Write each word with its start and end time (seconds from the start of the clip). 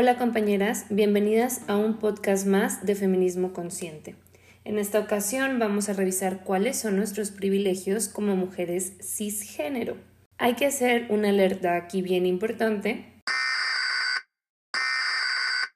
Hola 0.00 0.16
compañeras, 0.16 0.86
bienvenidas 0.88 1.60
a 1.68 1.76
un 1.76 1.98
podcast 1.98 2.46
más 2.46 2.86
de 2.86 2.94
Feminismo 2.94 3.52
Consciente. 3.52 4.16
En 4.64 4.78
esta 4.78 4.98
ocasión 4.98 5.58
vamos 5.58 5.90
a 5.90 5.92
revisar 5.92 6.42
cuáles 6.42 6.78
son 6.78 6.96
nuestros 6.96 7.30
privilegios 7.30 8.08
como 8.08 8.34
mujeres 8.34 8.94
cisgénero. 9.02 9.98
Hay 10.38 10.54
que 10.54 10.64
hacer 10.64 11.08
una 11.10 11.28
alerta 11.28 11.76
aquí 11.76 12.00
bien 12.00 12.24
importante 12.24 13.20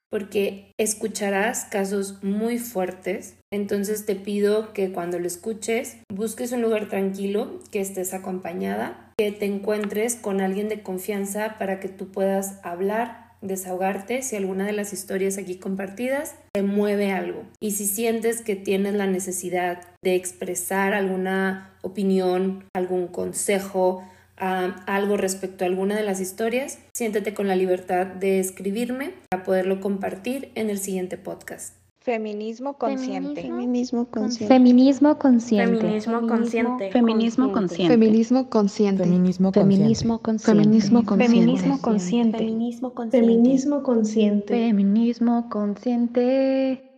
porque 0.09 0.73
escucharás 0.79 1.67
casos 1.67 2.23
muy 2.23 2.59
fuertes, 2.59 3.37
entonces 3.53 4.07
te 4.07 4.15
pido 4.15 4.73
que 4.73 4.91
cuando 4.91 5.19
lo 5.19 5.27
escuches 5.27 5.99
busques 6.09 6.51
un 6.53 6.63
lugar 6.63 6.89
tranquilo, 6.89 7.61
que 7.71 7.81
estés 7.81 8.15
acompañada, 8.15 9.13
que 9.19 9.33
te 9.33 9.45
encuentres 9.45 10.17
con 10.17 10.41
alguien 10.41 10.71
de 10.71 10.83
confianza 10.83 11.59
para 11.59 11.79
que 11.79 11.91
tú 11.91 12.11
puedas 12.11 12.59
hablar 12.63 13.24
desahogarte 13.45 14.23
si 14.23 14.37
alguna 14.37 14.67
de 14.67 14.73
las 14.73 14.93
historias 14.93 15.39
aquí 15.39 15.57
compartidas 15.57 16.35
te 16.53 16.63
mueve 16.63 17.13
algo. 17.13 17.45
Y 17.61 17.73
si 17.73 17.87
sientes 17.87 18.43
que 18.43 18.57
tienes 18.57 18.95
la 18.95 19.07
necesidad 19.07 19.83
de 20.03 20.17
expresar 20.17 20.95
alguna 20.95 21.71
opinión, 21.83 22.65
algún 22.75 23.07
consejo, 23.07 24.03
ah, 24.39 24.83
algo 24.87 25.17
respecto 25.17 25.65
a 25.65 25.69
alguna 25.69 25.95
de 25.95 26.03
las 26.03 26.21
historias, 26.21 26.79
siéntete 26.95 27.35
con 27.35 27.47
la 27.47 27.57
libertad 27.57 28.07
de 28.07 28.41
escribirme 28.41 29.13
para 29.31 29.45
poderlo 29.45 29.81
compartir 29.81 30.51
en 30.55 30.71
el 30.71 30.79
siguiente 30.79 31.19
podcast. 31.19 31.84
Feminismo 32.05 32.77
consciente. 32.77 33.41
Feminismo 33.41 34.05
consciente. 34.11 34.47
Feminismo 34.47 35.19
consciente. 35.19 35.81
Feminismo 35.81 36.29
consciente. 36.29 36.91
Feminismo 36.93 37.51
consciente. 37.51 37.93
Feminismo 37.95 38.51
consciente. 38.51 39.05
Feminismo 39.05 40.21
consciente. 40.21 40.53
Feminismo 40.53 41.03
consciente. 41.07 41.17
Feminismo 41.25 41.81
consciente. 41.81 42.39
Feminismo 42.39 42.93
consciente. 42.93 43.19
Feminismo 43.19 43.83
consciente. 43.83 44.55
Feminismo 44.55 45.49
consciente. 45.49 46.91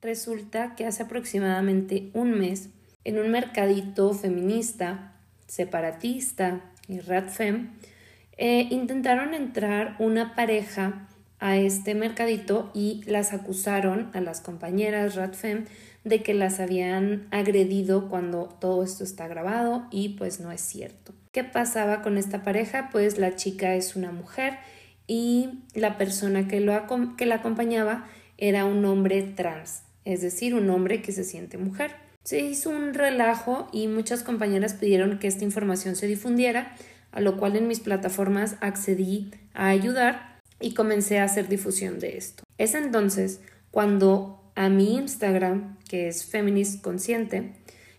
Resulta 0.00 0.74
que 0.76 0.86
hace 0.86 1.02
aproximadamente 1.02 2.10
un 2.14 2.30
mes, 2.30 2.70
en 3.04 3.18
un 3.18 3.30
mercadito 3.30 4.14
feminista, 4.14 5.12
separatista 5.46 6.62
y 6.88 7.00
radfem, 7.00 7.72
eh, 8.38 8.66
intentaron 8.70 9.34
entrar 9.34 9.96
una 9.98 10.34
pareja 10.34 11.06
a 11.44 11.58
este 11.58 11.94
mercadito 11.94 12.70
y 12.72 13.02
las 13.04 13.34
acusaron 13.34 14.08
a 14.14 14.22
las 14.22 14.40
compañeras 14.40 15.14
Radfem 15.14 15.66
de 16.02 16.22
que 16.22 16.32
las 16.32 16.58
habían 16.58 17.28
agredido 17.32 18.08
cuando 18.08 18.44
todo 18.62 18.82
esto 18.82 19.04
está 19.04 19.28
grabado 19.28 19.86
y 19.90 20.16
pues 20.16 20.40
no 20.40 20.52
es 20.52 20.62
cierto. 20.62 21.12
¿Qué 21.32 21.44
pasaba 21.44 22.00
con 22.00 22.16
esta 22.16 22.42
pareja? 22.42 22.88
Pues 22.90 23.18
la 23.18 23.36
chica 23.36 23.74
es 23.74 23.94
una 23.94 24.10
mujer 24.10 24.54
y 25.06 25.60
la 25.74 25.98
persona 25.98 26.48
que, 26.48 26.60
lo, 26.60 26.82
que 27.18 27.26
la 27.26 27.34
acompañaba 27.34 28.06
era 28.38 28.64
un 28.64 28.82
hombre 28.86 29.20
trans, 29.20 29.82
es 30.06 30.22
decir, 30.22 30.54
un 30.54 30.70
hombre 30.70 31.02
que 31.02 31.12
se 31.12 31.24
siente 31.24 31.58
mujer. 31.58 31.90
Se 32.22 32.40
hizo 32.40 32.70
un 32.70 32.94
relajo 32.94 33.68
y 33.70 33.86
muchas 33.86 34.22
compañeras 34.22 34.72
pidieron 34.72 35.18
que 35.18 35.26
esta 35.26 35.44
información 35.44 35.94
se 35.94 36.06
difundiera, 36.06 36.74
a 37.12 37.20
lo 37.20 37.36
cual 37.36 37.54
en 37.56 37.68
mis 37.68 37.80
plataformas 37.80 38.56
accedí 38.62 39.30
a 39.52 39.68
ayudar 39.68 40.33
y 40.60 40.74
comencé 40.74 41.18
a 41.18 41.24
hacer 41.24 41.48
difusión 41.48 41.98
de 41.98 42.16
esto. 42.16 42.44
Es 42.58 42.74
entonces 42.74 43.40
cuando 43.70 44.40
a 44.54 44.68
mi 44.68 44.94
Instagram, 44.94 45.78
que 45.88 46.08
es 46.08 46.26
Feminist 46.26 46.82
Consciente, 46.82 47.54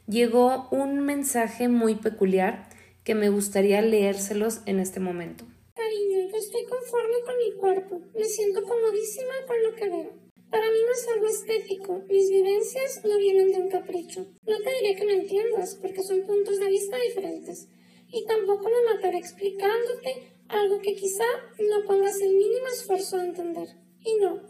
llegó 0.08 0.70
un 0.72 1.02
mensaje 1.02 1.68
muy 1.68 1.96
peculiar 1.96 2.70
que 3.04 3.16
me 3.16 3.30
gustaría 3.30 3.82
leérselos 3.82 4.62
en 4.66 4.80
este 4.80 5.00
momento. 5.00 5.46
Cariño, 5.76 6.30
yo 6.32 6.38
estoy 6.38 6.64
conforme 6.66 7.16
con 7.26 7.38
mi 7.38 7.60
cuerpo. 7.60 8.02
Me 8.18 8.26
siento 8.26 8.64
comodísima 8.64 9.34
con 9.46 9.64
lo 9.64 9.76
que 9.76 9.90
veo. 9.90 10.26
Para 10.50 10.72
mí 10.72 10.78
no 10.86 10.92
es 10.94 11.08
algo 11.14 11.28
estético. 11.28 12.02
Mis 12.10 12.30
vivencias 12.30 13.02
no 13.04 13.18
vienen 13.18 13.52
de 13.52 13.60
un 13.60 13.70
capricho. 13.70 14.26
No 14.48 14.58
te 14.58 14.72
diré 14.80 14.96
que 14.96 15.06
me 15.06 15.14
entiendas, 15.14 15.76
porque 15.76 16.02
son 16.02 16.26
puntos 16.26 16.60
de 16.60 16.70
vista 16.70 16.98
diferentes. 16.98 17.68
Y 18.12 18.26
tampoco 18.26 18.70
me 18.70 18.94
mataré 18.94 19.18
explicándote 19.18 20.35
algo 20.50 20.80
que 20.82 20.96
quizá 20.96 21.26
no 21.60 21.86
pongas 21.86 22.20
el 22.22 22.36
mínimo 22.36 22.68
esfuerzo 22.68 23.18
a 23.18 23.26
entender. 23.26 23.70
Y 24.04 24.16
no, 24.18 24.42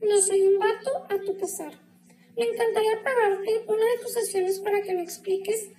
no 0.00 0.22
soy 0.22 0.42
un 0.42 0.58
vato 0.58 0.90
a 1.08 1.18
tu 1.20 1.36
pesar. 1.36 1.72
Me 2.36 2.44
encantaría 2.44 3.02
pagarte 3.02 3.64
una 3.66 3.84
de 3.84 3.98
tus 4.02 4.12
sesiones 4.12 4.60
para 4.60 4.82
que 4.82 4.94
me 4.94 5.02
expliques 5.02 5.70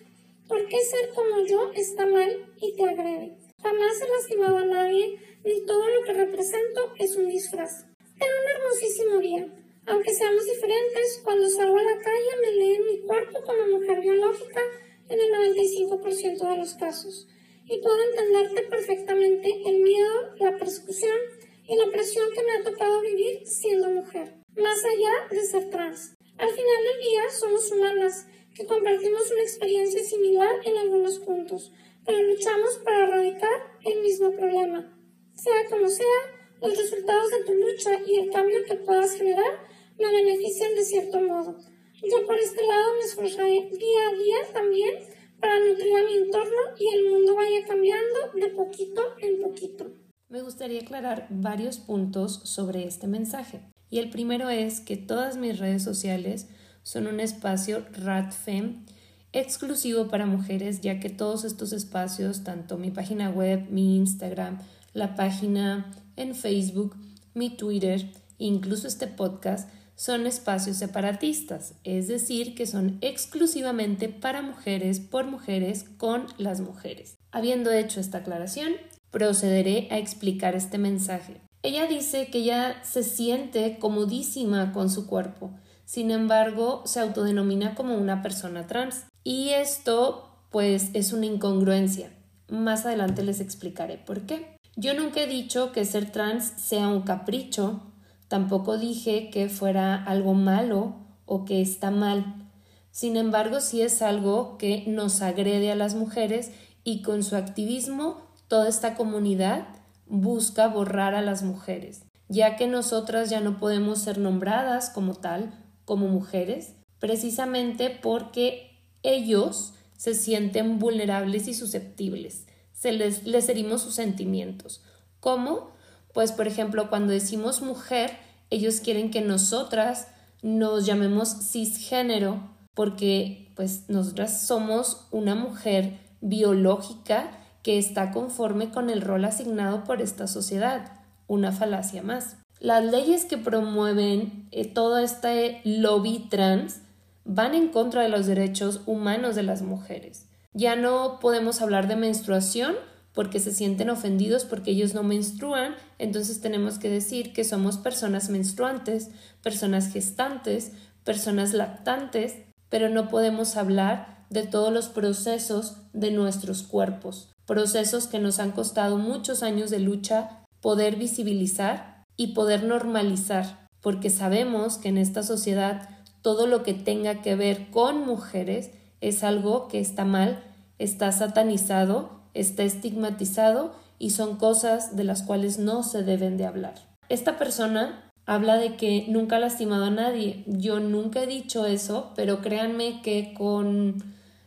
por 0.47 0.67
qué 0.67 0.79
ser 0.81 1.09
como 1.15 1.45
yo 1.45 1.71
está 1.73 2.05
mal 2.05 2.53
y 2.59 2.75
te 2.75 2.83
agrede. 2.83 3.37
Jamás 3.61 4.01
he 4.01 4.09
lastimado 4.09 4.57
a 4.57 4.65
nadie, 4.65 5.17
ni 5.45 5.65
todo 5.65 5.87
lo 5.87 6.03
que 6.03 6.13
represento 6.13 6.93
es 6.99 7.15
un 7.15 7.29
disfraz. 7.29 7.85
Ten 8.19 8.29
un 8.29 8.61
hermosísimo 8.61 9.19
día. 9.19 9.57
Aunque 9.87 10.13
seamos 10.13 10.45
diferentes, 10.45 11.21
cuando 11.23 11.49
salgo 11.49 11.77
a 11.77 11.83
la 11.83 11.97
calle 11.97 12.41
me 12.41 12.51
leen 12.51 12.85
mi 12.85 12.99
cuerpo 13.01 13.39
como 13.43 13.79
mujer 13.79 14.01
biológica 14.01 14.61
en 15.09 15.19
el 15.19 15.31
95% 15.55 16.49
de 16.49 16.57
los 16.57 16.73
casos 16.75 17.27
y 17.71 17.79
puedo 17.79 17.97
entenderte 18.03 18.63
perfectamente 18.63 19.49
el 19.65 19.81
miedo, 19.81 20.35
la 20.39 20.57
persecución 20.57 21.17
y 21.65 21.77
la 21.77 21.89
presión 21.89 22.29
que 22.33 22.43
me 22.43 22.51
ha 22.51 22.63
tocado 22.63 22.99
vivir 22.99 23.47
siendo 23.47 23.89
mujer, 23.89 24.33
más 24.57 24.83
allá 24.83 25.29
de 25.31 25.45
ser 25.45 25.69
trans. 25.69 26.13
Al 26.37 26.49
final 26.49 26.83
del 26.83 27.01
día 27.01 27.29
somos 27.29 27.71
humanas 27.71 28.27
que 28.53 28.65
compartimos 28.65 29.31
una 29.31 29.43
experiencia 29.43 30.03
similar 30.03 30.55
en 30.65 30.77
algunos 30.79 31.19
puntos, 31.19 31.71
pero 32.05 32.21
luchamos 32.21 32.77
para 32.83 33.07
erradicar 33.07 33.79
el 33.85 34.01
mismo 34.01 34.35
problema. 34.35 34.93
Sea 35.33 35.69
como 35.69 35.87
sea, 35.87 36.59
los 36.61 36.77
resultados 36.77 37.31
de 37.31 37.45
tu 37.45 37.53
lucha 37.53 38.01
y 38.05 38.19
el 38.19 38.31
cambio 38.31 38.65
que 38.65 38.75
puedas 38.75 39.15
generar 39.15 39.65
me 39.97 40.11
benefician 40.11 40.75
de 40.75 40.83
cierto 40.83 41.21
modo. 41.21 41.55
Yo 42.03 42.25
por 42.25 42.37
este 42.37 42.65
lado 42.65 42.95
me 42.95 43.05
esforzaré 43.05 43.69
día 43.71 44.09
a 44.09 44.13
día 44.13 44.53
también 44.53 45.20
para 45.41 45.59
nutrir 45.59 45.93
a 45.95 46.05
mi 46.05 46.25
entorno 46.25 46.61
y 46.79 46.95
el 46.95 47.09
mundo 47.09 47.35
vaya 47.35 47.65
cambiando 47.67 48.31
de 48.35 48.47
poquito 48.49 49.01
en 49.19 49.41
poquito. 49.41 49.91
Me 50.29 50.41
gustaría 50.41 50.81
aclarar 50.81 51.27
varios 51.29 51.77
puntos 51.77 52.41
sobre 52.45 52.85
este 52.85 53.07
mensaje. 53.07 53.61
Y 53.89 53.99
el 53.99 54.09
primero 54.09 54.49
es 54.49 54.79
que 54.79 54.95
todas 54.95 55.35
mis 55.35 55.59
redes 55.59 55.83
sociales 55.83 56.47
son 56.83 57.07
un 57.07 57.19
espacio 57.19 57.85
RADFEM 57.91 58.85
exclusivo 59.33 60.07
para 60.07 60.25
mujeres, 60.25 60.81
ya 60.81 60.99
que 60.99 61.09
todos 61.09 61.43
estos 61.43 61.73
espacios, 61.73 62.43
tanto 62.43 62.77
mi 62.77 62.91
página 62.91 63.29
web, 63.29 63.67
mi 63.69 63.97
Instagram, 63.97 64.59
la 64.93 65.15
página 65.15 65.91
en 66.15 66.35
Facebook, 66.35 66.95
mi 67.33 67.49
Twitter, 67.49 68.09
incluso 68.37 68.87
este 68.87 69.07
podcast, 69.07 69.69
son 70.01 70.25
espacios 70.25 70.77
separatistas, 70.77 71.75
es 71.83 72.07
decir, 72.07 72.55
que 72.55 72.65
son 72.65 72.97
exclusivamente 73.01 74.09
para 74.09 74.41
mujeres, 74.41 74.99
por 74.99 75.25
mujeres, 75.25 75.85
con 75.97 76.25
las 76.39 76.59
mujeres. 76.59 77.19
Habiendo 77.31 77.71
hecho 77.71 77.99
esta 77.99 78.17
aclaración, 78.17 78.73
procederé 79.11 79.89
a 79.91 79.99
explicar 79.99 80.55
este 80.55 80.79
mensaje. 80.79 81.39
Ella 81.61 81.85
dice 81.85 82.29
que 82.31 82.39
ella 82.39 82.83
se 82.83 83.03
siente 83.03 83.77
comodísima 83.77 84.71
con 84.73 84.89
su 84.89 85.05
cuerpo, 85.05 85.51
sin 85.85 86.09
embargo, 86.09 86.81
se 86.85 86.99
autodenomina 86.99 87.75
como 87.75 87.95
una 87.95 88.23
persona 88.23 88.65
trans. 88.65 89.05
Y 89.23 89.49
esto, 89.49 90.47
pues, 90.49 90.89
es 90.93 91.13
una 91.13 91.27
incongruencia. 91.27 92.11
Más 92.47 92.87
adelante 92.87 93.21
les 93.23 93.39
explicaré 93.39 93.97
por 93.97 94.21
qué. 94.21 94.57
Yo 94.75 94.95
nunca 94.95 95.21
he 95.21 95.27
dicho 95.27 95.71
que 95.73 95.85
ser 95.85 96.09
trans 96.09 96.53
sea 96.55 96.87
un 96.87 97.01
capricho 97.01 97.90
Tampoco 98.31 98.77
dije 98.77 99.29
que 99.29 99.49
fuera 99.49 100.01
algo 100.05 100.33
malo 100.33 100.95
o 101.25 101.43
que 101.43 101.59
está 101.59 101.91
mal. 101.91 102.49
Sin 102.89 103.17
embargo, 103.17 103.59
sí 103.59 103.81
es 103.81 104.01
algo 104.01 104.57
que 104.57 104.85
nos 104.87 105.21
agrede 105.21 105.69
a 105.69 105.75
las 105.75 105.95
mujeres 105.95 106.53
y 106.85 107.01
con 107.01 107.25
su 107.25 107.35
activismo 107.35 108.21
toda 108.47 108.69
esta 108.69 108.95
comunidad 108.95 109.67
busca 110.07 110.69
borrar 110.69 111.13
a 111.13 111.21
las 111.21 111.43
mujeres, 111.43 112.05
ya 112.29 112.55
que 112.55 112.67
nosotras 112.67 113.29
ya 113.29 113.41
no 113.41 113.59
podemos 113.59 113.99
ser 113.99 114.17
nombradas 114.17 114.89
como 114.91 115.15
tal, 115.15 115.53
como 115.83 116.07
mujeres, 116.07 116.75
precisamente 116.99 117.89
porque 117.89 118.79
ellos 119.03 119.73
se 119.97 120.13
sienten 120.13 120.79
vulnerables 120.79 121.49
y 121.49 121.53
susceptibles. 121.53 122.47
Se 122.71 122.93
les, 122.93 123.25
les 123.25 123.49
herimos 123.49 123.81
sus 123.81 123.95
sentimientos. 123.95 124.81
¿Cómo? 125.19 125.70
Pues 126.13 126.31
por 126.31 126.47
ejemplo, 126.47 126.89
cuando 126.89 127.13
decimos 127.13 127.61
mujer, 127.61 128.11
ellos 128.49 128.81
quieren 128.81 129.11
que 129.11 129.21
nosotras 129.21 130.07
nos 130.41 130.85
llamemos 130.85 131.51
cisgénero 131.51 132.49
porque 132.73 133.51
pues 133.55 133.89
nosotras 133.89 134.45
somos 134.45 135.07
una 135.11 135.35
mujer 135.35 135.99
biológica 136.21 137.31
que 137.63 137.77
está 137.77 138.11
conforme 138.11 138.71
con 138.71 138.89
el 138.89 139.01
rol 139.01 139.25
asignado 139.25 139.83
por 139.83 140.01
esta 140.01 140.27
sociedad, 140.27 140.99
una 141.27 141.51
falacia 141.51 142.01
más. 142.01 142.37
Las 142.59 142.83
leyes 142.83 143.25
que 143.25 143.37
promueven 143.37 144.47
eh, 144.51 144.67
todo 144.67 144.99
este 144.99 145.61
lobby 145.63 146.27
trans 146.29 146.81
van 147.25 147.55
en 147.55 147.69
contra 147.69 148.01
de 148.01 148.09
los 148.09 148.25
derechos 148.25 148.81
humanos 148.85 149.35
de 149.35 149.43
las 149.43 149.61
mujeres. 149.61 150.27
Ya 150.53 150.75
no 150.75 151.19
podemos 151.19 151.61
hablar 151.61 151.87
de 151.87 151.95
menstruación 151.95 152.75
porque 153.13 153.39
se 153.39 153.51
sienten 153.53 153.89
ofendidos 153.89 154.45
porque 154.45 154.71
ellos 154.71 154.93
no 154.93 155.03
menstruan, 155.03 155.75
entonces 155.99 156.41
tenemos 156.41 156.79
que 156.79 156.89
decir 156.89 157.33
que 157.33 157.43
somos 157.43 157.77
personas 157.77 158.29
menstruantes, 158.29 159.09
personas 159.41 159.91
gestantes, 159.91 160.71
personas 161.03 161.53
lactantes, 161.53 162.35
pero 162.69 162.89
no 162.89 163.09
podemos 163.09 163.57
hablar 163.57 164.25
de 164.29 164.43
todos 164.43 164.71
los 164.71 164.87
procesos 164.87 165.77
de 165.93 166.11
nuestros 166.11 166.63
cuerpos, 166.63 167.29
procesos 167.45 168.07
que 168.07 168.19
nos 168.19 168.39
han 168.39 168.51
costado 168.51 168.97
muchos 168.97 169.43
años 169.43 169.69
de 169.69 169.79
lucha 169.79 170.45
poder 170.61 170.95
visibilizar 170.95 172.05
y 172.15 172.27
poder 172.27 172.63
normalizar, 172.63 173.67
porque 173.81 174.09
sabemos 174.09 174.77
que 174.77 174.89
en 174.89 174.97
esta 174.97 175.23
sociedad 175.23 175.89
todo 176.21 176.47
lo 176.47 176.63
que 176.63 176.73
tenga 176.73 177.21
que 177.21 177.35
ver 177.35 177.71
con 177.71 178.05
mujeres 178.05 178.71
es 179.01 179.23
algo 179.23 179.67
que 179.67 179.79
está 179.79 180.05
mal, 180.05 180.43
está 180.77 181.11
satanizado 181.11 182.20
está 182.33 182.63
estigmatizado 182.63 183.73
y 183.99 184.11
son 184.11 184.37
cosas 184.37 184.95
de 184.95 185.03
las 185.03 185.23
cuales 185.23 185.59
no 185.59 185.83
se 185.83 186.03
deben 186.03 186.37
de 186.37 186.45
hablar. 186.45 186.75
Esta 187.09 187.37
persona 187.37 188.11
habla 188.25 188.57
de 188.57 188.77
que 188.77 189.05
nunca 189.09 189.35
ha 189.35 189.39
lastimado 189.39 189.85
a 189.85 189.89
nadie. 189.91 190.43
Yo 190.47 190.79
nunca 190.79 191.23
he 191.23 191.27
dicho 191.27 191.65
eso, 191.65 192.13
pero 192.15 192.41
créanme 192.41 193.01
que 193.01 193.33
con 193.33 194.03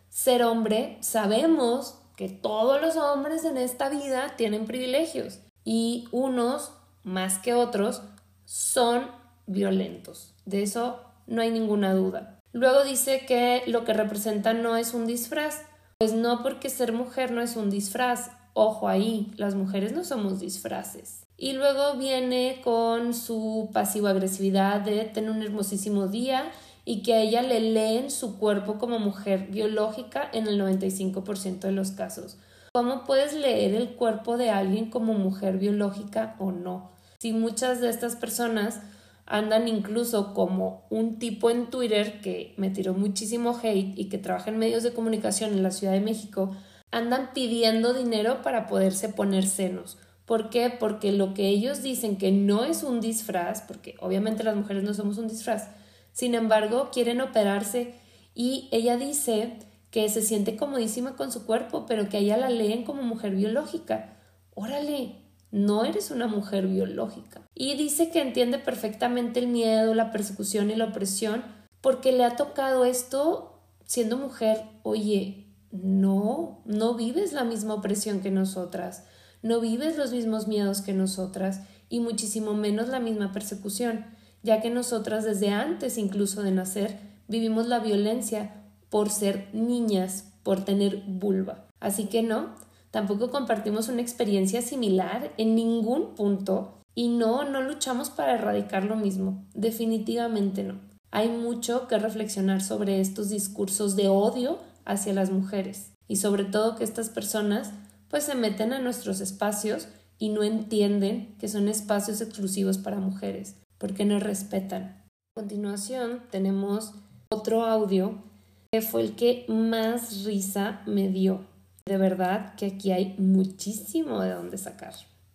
ser 0.08 0.42
hombre 0.42 0.96
sabemos 1.00 1.98
que 2.16 2.28
todos 2.28 2.80
los 2.80 2.96
hombres 2.96 3.44
en 3.44 3.56
esta 3.56 3.88
vida 3.88 4.34
tienen 4.36 4.66
privilegios 4.66 5.40
y 5.64 6.08
unos 6.12 6.72
más 7.02 7.38
que 7.38 7.54
otros 7.54 8.02
son 8.44 9.10
violentos. 9.46 10.34
De 10.44 10.62
eso 10.62 11.00
no 11.26 11.42
hay 11.42 11.50
ninguna 11.50 11.94
duda. 11.94 12.40
Luego 12.52 12.84
dice 12.84 13.26
que 13.26 13.62
lo 13.66 13.84
que 13.84 13.92
representa 13.92 14.54
no 14.54 14.76
es 14.76 14.94
un 14.94 15.06
disfraz, 15.06 15.62
pues 15.98 16.12
no 16.12 16.42
porque 16.42 16.70
ser 16.70 16.92
mujer 16.92 17.30
no 17.30 17.40
es 17.40 17.56
un 17.56 17.70
disfraz. 17.70 18.30
Ojo 18.52 18.88
ahí, 18.88 19.32
las 19.36 19.54
mujeres 19.54 19.92
no 19.92 20.04
somos 20.04 20.40
disfraces. 20.40 21.24
Y 21.36 21.54
luego 21.54 21.94
viene 21.98 22.60
con 22.62 23.14
su 23.14 23.70
pasivo-agresividad 23.72 24.80
de 24.80 25.04
tener 25.04 25.30
un 25.30 25.42
hermosísimo 25.42 26.06
día 26.06 26.50
y 26.84 27.02
que 27.02 27.14
a 27.14 27.20
ella 27.20 27.42
le 27.42 27.60
leen 27.60 28.10
su 28.10 28.38
cuerpo 28.38 28.78
como 28.78 28.98
mujer 28.98 29.48
biológica 29.50 30.28
en 30.32 30.46
el 30.46 30.60
95% 30.60 31.60
de 31.60 31.72
los 31.72 31.90
casos. 31.90 32.36
¿Cómo 32.72 33.04
puedes 33.04 33.32
leer 33.32 33.74
el 33.74 33.94
cuerpo 33.94 34.36
de 34.36 34.50
alguien 34.50 34.90
como 34.90 35.14
mujer 35.14 35.58
biológica 35.58 36.36
o 36.38 36.52
no? 36.52 36.92
Si 37.18 37.32
muchas 37.32 37.80
de 37.80 37.88
estas 37.88 38.16
personas 38.16 38.80
andan 39.26 39.68
incluso 39.68 40.34
como 40.34 40.86
un 40.90 41.18
tipo 41.18 41.50
en 41.50 41.70
Twitter 41.70 42.20
que 42.20 42.54
me 42.56 42.70
tiró 42.70 42.94
muchísimo 42.94 43.58
hate 43.62 43.98
y 43.98 44.08
que 44.08 44.18
trabaja 44.18 44.50
en 44.50 44.58
medios 44.58 44.82
de 44.82 44.92
comunicación 44.92 45.52
en 45.52 45.62
la 45.62 45.70
Ciudad 45.70 45.92
de 45.92 46.00
México, 46.00 46.54
andan 46.90 47.30
pidiendo 47.34 47.94
dinero 47.94 48.42
para 48.42 48.66
poderse 48.66 49.08
poner 49.08 49.46
senos. 49.46 49.98
¿Por 50.26 50.48
qué? 50.48 50.70
Porque 50.70 51.12
lo 51.12 51.34
que 51.34 51.48
ellos 51.48 51.82
dicen 51.82 52.16
que 52.16 52.32
no 52.32 52.64
es 52.64 52.82
un 52.82 53.00
disfraz, 53.00 53.62
porque 53.62 53.94
obviamente 54.00 54.44
las 54.44 54.56
mujeres 54.56 54.82
no 54.82 54.94
somos 54.94 55.18
un 55.18 55.28
disfraz, 55.28 55.68
sin 56.12 56.34
embargo 56.34 56.90
quieren 56.92 57.20
operarse 57.20 57.94
y 58.34 58.68
ella 58.72 58.96
dice 58.96 59.58
que 59.90 60.08
se 60.08 60.22
siente 60.22 60.56
comodísima 60.56 61.14
con 61.16 61.30
su 61.30 61.46
cuerpo, 61.46 61.86
pero 61.86 62.08
que 62.08 62.16
a 62.16 62.20
ella 62.20 62.36
la 62.36 62.50
leen 62.50 62.84
como 62.84 63.02
mujer 63.02 63.34
biológica. 63.34 64.16
Órale, 64.54 65.23
no 65.54 65.84
eres 65.84 66.10
una 66.10 66.26
mujer 66.26 66.66
biológica. 66.66 67.42
Y 67.54 67.76
dice 67.76 68.10
que 68.10 68.20
entiende 68.20 68.58
perfectamente 68.58 69.38
el 69.38 69.46
miedo, 69.46 69.94
la 69.94 70.10
persecución 70.10 70.68
y 70.72 70.74
la 70.74 70.86
opresión 70.86 71.44
porque 71.80 72.10
le 72.10 72.24
ha 72.24 72.34
tocado 72.34 72.84
esto 72.84 73.62
siendo 73.84 74.16
mujer. 74.16 74.64
Oye, 74.82 75.46
no, 75.70 76.60
no 76.64 76.94
vives 76.94 77.32
la 77.32 77.44
misma 77.44 77.74
opresión 77.74 78.18
que 78.20 78.32
nosotras, 78.32 79.04
no 79.42 79.60
vives 79.60 79.96
los 79.96 80.10
mismos 80.10 80.48
miedos 80.48 80.80
que 80.80 80.92
nosotras 80.92 81.60
y 81.88 82.00
muchísimo 82.00 82.54
menos 82.54 82.88
la 82.88 82.98
misma 82.98 83.30
persecución, 83.30 84.06
ya 84.42 84.60
que 84.60 84.70
nosotras 84.70 85.22
desde 85.22 85.50
antes 85.50 85.98
incluso 85.98 86.42
de 86.42 86.50
nacer 86.50 86.98
vivimos 87.28 87.68
la 87.68 87.78
violencia 87.78 88.64
por 88.90 89.08
ser 89.08 89.50
niñas, 89.52 90.32
por 90.42 90.64
tener 90.64 91.04
vulva. 91.06 91.68
Así 91.78 92.06
que 92.06 92.24
no, 92.24 92.56
tampoco 92.94 93.32
compartimos 93.32 93.88
una 93.88 94.02
experiencia 94.02 94.62
similar 94.62 95.32
en 95.36 95.56
ningún 95.56 96.14
punto 96.14 96.78
y 96.94 97.08
no, 97.08 97.42
no 97.42 97.60
luchamos 97.60 98.08
para 98.08 98.34
erradicar 98.34 98.84
lo 98.84 98.94
mismo, 98.94 99.44
definitivamente 99.52 100.62
no. 100.62 100.78
Hay 101.10 101.28
mucho 101.28 101.88
que 101.88 101.98
reflexionar 101.98 102.62
sobre 102.62 103.00
estos 103.00 103.30
discursos 103.30 103.96
de 103.96 104.06
odio 104.06 104.60
hacia 104.84 105.12
las 105.12 105.32
mujeres 105.32 105.90
y 106.06 106.16
sobre 106.16 106.44
todo 106.44 106.76
que 106.76 106.84
estas 106.84 107.08
personas 107.08 107.72
pues 108.10 108.22
se 108.22 108.36
meten 108.36 108.72
a 108.72 108.78
nuestros 108.78 109.20
espacios 109.20 109.88
y 110.16 110.28
no 110.28 110.44
entienden 110.44 111.34
que 111.40 111.48
son 111.48 111.66
espacios 111.66 112.20
exclusivos 112.20 112.78
para 112.78 113.00
mujeres 113.00 113.56
porque 113.76 114.04
no 114.04 114.20
respetan. 114.20 115.02
A 115.36 115.40
continuación 115.40 116.22
tenemos 116.30 116.92
otro 117.28 117.64
audio 117.64 118.22
que 118.70 118.82
fue 118.82 119.00
el 119.00 119.16
que 119.16 119.46
más 119.48 120.24
risa 120.24 120.82
me 120.86 121.08
dio 121.08 121.52
de 121.86 121.98
verdad 121.98 122.54
que 122.56 122.64
aquí 122.64 122.92
hay 122.92 123.14
muchísimo 123.18 124.20
de 124.20 124.32
dónde 124.32 124.56
sacar. 124.56 124.94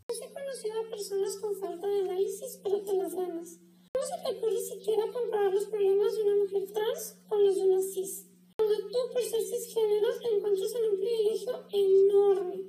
He 0.10 0.34
conocido 0.34 0.81
a 0.81 0.90
personas 0.90 1.38
con 1.38 1.56
falta 1.56 1.86
de 1.86 2.00
análisis, 2.01 2.60
pero 2.63 2.81
te 2.81 2.94
las 2.94 3.13
ganas. 3.13 3.60
¿Cómo 3.94 4.06
se 4.06 4.36
ocurre 4.36 4.60
siquiera 4.60 5.04
comparar 5.13 5.54
los 5.54 5.66
problemas 5.66 6.16
de 6.16 6.24
una 6.24 6.36
mujer 6.44 6.74
trans 6.74 7.18
con 7.28 7.46
los 7.46 7.56
de 7.56 7.62
una 7.62 7.81
cis? 7.81 8.25
Cuando 8.57 8.75
tú, 8.88 8.98
por 9.13 9.22
ser 9.22 9.42
cisgénero, 9.44 10.07
te 10.19 10.36
encuentras 10.36 10.74
en 10.74 10.92
un 10.92 11.00
privilegio 11.00 11.66
enorme. 11.72 12.63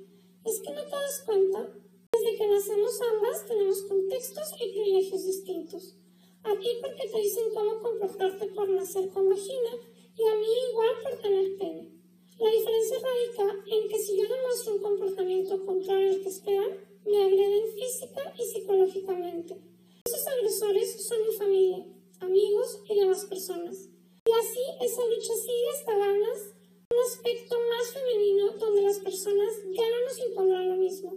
¿Es 0.45 0.59
que 0.59 0.73
no 0.73 0.83
te 0.83 0.91
das 0.91 1.23
cuenta? 1.25 1.73
Desde 2.13 2.37
que 2.37 2.47
nacemos 2.47 3.01
ambas 3.13 3.47
tenemos 3.47 3.81
contextos 3.81 4.53
y 4.61 4.71
privilegios 4.73 5.25
distintos. 5.25 5.95
A 6.43 6.53
ti 6.59 6.69
porque 6.81 7.09
te 7.09 7.17
dicen 7.17 7.49
cómo 7.55 7.81
comportarte 7.81 8.45
por 8.47 8.69
nacer 8.69 9.09
con 9.09 9.27
vagina 9.27 9.71
y 10.15 10.23
a 10.23 10.35
mí 10.35 10.47
igual 10.69 10.89
por 11.01 11.19
tener 11.19 11.57
pene. 11.57 12.00
La 12.41 12.49
diferencia 12.49 12.97
radica 12.97 13.63
en 13.67 13.87
que 13.87 13.99
si 13.99 14.17
yo 14.17 14.23
demuestro 14.23 14.73
un 14.73 14.81
comportamiento 14.81 15.63
contrario 15.63 16.09
al 16.09 16.21
que 16.21 16.29
esperan, 16.29 16.71
me 17.05 17.23
agreden 17.23 17.71
física 17.75 18.33
y 18.35 18.43
psicológicamente. 18.43 19.61
Esos 20.05 20.25
agresores 20.25 21.05
son 21.07 21.21
mi 21.21 21.35
familia, 21.35 21.85
amigos 22.19 22.79
y 22.89 22.95
demás 22.95 23.25
personas. 23.25 23.89
Y 24.25 24.31
así 24.31 24.59
esa 24.81 25.05
lucha 25.05 25.33
sigue 25.35 25.69
hasta 25.69 25.95
ganas 25.95 26.55
un 26.91 26.99
aspecto 27.05 27.57
más 27.69 27.93
femenino 27.93 28.53
donde 28.57 28.81
las 28.81 28.97
personas 28.97 29.57
ya 29.69 29.87
no 29.87 30.01
nos 30.03 30.19
impondrán 30.27 30.67
lo 30.67 30.77
mismo. 30.77 31.13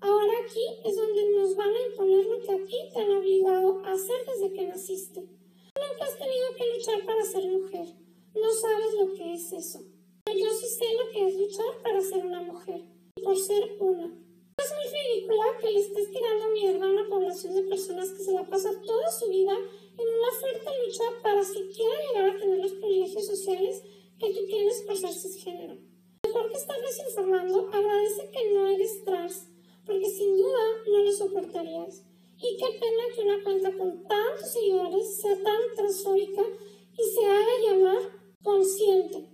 Ahora 0.00 0.32
aquí 0.42 0.64
es 0.86 0.96
donde 0.96 1.32
nos 1.32 1.54
van 1.54 1.68
a 1.68 1.86
imponer 1.90 2.24
lo 2.24 2.40
que 2.40 2.50
a 2.50 2.64
ti 2.64 2.78
te 2.94 2.98
han 2.98 3.10
obligado 3.10 3.82
a 3.84 3.92
hacer 3.92 4.24
desde 4.24 4.54
que 4.54 4.68
naciste. 4.68 5.20
Nunca 5.20 6.04
has 6.06 6.18
tenido 6.18 6.46
que 6.56 6.78
luchar 6.78 7.04
para 7.04 7.22
ser 7.26 7.44
mujer. 7.46 7.88
No 8.34 8.50
sabes 8.54 8.94
lo 8.98 9.12
que 9.12 9.34
es 9.34 9.52
eso. 9.52 9.91
Yo 10.34 10.50
sí 10.50 10.66
sé 10.66 10.84
lo 10.94 11.10
que 11.12 11.28
es 11.28 11.36
luchar 11.36 11.82
para 11.82 12.00
ser 12.00 12.24
una 12.24 12.40
mujer, 12.40 12.80
por 13.22 13.36
ser 13.36 13.76
una. 13.80 14.06
Es 14.06 14.72
muy 14.72 15.00
ridícula 15.00 15.44
que 15.60 15.70
le 15.70 15.80
estés 15.80 16.10
tirando 16.10 16.48
mierda 16.52 16.86
a 16.86 16.90
una 16.90 17.08
población 17.08 17.54
de 17.54 17.62
personas 17.64 18.10
que 18.10 18.24
se 18.24 18.32
la 18.32 18.44
pasa 18.44 18.70
toda 18.84 19.10
su 19.10 19.28
vida 19.28 19.52
en 19.52 20.08
una 20.08 20.32
fuerte 20.40 20.70
lucha 20.86 21.04
para 21.22 21.44
siquiera 21.44 21.94
llegar 22.06 22.30
a 22.30 22.38
tener 22.38 22.58
los 22.60 22.72
privilegios 22.72 23.26
sociales 23.26 23.82
que 24.18 24.32
tú 24.32 24.46
tienes 24.46 24.82
por 24.86 24.96
ser 24.96 25.12
cisgénero. 25.12 25.76
Mejor 26.24 26.50
que 26.50 26.56
estar 26.56 26.80
desinformando, 26.80 27.68
agradece 27.70 28.30
que 28.30 28.52
no 28.52 28.66
eres 28.68 29.04
trans, 29.04 29.48
porque 29.84 30.08
sin 30.08 30.36
duda 30.36 30.64
no 30.86 30.98
lo 31.04 31.12
soportarías. 31.12 32.04
Y 32.38 32.56
qué 32.56 32.78
pena 32.80 33.02
que 33.14 33.22
una 33.22 33.44
cuenta 33.44 33.76
con 33.76 34.02
tantos 34.04 34.50
seguidores 34.50 35.20
sea 35.20 35.42
tan 35.42 35.60
transfóbica 35.76 36.42
y 36.96 37.02
se 37.02 37.26
haga 37.26 37.60
llamar 37.68 38.02
consciente. 38.42 39.31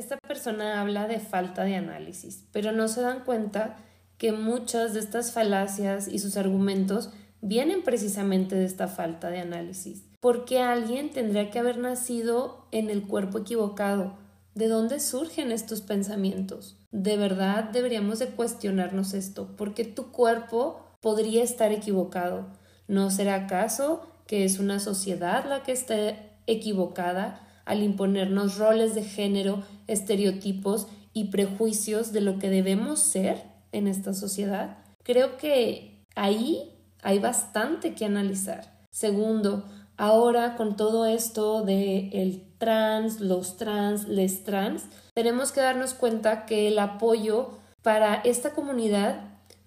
Esta 0.00 0.16
persona 0.16 0.80
habla 0.80 1.06
de 1.08 1.20
falta 1.20 1.62
de 1.64 1.76
análisis, 1.76 2.46
pero 2.52 2.72
no 2.72 2.88
se 2.88 3.02
dan 3.02 3.22
cuenta 3.22 3.76
que 4.16 4.32
muchas 4.32 4.94
de 4.94 5.00
estas 5.00 5.32
falacias 5.32 6.08
y 6.08 6.20
sus 6.20 6.38
argumentos 6.38 7.10
vienen 7.42 7.82
precisamente 7.82 8.54
de 8.54 8.64
esta 8.64 8.88
falta 8.88 9.28
de 9.28 9.40
análisis. 9.40 10.06
Porque 10.20 10.62
alguien 10.62 11.10
tendría 11.10 11.50
que 11.50 11.58
haber 11.58 11.76
nacido 11.76 12.66
en 12.72 12.88
el 12.88 13.06
cuerpo 13.06 13.40
equivocado. 13.40 14.14
¿De 14.54 14.68
dónde 14.68 15.00
surgen 15.00 15.52
estos 15.52 15.82
pensamientos? 15.82 16.78
De 16.90 17.18
verdad 17.18 17.64
deberíamos 17.64 18.20
de 18.20 18.28
cuestionarnos 18.28 19.12
esto, 19.12 19.54
porque 19.54 19.84
tu 19.84 20.12
cuerpo 20.12 20.80
podría 21.02 21.42
estar 21.42 21.72
equivocado. 21.72 22.46
¿No 22.88 23.10
será 23.10 23.34
acaso 23.34 24.06
que 24.26 24.46
es 24.46 24.60
una 24.60 24.80
sociedad 24.80 25.44
la 25.46 25.62
que 25.62 25.72
esté 25.72 26.30
equivocada? 26.46 27.46
Al 27.70 27.84
imponernos 27.84 28.58
roles 28.58 28.96
de 28.96 29.04
género, 29.04 29.62
estereotipos 29.86 30.88
y 31.12 31.26
prejuicios 31.26 32.12
de 32.12 32.20
lo 32.20 32.38
que 32.40 32.50
debemos 32.50 32.98
ser 32.98 33.44
en 33.70 33.86
esta 33.86 34.12
sociedad? 34.12 34.78
Creo 35.04 35.36
que 35.36 36.04
ahí 36.16 36.72
hay 37.00 37.20
bastante 37.20 37.94
que 37.94 38.04
analizar. 38.04 38.80
Segundo, 38.90 39.64
ahora 39.96 40.56
con 40.56 40.74
todo 40.74 41.06
esto 41.06 41.62
de 41.62 42.08
el 42.12 42.42
trans, 42.58 43.20
los 43.20 43.56
trans, 43.56 44.08
les 44.08 44.42
trans, 44.42 44.86
tenemos 45.14 45.52
que 45.52 45.60
darnos 45.60 45.94
cuenta 45.94 46.46
que 46.46 46.66
el 46.66 46.78
apoyo 46.78 47.50
para 47.82 48.16
esta 48.16 48.50
comunidad 48.50 49.20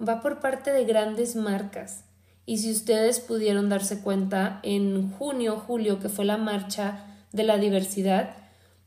va 0.06 0.20
por 0.22 0.42
parte 0.42 0.72
de 0.72 0.84
grandes 0.84 1.38
marcas. 1.38 2.04
Y 2.46 2.58
si 2.58 2.72
ustedes 2.72 3.22
pudieron 3.22 3.70
darse 3.70 4.02
cuenta, 4.02 4.60
en 4.64 5.10
junio, 5.14 5.64
julio, 5.66 6.00
que 6.00 6.10
fue 6.10 6.26
la 6.26 6.38
marcha 6.38 7.13
de 7.34 7.44
la 7.44 7.58
diversidad, 7.58 8.36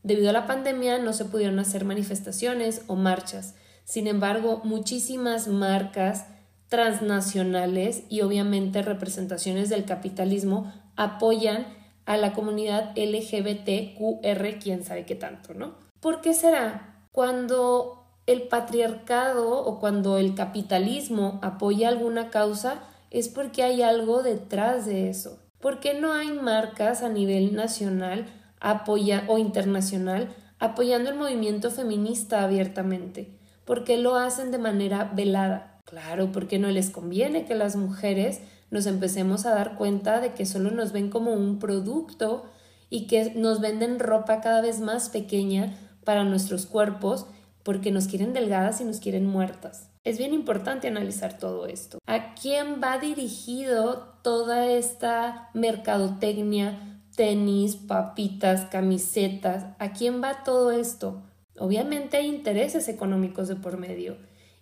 debido 0.01 0.31
a 0.31 0.33
la 0.33 0.47
pandemia 0.47 0.97
no 0.97 1.13
se 1.13 1.25
pudieron 1.25 1.59
hacer 1.59 1.85
manifestaciones 1.85 2.81
o 2.87 2.95
marchas. 2.95 3.53
Sin 3.83 4.07
embargo, 4.07 4.61
muchísimas 4.63 5.47
marcas 5.47 6.25
transnacionales 6.69 8.03
y 8.09 8.21
obviamente 8.21 8.81
representaciones 8.81 9.69
del 9.69 9.85
capitalismo 9.85 10.73
apoyan 10.95 11.67
a 12.05 12.17
la 12.17 12.33
comunidad 12.33 12.93
LGBTQR, 12.97 14.59
quién 14.59 14.83
sabe 14.83 15.05
qué 15.05 15.15
tanto, 15.15 15.53
¿no? 15.53 15.75
¿Por 15.99 16.21
qué 16.21 16.33
será? 16.33 17.05
Cuando 17.11 18.05
el 18.27 18.43
patriarcado 18.43 19.63
o 19.63 19.79
cuando 19.79 20.17
el 20.17 20.35
capitalismo 20.35 21.39
apoya 21.41 21.89
alguna 21.89 22.29
causa, 22.29 22.83
es 23.09 23.29
porque 23.29 23.63
hay 23.63 23.81
algo 23.81 24.23
detrás 24.23 24.85
de 24.85 25.09
eso. 25.09 25.39
¿Por 25.59 25.79
qué 25.79 25.93
no 25.93 26.13
hay 26.13 26.31
marcas 26.31 27.03
a 27.03 27.09
nivel 27.09 27.55
nacional 27.55 28.25
apoya 28.59 29.25
o 29.27 29.37
internacional 29.37 30.29
apoyando 30.59 31.09
el 31.09 31.17
movimiento 31.17 31.71
feminista 31.71 32.43
abiertamente? 32.43 33.37
¿Por 33.65 33.83
qué 33.83 33.97
lo 33.97 34.15
hacen 34.15 34.51
de 34.51 34.57
manera 34.57 35.11
velada? 35.13 35.81
Claro, 35.85 36.31
porque 36.31 36.59
no 36.59 36.69
les 36.69 36.89
conviene 36.89 37.45
que 37.45 37.55
las 37.55 37.75
mujeres 37.75 38.41
nos 38.69 38.85
empecemos 38.85 39.45
a 39.45 39.53
dar 39.53 39.75
cuenta 39.75 40.19
de 40.19 40.33
que 40.33 40.45
solo 40.45 40.71
nos 40.71 40.91
ven 40.91 41.09
como 41.09 41.33
un 41.33 41.59
producto 41.59 42.45
y 42.89 43.07
que 43.07 43.33
nos 43.35 43.61
venden 43.61 43.99
ropa 43.99 44.41
cada 44.41 44.61
vez 44.61 44.79
más 44.79 45.09
pequeña 45.09 45.77
para 46.03 46.23
nuestros 46.23 46.65
cuerpos 46.65 47.25
porque 47.63 47.91
nos 47.91 48.07
quieren 48.07 48.33
delgadas 48.33 48.79
y 48.79 48.85
nos 48.85 48.99
quieren 48.99 49.25
muertas. 49.25 49.89
Es 50.05 50.17
bien 50.17 50.33
importante 50.33 50.87
analizar 50.87 51.37
todo 51.37 51.67
esto. 51.67 51.99
¿A 52.07 52.33
quién 52.33 52.81
va 52.81 52.97
dirigido 52.97 54.15
toda 54.21 54.65
esta 54.67 55.49
mercadotecnia, 55.53 56.96
tenis, 57.17 57.75
papitas, 57.75 58.65
camisetas? 58.65 59.65
¿A 59.79 59.91
quién 59.91 60.23
va 60.23 60.45
todo 60.45 60.71
esto? 60.71 61.23
Obviamente 61.59 62.15
hay 62.15 62.27
intereses 62.27 62.87
económicos 62.87 63.49
de 63.49 63.55
por 63.55 63.77
medio 63.77 64.17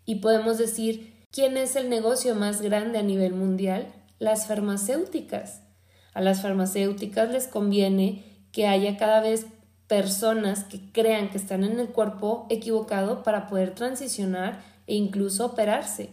y 0.05 0.15
podemos 0.15 0.57
decir 0.57 1.13
quién 1.31 1.57
es 1.57 1.75
el 1.75 1.89
negocio 1.89 2.33
más 2.33 2.61
grande 2.61 2.97
a 2.97 3.03
nivel 3.03 3.33
mundial, 3.33 3.93
las 4.17 4.47
farmacéuticas. 4.47 5.61
A 6.13 6.21
las 6.21 6.41
farmacéuticas 6.41 7.29
les 7.29 7.47
conviene 7.47 8.23
que 8.53 8.67
haya 8.67 8.95
cada 8.95 9.19
vez 9.19 9.47
personas 9.87 10.63
que 10.63 10.79
crean 10.93 11.29
que 11.29 11.37
están 11.37 11.65
en 11.65 11.77
el 11.77 11.89
cuerpo 11.89 12.47
equivocado 12.49 13.21
para 13.21 13.47
poder 13.47 13.75
transicionar 13.75 14.63
e 14.87 14.95
incluso 14.95 15.45
operarse. 15.45 16.09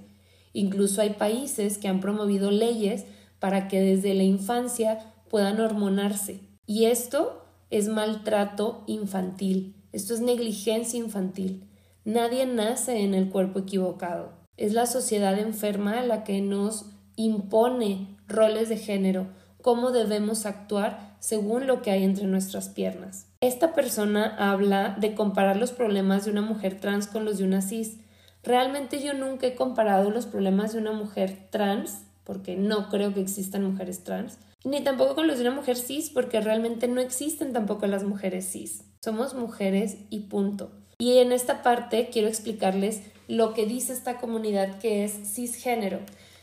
Incluso 0.52 1.00
hay 1.02 1.10
países 1.10 1.78
que 1.78 1.86
han 1.86 2.00
promovido 2.00 2.50
leyes 2.50 3.06
para 3.38 3.68
que 3.68 3.80
desde 3.80 4.14
la 4.14 4.24
infancia 4.24 5.11
puedan 5.32 5.58
hormonarse. 5.60 6.40
Y 6.66 6.84
esto 6.84 7.42
es 7.70 7.88
maltrato 7.88 8.84
infantil, 8.86 9.74
esto 9.90 10.12
es 10.12 10.20
negligencia 10.20 10.98
infantil. 10.98 11.70
Nadie 12.04 12.44
nace 12.44 13.00
en 13.00 13.14
el 13.14 13.30
cuerpo 13.30 13.60
equivocado. 13.60 14.34
Es 14.58 14.74
la 14.74 14.84
sociedad 14.84 15.38
enferma 15.38 16.02
la 16.02 16.22
que 16.22 16.42
nos 16.42 16.84
impone 17.16 18.18
roles 18.28 18.68
de 18.68 18.76
género, 18.76 19.26
cómo 19.62 19.90
debemos 19.90 20.44
actuar 20.44 21.16
según 21.18 21.66
lo 21.66 21.80
que 21.80 21.92
hay 21.92 22.04
entre 22.04 22.26
nuestras 22.26 22.68
piernas. 22.68 23.26
Esta 23.40 23.72
persona 23.72 24.36
habla 24.38 24.96
de 25.00 25.14
comparar 25.14 25.56
los 25.56 25.72
problemas 25.72 26.26
de 26.26 26.30
una 26.30 26.42
mujer 26.42 26.78
trans 26.78 27.06
con 27.06 27.24
los 27.24 27.38
de 27.38 27.44
una 27.44 27.62
cis. 27.62 27.96
Realmente 28.42 29.02
yo 29.02 29.14
nunca 29.14 29.46
he 29.46 29.54
comparado 29.54 30.10
los 30.10 30.26
problemas 30.26 30.74
de 30.74 30.80
una 30.80 30.92
mujer 30.92 31.48
trans, 31.48 32.02
porque 32.22 32.54
no 32.54 32.90
creo 32.90 33.14
que 33.14 33.22
existan 33.22 33.64
mujeres 33.64 34.04
trans, 34.04 34.36
ni 34.64 34.82
tampoco 34.82 35.14
con 35.14 35.26
los 35.26 35.38
de 35.38 35.42
una 35.46 35.56
mujer 35.56 35.76
cis, 35.76 36.10
porque 36.10 36.40
realmente 36.40 36.88
no 36.88 37.00
existen 37.00 37.52
tampoco 37.52 37.86
las 37.86 38.04
mujeres 38.04 38.50
cis. 38.50 38.84
Somos 39.02 39.34
mujeres 39.34 39.96
y 40.10 40.20
punto. 40.20 40.70
Y 40.98 41.18
en 41.18 41.32
esta 41.32 41.62
parte 41.62 42.10
quiero 42.12 42.28
explicarles 42.28 43.00
lo 43.26 43.54
que 43.54 43.66
dice 43.66 43.92
esta 43.92 44.18
comunidad 44.18 44.78
que 44.78 45.04
es 45.04 45.12
cisgénero. 45.34 46.00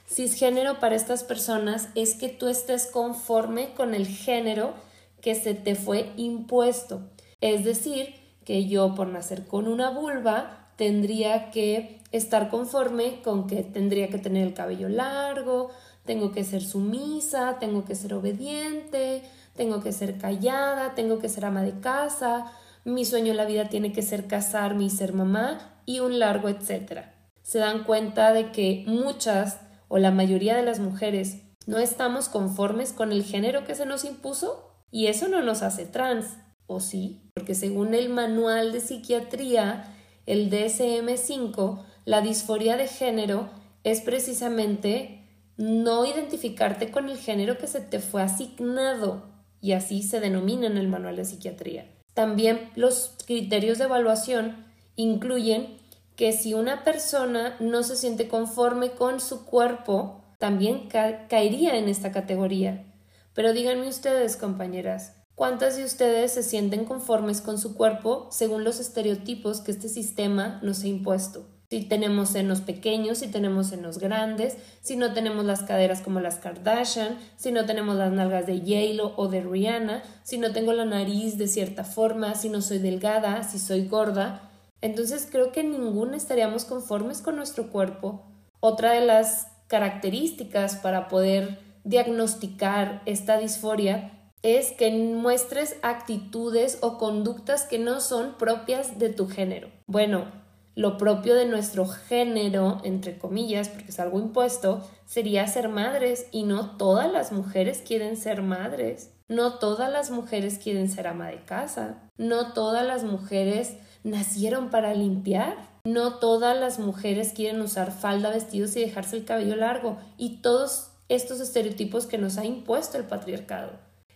Cisgénero 0.07 0.79
para 0.79 0.95
estas 0.95 1.23
personas 1.23 1.89
es 1.95 2.15
que 2.15 2.29
tú 2.29 2.47
estés 2.47 2.87
conforme 2.87 3.73
con 3.73 3.93
el 3.93 4.07
género 4.07 4.73
que 5.21 5.35
se 5.35 5.53
te 5.53 5.75
fue 5.75 6.11
impuesto. 6.17 7.01
Es 7.41 7.63
decir, 7.63 8.15
que 8.43 8.65
yo 8.65 8.95
por 8.95 9.07
nacer 9.07 9.45
con 9.45 9.67
una 9.67 9.91
vulva 9.91 10.71
tendría 10.75 11.51
que 11.51 12.01
estar 12.11 12.49
conforme 12.49 13.21
con 13.21 13.47
que 13.47 13.63
tendría 13.63 14.09
que 14.09 14.17
tener 14.17 14.47
el 14.47 14.53
cabello 14.53 14.89
largo, 14.89 15.69
tengo 16.09 16.31
que 16.31 16.43
ser 16.43 16.63
sumisa, 16.63 17.59
tengo 17.59 17.85
que 17.85 17.93
ser 17.93 18.15
obediente, 18.15 19.21
tengo 19.55 19.79
que 19.79 19.91
ser 19.91 20.17
callada, 20.17 20.95
tengo 20.95 21.19
que 21.19 21.29
ser 21.29 21.45
ama 21.45 21.61
de 21.61 21.79
casa, 21.81 22.51
mi 22.83 23.05
sueño 23.05 23.29
en 23.29 23.37
la 23.37 23.45
vida 23.45 23.69
tiene 23.69 23.93
que 23.93 24.01
ser 24.01 24.25
casarme 24.25 24.85
y 24.85 24.89
ser 24.89 25.13
mamá 25.13 25.83
y 25.85 25.99
un 25.99 26.17
largo 26.17 26.49
etcétera. 26.49 27.13
Se 27.43 27.59
dan 27.59 27.83
cuenta 27.83 28.33
de 28.33 28.51
que 28.51 28.85
muchas 28.87 29.59
o 29.87 29.99
la 29.99 30.09
mayoría 30.09 30.57
de 30.57 30.65
las 30.65 30.79
mujeres 30.79 31.43
no 31.67 31.77
estamos 31.77 32.27
conformes 32.27 32.91
con 32.91 33.11
el 33.11 33.23
género 33.23 33.63
que 33.63 33.75
se 33.75 33.85
nos 33.85 34.03
impuso 34.03 34.81
y 34.89 35.05
eso 35.05 35.27
no 35.27 35.43
nos 35.43 35.61
hace 35.61 35.85
trans, 35.85 36.25
¿o 36.65 36.79
sí? 36.79 37.29
Porque 37.35 37.53
según 37.53 37.93
el 37.93 38.09
manual 38.09 38.71
de 38.71 38.79
psiquiatría, 38.79 39.95
el 40.25 40.49
DSM5, 40.49 41.83
la 42.05 42.21
disforia 42.21 42.77
de 42.77 42.87
género 42.87 43.51
es 43.83 44.01
precisamente 44.01 45.18
no 45.59 46.05
identificarte 46.05 46.89
con 46.89 47.09
el 47.09 47.17
género 47.17 47.57
que 47.57 47.67
se 47.67 47.81
te 47.81 47.99
fue 47.99 48.21
asignado, 48.21 49.23
y 49.59 49.73
así 49.73 50.03
se 50.03 50.21
denomina 50.21 50.67
en 50.67 50.77
el 50.77 50.87
manual 50.87 51.17
de 51.17 51.25
psiquiatría. 51.25 51.85
También 52.13 52.69
los 52.75 53.17
criterios 53.27 53.77
de 53.77 53.83
evaluación 53.83 54.65
incluyen 54.95 55.77
que 56.15 56.31
si 56.31 56.53
una 56.53 56.85
persona 56.85 57.57
no 57.59 57.83
se 57.83 57.97
siente 57.97 58.29
conforme 58.29 58.91
con 58.91 59.19
su 59.19 59.45
cuerpo, 59.45 60.23
también 60.37 60.87
caería 60.87 61.75
en 61.75 61.89
esta 61.89 62.13
categoría. 62.13 62.85
Pero 63.33 63.51
díganme 63.51 63.89
ustedes, 63.89 64.37
compañeras, 64.37 65.17
¿cuántas 65.35 65.75
de 65.75 65.83
ustedes 65.83 66.31
se 66.31 66.43
sienten 66.43 66.85
conformes 66.85 67.41
con 67.41 67.57
su 67.57 67.75
cuerpo 67.75 68.29
según 68.31 68.63
los 68.63 68.79
estereotipos 68.79 69.59
que 69.59 69.71
este 69.71 69.89
sistema 69.89 70.61
nos 70.63 70.83
ha 70.83 70.87
impuesto? 70.87 71.58
Si 71.71 71.81
tenemos 71.81 72.29
senos 72.29 72.61
pequeños, 72.61 73.19
si 73.19 73.27
tenemos 73.27 73.67
senos 73.67 73.99
grandes, 73.99 74.57
si 74.81 74.95
no 74.95 75.13
tenemos 75.13 75.45
las 75.45 75.61
caderas 75.61 76.01
como 76.01 76.19
las 76.19 76.37
Kardashian, 76.37 77.19
si 77.37 77.51
no 77.51 77.67
tenemos 77.67 77.95
las 77.95 78.11
nalgas 78.11 78.47
de 78.47 78.57
j 78.57 79.13
o 79.15 79.27
de 79.27 79.41
Rihanna, 79.41 80.01
si 80.23 80.39
no 80.39 80.51
tengo 80.51 80.73
la 80.73 80.85
nariz 80.85 81.37
de 81.37 81.47
cierta 81.47 81.83
forma, 81.83 82.33
si 82.33 82.49
no 82.49 82.63
soy 82.63 82.79
delgada, 82.79 83.43
si 83.43 83.59
soy 83.59 83.87
gorda. 83.87 84.49
Entonces 84.81 85.27
creo 85.29 85.51
que 85.51 85.63
ninguno 85.63 86.15
estaríamos 86.15 86.65
conformes 86.65 87.21
con 87.21 87.35
nuestro 87.35 87.69
cuerpo. 87.69 88.25
Otra 88.61 88.93
de 88.93 89.05
las 89.05 89.45
características 89.67 90.77
para 90.77 91.07
poder 91.07 91.59
diagnosticar 91.83 93.03
esta 93.05 93.37
disforia 93.37 94.31
es 94.41 94.71
que 94.71 94.89
muestres 94.89 95.75
actitudes 95.83 96.79
o 96.81 96.97
conductas 96.97 97.65
que 97.65 97.77
no 97.77 98.01
son 98.01 98.39
propias 98.39 98.97
de 98.97 99.09
tu 99.09 99.27
género. 99.27 99.69
Bueno, 99.85 100.48
lo 100.79 100.97
propio 100.97 101.35
de 101.35 101.45
nuestro 101.45 101.85
género, 101.85 102.79
entre 102.85 103.17
comillas, 103.17 103.67
porque 103.67 103.89
es 103.89 103.99
algo 103.99 104.17
impuesto, 104.17 104.81
sería 105.05 105.45
ser 105.45 105.67
madres 105.67 106.27
y 106.31 106.43
no 106.43 106.77
todas 106.77 107.11
las 107.11 107.33
mujeres 107.33 107.83
quieren 107.85 108.15
ser 108.15 108.41
madres. 108.43 109.11
No 109.27 109.55
todas 109.55 109.91
las 109.91 110.09
mujeres 110.09 110.57
quieren 110.57 110.89
ser 110.89 111.07
ama 111.07 111.27
de 111.27 111.43
casa. 111.43 111.97
No 112.17 112.53
todas 112.53 112.87
las 112.87 113.03
mujeres 113.03 113.73
nacieron 114.05 114.69
para 114.69 114.93
limpiar. 114.93 115.57
No 115.83 116.13
todas 116.13 116.57
las 116.57 116.79
mujeres 116.79 117.33
quieren 117.33 117.59
usar 117.59 117.91
falda, 117.91 118.29
vestidos 118.29 118.73
y 118.77 118.79
dejarse 118.79 119.17
el 119.17 119.25
cabello 119.25 119.57
largo. 119.57 119.97
Y 120.15 120.37
todos 120.37 120.91
estos 121.09 121.41
estereotipos 121.41 122.05
que 122.05 122.17
nos 122.17 122.37
ha 122.37 122.45
impuesto 122.45 122.97
el 122.97 123.03
patriarcado. 123.03 123.71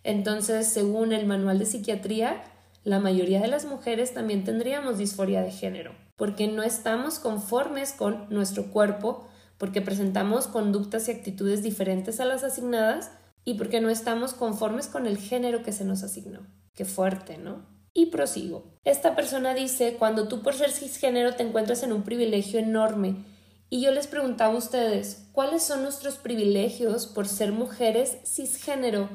Entonces, 0.05 0.67
según 0.67 1.11
el 1.11 1.25
manual 1.25 1.59
de 1.59 1.65
psiquiatría, 1.65 2.41
la 2.85 2.99
mayoría 2.99 3.41
de 3.41 3.47
las 3.49 3.65
mujeres 3.65 4.13
también 4.13 4.45
tendríamos 4.45 4.97
disforia 4.97 5.41
de 5.41 5.51
género, 5.51 5.91
porque 6.15 6.47
no 6.47 6.63
estamos 6.63 7.19
conformes 7.19 7.93
con 7.93 8.27
nuestro 8.29 8.71
cuerpo, 8.71 9.27
porque 9.57 9.81
presentamos 9.81 10.47
conductas 10.47 11.07
y 11.07 11.11
actitudes 11.11 11.63
diferentes 11.63 12.19
a 12.19 12.25
las 12.25 12.43
asignadas 12.43 13.11
y 13.45 13.55
porque 13.55 13.81
no 13.81 13.89
estamos 13.89 14.33
conformes 14.33 14.87
con 14.87 15.05
el 15.05 15.17
género 15.17 15.63
que 15.63 15.71
se 15.71 15.85
nos 15.85 16.03
asignó. 16.03 16.41
Qué 16.75 16.85
fuerte, 16.85 17.37
¿no? 17.37 17.65
Y 17.93 18.07
prosigo. 18.07 18.63
Esta 18.83 19.15
persona 19.15 19.53
dice, 19.53 19.95
cuando 19.97 20.27
tú 20.27 20.41
por 20.41 20.55
ser 20.55 20.71
cisgénero 20.71 21.35
te 21.35 21.43
encuentras 21.43 21.83
en 21.83 21.93
un 21.93 22.03
privilegio 22.03 22.59
enorme 22.59 23.23
y 23.69 23.81
yo 23.81 23.91
les 23.91 24.07
preguntaba 24.07 24.53
a 24.53 24.57
ustedes, 24.57 25.29
¿cuáles 25.31 25.63
son 25.63 25.83
nuestros 25.83 26.15
privilegios 26.15 27.07
por 27.07 27.27
ser 27.27 27.51
mujeres 27.51 28.17
cisgénero, 28.25 29.09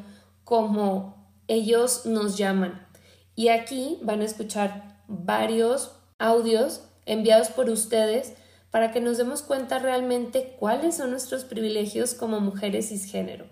como 0.44 1.32
ellos 1.48 2.06
nos 2.06 2.36
llaman? 2.36 2.86
Y 3.34 3.48
aquí 3.48 3.98
van 4.02 4.20
a 4.20 4.24
escuchar 4.24 5.02
varios 5.06 5.92
audios 6.18 6.87
enviados 7.08 7.48
por 7.48 7.68
ustedes 7.70 8.34
para 8.70 8.92
que 8.92 9.00
nos 9.00 9.18
demos 9.18 9.42
cuenta 9.42 9.78
realmente 9.78 10.54
cuáles 10.58 10.96
son 10.96 11.10
nuestros 11.10 11.44
privilegios 11.44 12.14
como 12.14 12.40
mujeres 12.40 12.90
cisgénero, 12.90 13.46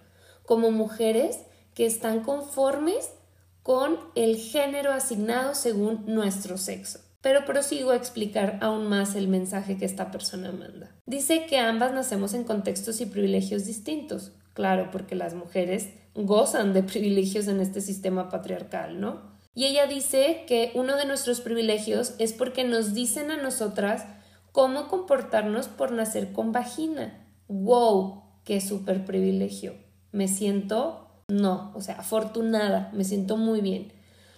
como 0.45 0.71
mujeres 0.71 1.41
que 1.75 1.87
están 1.87 2.21
conformes 2.21 3.11
con 3.63 3.99
el 4.15 4.37
género 4.37 4.93
asignado 4.93 5.55
según 5.55 6.05
nuestro 6.07 6.59
sexo. 6.59 7.01
Pero 7.21 7.45
prosigo 7.45 7.91
a 7.91 7.97
explicar 7.97 8.59
aún 8.61 8.87
más 8.87 9.17
el 9.17 9.27
mensaje 9.27 9.77
que 9.77 9.85
esta 9.85 10.13
persona 10.13 10.53
manda. 10.53 10.95
Dice 11.07 11.47
que 11.47 11.59
ambas 11.59 11.93
nacemos 11.93 12.35
en 12.35 12.45
contextos 12.45 13.01
y 13.01 13.07
privilegios 13.07 13.65
distintos. 13.65 14.33
Claro, 14.55 14.91
porque 14.93 15.17
las 15.17 15.35
mujeres 15.35 15.89
gozan 16.15 16.73
de 16.73 16.83
privilegios 16.83 17.49
en 17.49 17.61
este 17.61 17.81
sistema 17.81 18.29
patriarcal, 18.29 19.01
¿no? 19.01 19.36
Y 19.57 19.65
ella 19.65 19.87
dice 19.87 20.45
que 20.47 20.71
uno 20.75 20.97
de 20.97 21.07
nuestros 21.07 21.41
privilegios 21.41 22.13
es 22.19 22.35
porque 22.35 22.63
nos 22.63 22.93
dicen 22.93 23.31
a 23.31 23.39
nosotras 23.39 24.05
cómo 24.53 24.87
comportarnos 24.89 25.69
por 25.69 25.93
nacer 25.93 26.33
con 26.33 26.53
vagina. 26.53 27.27
¡Wow! 27.49 28.23
¡Qué 28.45 28.61
súper 28.61 29.07
privilegio! 29.07 29.73
Me 30.13 30.29
siento, 30.29 31.09
no, 31.29 31.73
o 31.75 31.81
sea, 31.81 31.95
afortunada, 31.95 32.91
me 32.93 33.05
siento 33.05 33.39
muy 33.39 33.63
bien. 33.63 33.93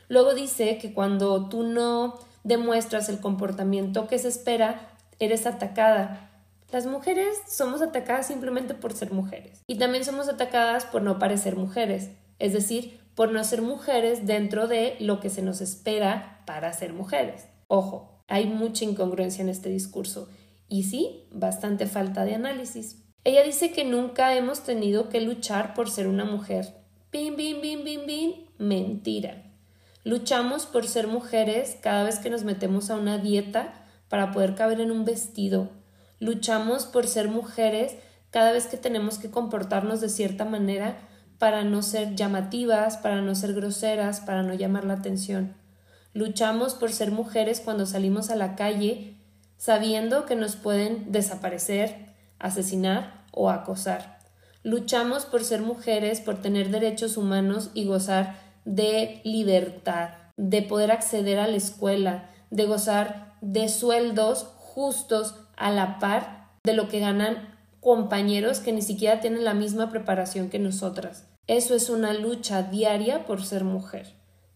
Luego 0.09 0.35
dice 0.35 0.79
que 0.79 0.95
cuando 0.95 1.49
tú 1.49 1.65
no 1.65 2.15
demuestras 2.45 3.09
el 3.09 3.19
comportamiento 3.19 4.07
que 4.07 4.21
se 4.21 4.29
espera, 4.29 4.89
eres 5.19 5.47
atacada. 5.47 6.31
Las 6.71 6.87
mujeres 6.87 7.37
somos 7.49 7.83
atacadas 7.83 8.29
simplemente 8.29 8.75
por 8.75 8.93
ser 8.93 9.13
mujeres 9.13 9.65
y 9.67 9.79
también 9.79 10.05
somos 10.05 10.29
atacadas 10.29 10.85
por 10.85 11.03
no 11.03 11.19
parecer 11.19 11.57
mujeres, 11.57 12.11
es 12.39 12.53
decir, 12.53 13.01
por 13.19 13.33
no 13.33 13.43
ser 13.43 13.63
mujeres 13.63 14.29
dentro 14.29 14.69
de 14.69 14.95
lo 15.01 15.19
que 15.19 15.29
se 15.29 15.43
nos 15.43 15.61
espera 15.61 16.41
para 16.47 16.73
ser 16.73 16.93
mujeres. 16.93 17.49
Ojo, 17.67 18.23
hay 18.29 18.47
mucha 18.47 18.85
incongruencia 18.85 19.43
en 19.43 19.49
este 19.49 19.71
discurso 19.71 20.29
y 20.69 20.85
sí, 20.85 21.25
bastante 21.33 21.89
falta 21.89 22.25
de 22.25 22.37
análisis. 22.37 23.03
Ella 23.25 23.43
dice 23.43 23.73
que 23.73 23.83
nunca 23.85 24.37
hemos 24.37 24.61
tenido 24.61 25.09
que 25.09 25.21
luchar 25.21 25.75
por 25.75 25.91
ser 25.91 26.07
una 26.07 26.25
mujer. 26.25 26.77
Bim, 27.11 27.35
bim, 27.35 27.61
bim, 27.61 27.83
bim, 27.83 28.07
bim. 28.07 28.33
Mentira. 28.57 29.51
Luchamos 30.05 30.67
por 30.67 30.87
ser 30.87 31.09
mujeres 31.09 31.77
cada 31.83 32.05
vez 32.05 32.21
que 32.21 32.31
nos 32.31 32.45
metemos 32.45 32.89
a 32.89 32.95
una 32.95 33.19
dieta 33.19 33.85
para 34.09 34.31
poder 34.31 34.55
caber 34.55 34.81
en 34.81 34.93
un 34.93 35.05
vestido. 35.05 35.71
Luchamos 36.21 36.87
por 36.87 37.09
ser 37.09 37.27
mujeres 37.27 37.97
cada 38.31 38.53
vez 38.53 38.69
que 38.69 38.77
tenemos 38.77 39.19
que 39.19 39.29
comportarnos 39.29 40.01
de 40.01 40.09
cierta 40.09 40.45
manera 40.45 41.08
para 41.38 41.64
no 41.64 41.83
ser 41.83 42.14
llamativas, 42.14 42.97
para 42.97 43.21
no 43.21 43.35
ser 43.35 43.54
groseras, 43.54 44.21
para 44.21 44.42
no 44.42 44.54
llamar 44.54 44.85
la 44.85 44.95
atención. 44.95 45.54
Luchamos 46.12 46.75
por 46.75 46.90
ser 46.90 47.12
mujeres 47.12 47.61
cuando 47.61 47.87
salimos 47.87 48.30
a 48.30 48.37
la 48.37 48.57
calle 48.57 49.18
sabiendo 49.57 50.25
que 50.25 50.37
nos 50.37 50.57
pueden 50.57 51.12
desaparecer, 51.12 52.14
asesinar 52.38 53.25
o 53.33 53.50
acosar. 53.50 54.18
Luchamos 54.62 55.26
por 55.26 55.45
ser 55.45 55.62
mujeres, 55.62 56.21
por 56.21 56.40
tener 56.40 56.71
derechos 56.71 57.16
humanos 57.16 57.71
y 57.75 57.85
gozar 57.85 58.37
de 58.64 59.21
libertad, 59.25 60.11
de 60.37 60.62
poder 60.62 60.90
acceder 60.92 61.38
a 61.38 61.49
la 61.49 61.57
escuela, 61.57 62.30
de 62.50 62.66
gozar 62.66 63.35
de 63.40 63.68
sueldos 63.68 64.45
justos 64.57 65.35
a 65.57 65.71
la 65.71 65.99
par 65.99 66.49
de 66.64 66.75
lo 66.75 66.88
que 66.88 67.00
ganan 67.00 67.48
compañeros 67.81 68.61
que 68.61 68.73
ni 68.73 68.83
siquiera 68.83 69.21
tienen 69.21 69.45
la 69.45 69.55
misma 69.55 69.91
preparación 69.91 70.51
que 70.51 70.59
nosotras. 70.59 71.27
Eso 71.47 71.75
es 71.75 71.89
una 71.89 72.13
lucha 72.13 72.63
diaria 72.63 73.25
por 73.25 73.45
ser 73.45 73.65
mujer. 73.65 74.15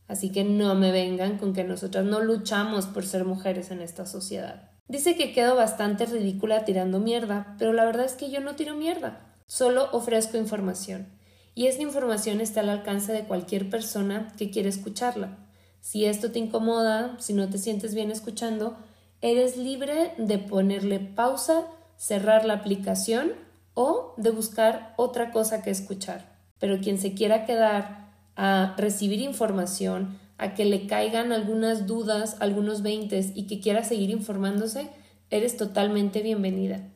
Así 0.08 0.30
que 0.30 0.44
no 0.44 0.74
me 0.74 0.92
vengan 0.92 1.38
con 1.38 1.54
que 1.54 1.64
nosotras 1.64 2.04
no 2.04 2.20
luchamos 2.20 2.86
por 2.86 3.06
ser 3.06 3.24
mujeres 3.24 3.70
en 3.70 3.80
esta 3.80 4.04
sociedad. 4.04 4.70
Dice 4.88 5.16
que 5.16 5.32
quedo 5.32 5.56
bastante 5.56 6.04
ridícula 6.04 6.64
tirando 6.64 6.98
mierda, 6.98 7.54
pero 7.58 7.72
la 7.72 7.84
verdad 7.84 8.04
es 8.04 8.12
que 8.12 8.30
yo 8.30 8.40
no 8.40 8.56
tiro 8.56 8.76
mierda, 8.76 9.36
solo 9.46 9.88
ofrezco 9.92 10.36
información. 10.36 11.06
Y 11.54 11.66
esta 11.66 11.82
información 11.82 12.40
está 12.40 12.60
al 12.60 12.68
alcance 12.68 13.12
de 13.12 13.24
cualquier 13.24 13.70
persona 13.70 14.32
que 14.36 14.50
quiera 14.50 14.68
escucharla. 14.68 15.38
Si 15.80 16.04
esto 16.04 16.30
te 16.30 16.38
incomoda, 16.38 17.16
si 17.18 17.32
no 17.32 17.48
te 17.48 17.58
sientes 17.58 17.94
bien 17.94 18.10
escuchando, 18.10 18.76
eres 19.20 19.56
libre 19.56 20.12
de 20.18 20.38
ponerle 20.38 21.00
pausa, 21.00 21.66
cerrar 22.02 22.44
la 22.44 22.54
aplicación 22.54 23.30
o 23.74 24.14
de 24.16 24.30
buscar 24.30 24.92
otra 24.96 25.30
cosa 25.30 25.62
que 25.62 25.70
escuchar. 25.70 26.36
Pero 26.58 26.80
quien 26.80 26.98
se 26.98 27.14
quiera 27.14 27.46
quedar 27.46 28.10
a 28.34 28.74
recibir 28.76 29.20
información, 29.20 30.18
a 30.36 30.54
que 30.54 30.64
le 30.64 30.88
caigan 30.88 31.30
algunas 31.30 31.86
dudas, 31.86 32.36
algunos 32.40 32.82
veintes 32.82 33.30
y 33.36 33.46
que 33.46 33.60
quiera 33.60 33.84
seguir 33.84 34.10
informándose, 34.10 34.88
eres 35.30 35.56
totalmente 35.56 36.22
bienvenida. 36.22 36.88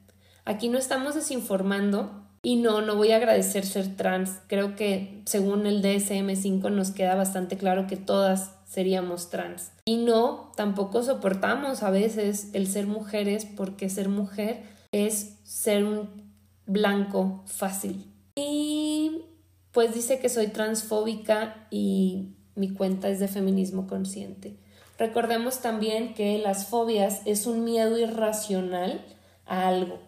Aquí 0.44 0.68
no 0.68 0.76
estamos 0.76 1.14
desinformando 1.14 2.24
y 2.42 2.56
no, 2.56 2.80
no 2.80 2.96
voy 2.96 3.12
a 3.12 3.16
agradecer 3.18 3.64
ser 3.64 3.94
trans. 3.94 4.40
Creo 4.48 4.74
que 4.74 5.22
según 5.24 5.66
el 5.66 5.82
DSM5 5.82 6.68
nos 6.72 6.90
queda 6.90 7.14
bastante 7.14 7.56
claro 7.56 7.86
que 7.86 7.96
todas 7.96 8.56
seríamos 8.66 9.30
trans. 9.30 9.70
Y 9.84 9.98
no, 9.98 10.50
tampoco 10.56 11.04
soportamos 11.04 11.84
a 11.84 11.90
veces 11.90 12.50
el 12.54 12.66
ser 12.66 12.88
mujeres 12.88 13.44
porque 13.44 13.88
ser 13.88 14.08
mujer 14.08 14.74
es 15.04 15.36
ser 15.44 15.84
un 15.84 16.32
blanco 16.66 17.42
fácil. 17.46 18.10
Y 18.36 19.22
pues 19.72 19.92
dice 19.94 20.18
que 20.18 20.28
soy 20.28 20.46
transfóbica 20.46 21.66
y 21.70 22.36
mi 22.54 22.72
cuenta 22.72 23.08
es 23.08 23.20
de 23.20 23.28
feminismo 23.28 23.86
consciente. 23.86 24.56
Recordemos 24.98 25.60
también 25.60 26.14
que 26.14 26.38
las 26.38 26.66
fobias 26.66 27.20
es 27.26 27.46
un 27.46 27.64
miedo 27.64 27.98
irracional 27.98 29.04
a 29.44 29.68
algo 29.68 29.98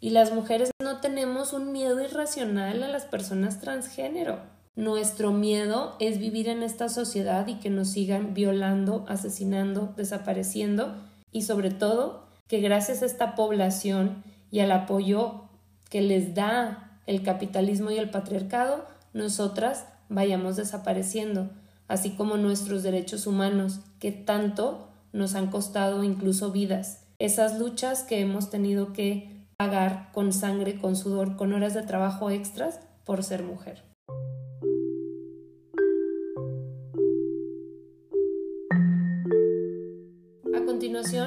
y 0.00 0.10
las 0.10 0.32
mujeres 0.32 0.70
no 0.82 1.00
tenemos 1.00 1.52
un 1.52 1.72
miedo 1.72 2.00
irracional 2.02 2.82
a 2.82 2.88
las 2.88 3.04
personas 3.04 3.60
transgénero. 3.60 4.40
Nuestro 4.76 5.32
miedo 5.32 5.96
es 5.98 6.18
vivir 6.18 6.48
en 6.48 6.62
esta 6.62 6.88
sociedad 6.88 7.46
y 7.48 7.56
que 7.56 7.68
nos 7.68 7.88
sigan 7.90 8.32
violando, 8.32 9.04
asesinando, 9.08 9.92
desapareciendo 9.96 10.94
y 11.32 11.42
sobre 11.42 11.70
todo 11.70 12.28
que 12.46 12.60
gracias 12.60 13.02
a 13.02 13.06
esta 13.06 13.34
población 13.34 14.22
y 14.50 14.60
al 14.60 14.72
apoyo 14.72 15.44
que 15.90 16.00
les 16.00 16.34
da 16.34 17.00
el 17.06 17.22
capitalismo 17.22 17.90
y 17.90 17.98
el 17.98 18.10
patriarcado, 18.10 18.84
nosotras 19.12 19.86
vayamos 20.08 20.56
desapareciendo, 20.56 21.50
así 21.86 22.10
como 22.10 22.36
nuestros 22.36 22.82
derechos 22.82 23.26
humanos, 23.26 23.80
que 23.98 24.12
tanto 24.12 24.88
nos 25.12 25.34
han 25.34 25.50
costado 25.50 26.04
incluso 26.04 26.52
vidas. 26.52 27.04
Esas 27.18 27.58
luchas 27.58 28.02
que 28.02 28.20
hemos 28.20 28.50
tenido 28.50 28.92
que 28.92 29.44
pagar 29.56 30.10
con 30.12 30.32
sangre, 30.32 30.78
con 30.78 30.96
sudor, 30.96 31.36
con 31.36 31.52
horas 31.52 31.74
de 31.74 31.82
trabajo 31.82 32.30
extras 32.30 32.80
por 33.04 33.24
ser 33.24 33.42
mujer. 33.42 33.87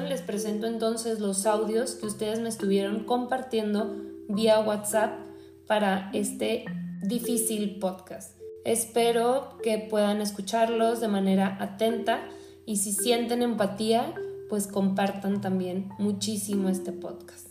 Les 0.08 0.22
presento 0.22 0.66
entonces 0.66 1.20
los 1.20 1.46
audios 1.46 1.94
que 1.94 2.06
ustedes 2.06 2.40
me 2.40 2.48
estuvieron 2.48 3.04
compartiendo 3.04 3.96
vía 4.28 4.60
WhatsApp 4.60 5.18
para 5.66 6.10
este 6.12 6.64
difícil 7.02 7.78
podcast. 7.78 8.38
Espero 8.64 9.58
que 9.62 9.78
puedan 9.78 10.20
escucharlos 10.20 11.00
de 11.00 11.08
manera 11.08 11.56
atenta 11.60 12.28
y 12.64 12.76
si 12.76 12.92
sienten 12.92 13.42
empatía, 13.42 14.14
pues 14.48 14.66
compartan 14.66 15.40
también 15.40 15.88
muchísimo 15.98 16.68
este 16.68 16.92
podcast. 16.92 17.48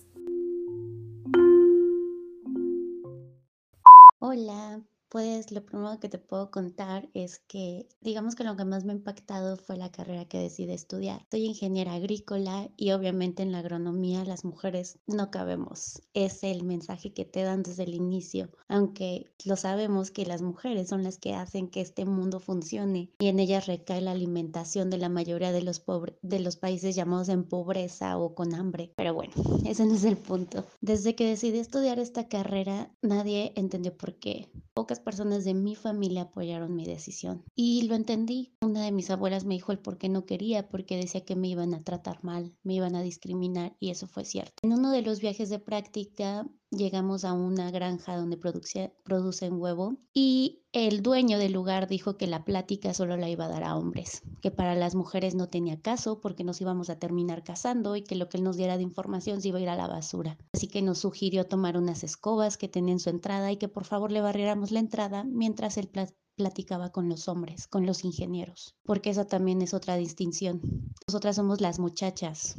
Hola, 4.20 4.82
pues 5.12 5.52
lo 5.52 5.62
primero 5.66 6.00
que 6.00 6.08
te 6.08 6.20
puedo 6.20 6.52
contar 6.52 7.10
es 7.14 7.40
que, 7.40 7.90
digamos 8.00 8.36
que 8.36 8.46
lo 8.46 8.56
que 8.56 8.64
más 8.64 8.86
me 8.86 8.94
ha 8.94 8.96
impactado 8.96 9.58
fue 9.58 9.76
la 9.76 9.92
carrera 9.92 10.24
que 10.24 10.40
decidí 10.40 10.72
estudiar. 10.72 11.28
Soy 11.30 11.44
ingeniera 11.44 11.96
agrícola 11.96 12.70
y 12.78 12.92
obviamente 12.92 13.44
en 13.44 13.52
la 13.52 13.60
agronomía 13.60 14.24
las 14.24 14.46
mujeres 14.46 15.00
no 15.08 15.30
cabemos. 15.30 16.02
Es 16.14 16.44
el 16.44 16.64
mensaje 16.64 17.14
que 17.14 17.26
te 17.26 17.44
dan 17.44 17.62
desde 17.62 17.84
el 17.84 17.94
inicio, 17.94 18.52
aunque 18.70 19.34
lo 19.44 19.58
sabemos 19.58 20.12
que 20.12 20.26
las 20.26 20.42
mujeres 20.42 20.88
son 20.88 21.04
las 21.04 21.18
que 21.18 21.34
hacen 21.34 21.68
que 21.68 21.82
este 21.82 22.06
mundo 22.06 22.40
funcione 22.40 23.12
y 23.20 23.28
en 23.28 23.40
ellas 23.40 23.68
recae 23.68 24.00
la 24.00 24.12
alimentación 24.12 24.90
de 24.90 24.98
la 24.98 25.10
mayoría 25.10 25.52
de 25.52 25.62
los, 25.62 25.84
de 26.22 26.40
los 26.40 26.56
países 26.56 26.96
llamados 26.96 27.28
en 27.28 27.44
pobreza 27.44 28.18
o 28.18 28.34
con 28.34 28.56
hambre. 28.56 28.94
Pero 28.96 29.14
bueno, 29.14 29.34
ese 29.66 29.86
no 29.86 29.96
es 29.96 30.06
el 30.06 30.16
punto. 30.16 30.64
Desde 30.80 31.16
que 31.16 31.28
decidí 31.28 31.60
estudiar 31.60 32.00
esta 32.00 32.30
carrera, 32.30 32.96
nadie 33.02 33.52
entendió 33.58 33.98
por 33.98 34.16
qué. 34.16 34.50
Pocas 34.74 35.01
personas 35.04 35.44
de 35.44 35.54
mi 35.54 35.76
familia 35.76 36.24
apoyaron 36.24 36.76
mi 36.76 36.86
decisión 36.86 37.44
y 37.56 37.84
lo 37.84 37.96
entendí. 37.96 38.54
Una 38.62 38.84
de 38.84 38.92
mis 38.92 39.10
abuelas 39.10 39.46
me 39.46 39.56
dijo 39.56 39.72
el 39.72 39.80
por 39.80 39.98
qué 39.98 40.10
no 40.10 40.26
quería, 40.26 40.70
porque 40.70 40.98
decía 40.98 41.26
que 41.26 41.36
me 41.36 41.48
iban 41.48 41.74
a 41.74 41.84
tratar 41.84 42.24
mal, 42.24 42.56
me 42.64 42.76
iban 42.76 42.96
a 42.96 43.02
discriminar 43.02 43.76
y 43.80 43.92
eso 43.92 44.08
fue 44.08 44.26
cierto. 44.26 44.54
En 44.62 44.74
uno 44.74 44.92
de 44.92 45.02
los 45.02 45.20
viajes 45.20 45.50
de 45.50 45.60
práctica 45.60 46.48
llegamos 46.72 47.26
a 47.26 47.34
una 47.34 47.70
granja 47.70 48.16
donde 48.16 48.38
producen 48.38 49.62
huevo 49.62 49.98
y 50.14 50.62
el 50.72 51.04
dueño 51.04 51.38
del 51.38 51.52
lugar 51.52 51.90
dijo 51.90 52.16
que 52.16 52.28
la 52.28 52.46
plática 52.46 52.94
solo 52.94 53.18
la 53.18 53.30
iba 53.30 53.46
a 53.46 53.50
dar 53.50 53.64
a 53.64 53.76
hombres, 53.76 54.24
que 54.42 54.52
para 54.52 54.74
las 54.74 54.96
mujeres 54.96 55.36
no 55.36 55.48
tenía 55.48 55.82
caso 55.82 56.22
porque 56.22 56.46
nos 56.46 56.62
íbamos 56.62 56.90
a 56.90 56.98
terminar 56.98 57.44
casando 57.44 57.98
y 57.98 58.04
que 58.04 58.16
lo 58.16 58.30
que 58.30 58.38
él 58.38 58.44
nos 58.44 58.56
diera 58.56 58.78
de 58.78 58.84
información 58.84 59.42
se 59.42 59.50
iba 59.50 59.60
a 59.60 59.62
ir 59.62 59.70
a 59.70 59.76
la 59.76 59.88
basura. 59.88 60.38
Así 60.54 60.68
que 60.68 60.82
nos 60.82 61.00
sugirió 61.00 61.46
tomar 61.46 61.78
unas 61.78 62.06
escobas 62.06 62.58
que 62.58 62.70
tenía 62.70 62.94
en 62.94 63.00
su 63.00 63.10
entrada 63.10 63.52
y 63.52 63.58
que 63.58 63.68
por 63.68 63.84
favor 63.84 64.12
le 64.12 64.22
barriéramos 64.22 64.72
la 64.72 64.80
entrada 64.80 65.26
mientras 65.26 65.78
él 65.78 65.90
platicaba 66.38 66.92
con 66.92 67.10
los 67.10 67.28
hombres, 67.28 67.68
con 67.68 67.86
los 67.86 68.06
ingenieros, 68.06 68.76
porque 68.84 69.10
esa 69.10 69.26
también 69.26 69.62
es 69.62 69.74
otra 69.74 69.98
distinción. 69.98 70.62
Nosotras 71.06 71.36
somos 71.36 71.60
las 71.60 71.80
muchachas, 71.80 72.56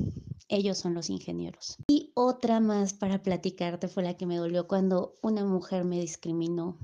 ellos 0.53 0.79
son 0.79 0.95
los 0.95 1.09
ingenieros. 1.09 1.79
Y 1.89 2.13
otra 2.15 2.61
más 2.61 2.93
para 2.93 3.23
platicarte 3.23 3.89
fue 3.89 4.03
la 4.03 4.17
que 4.17 4.27
me 4.27 4.37
dolió 4.37 4.69
cuando 4.69 5.15
una 5.23 5.45
mujer 5.45 5.85
me 5.85 5.99
discriminó 5.99 6.79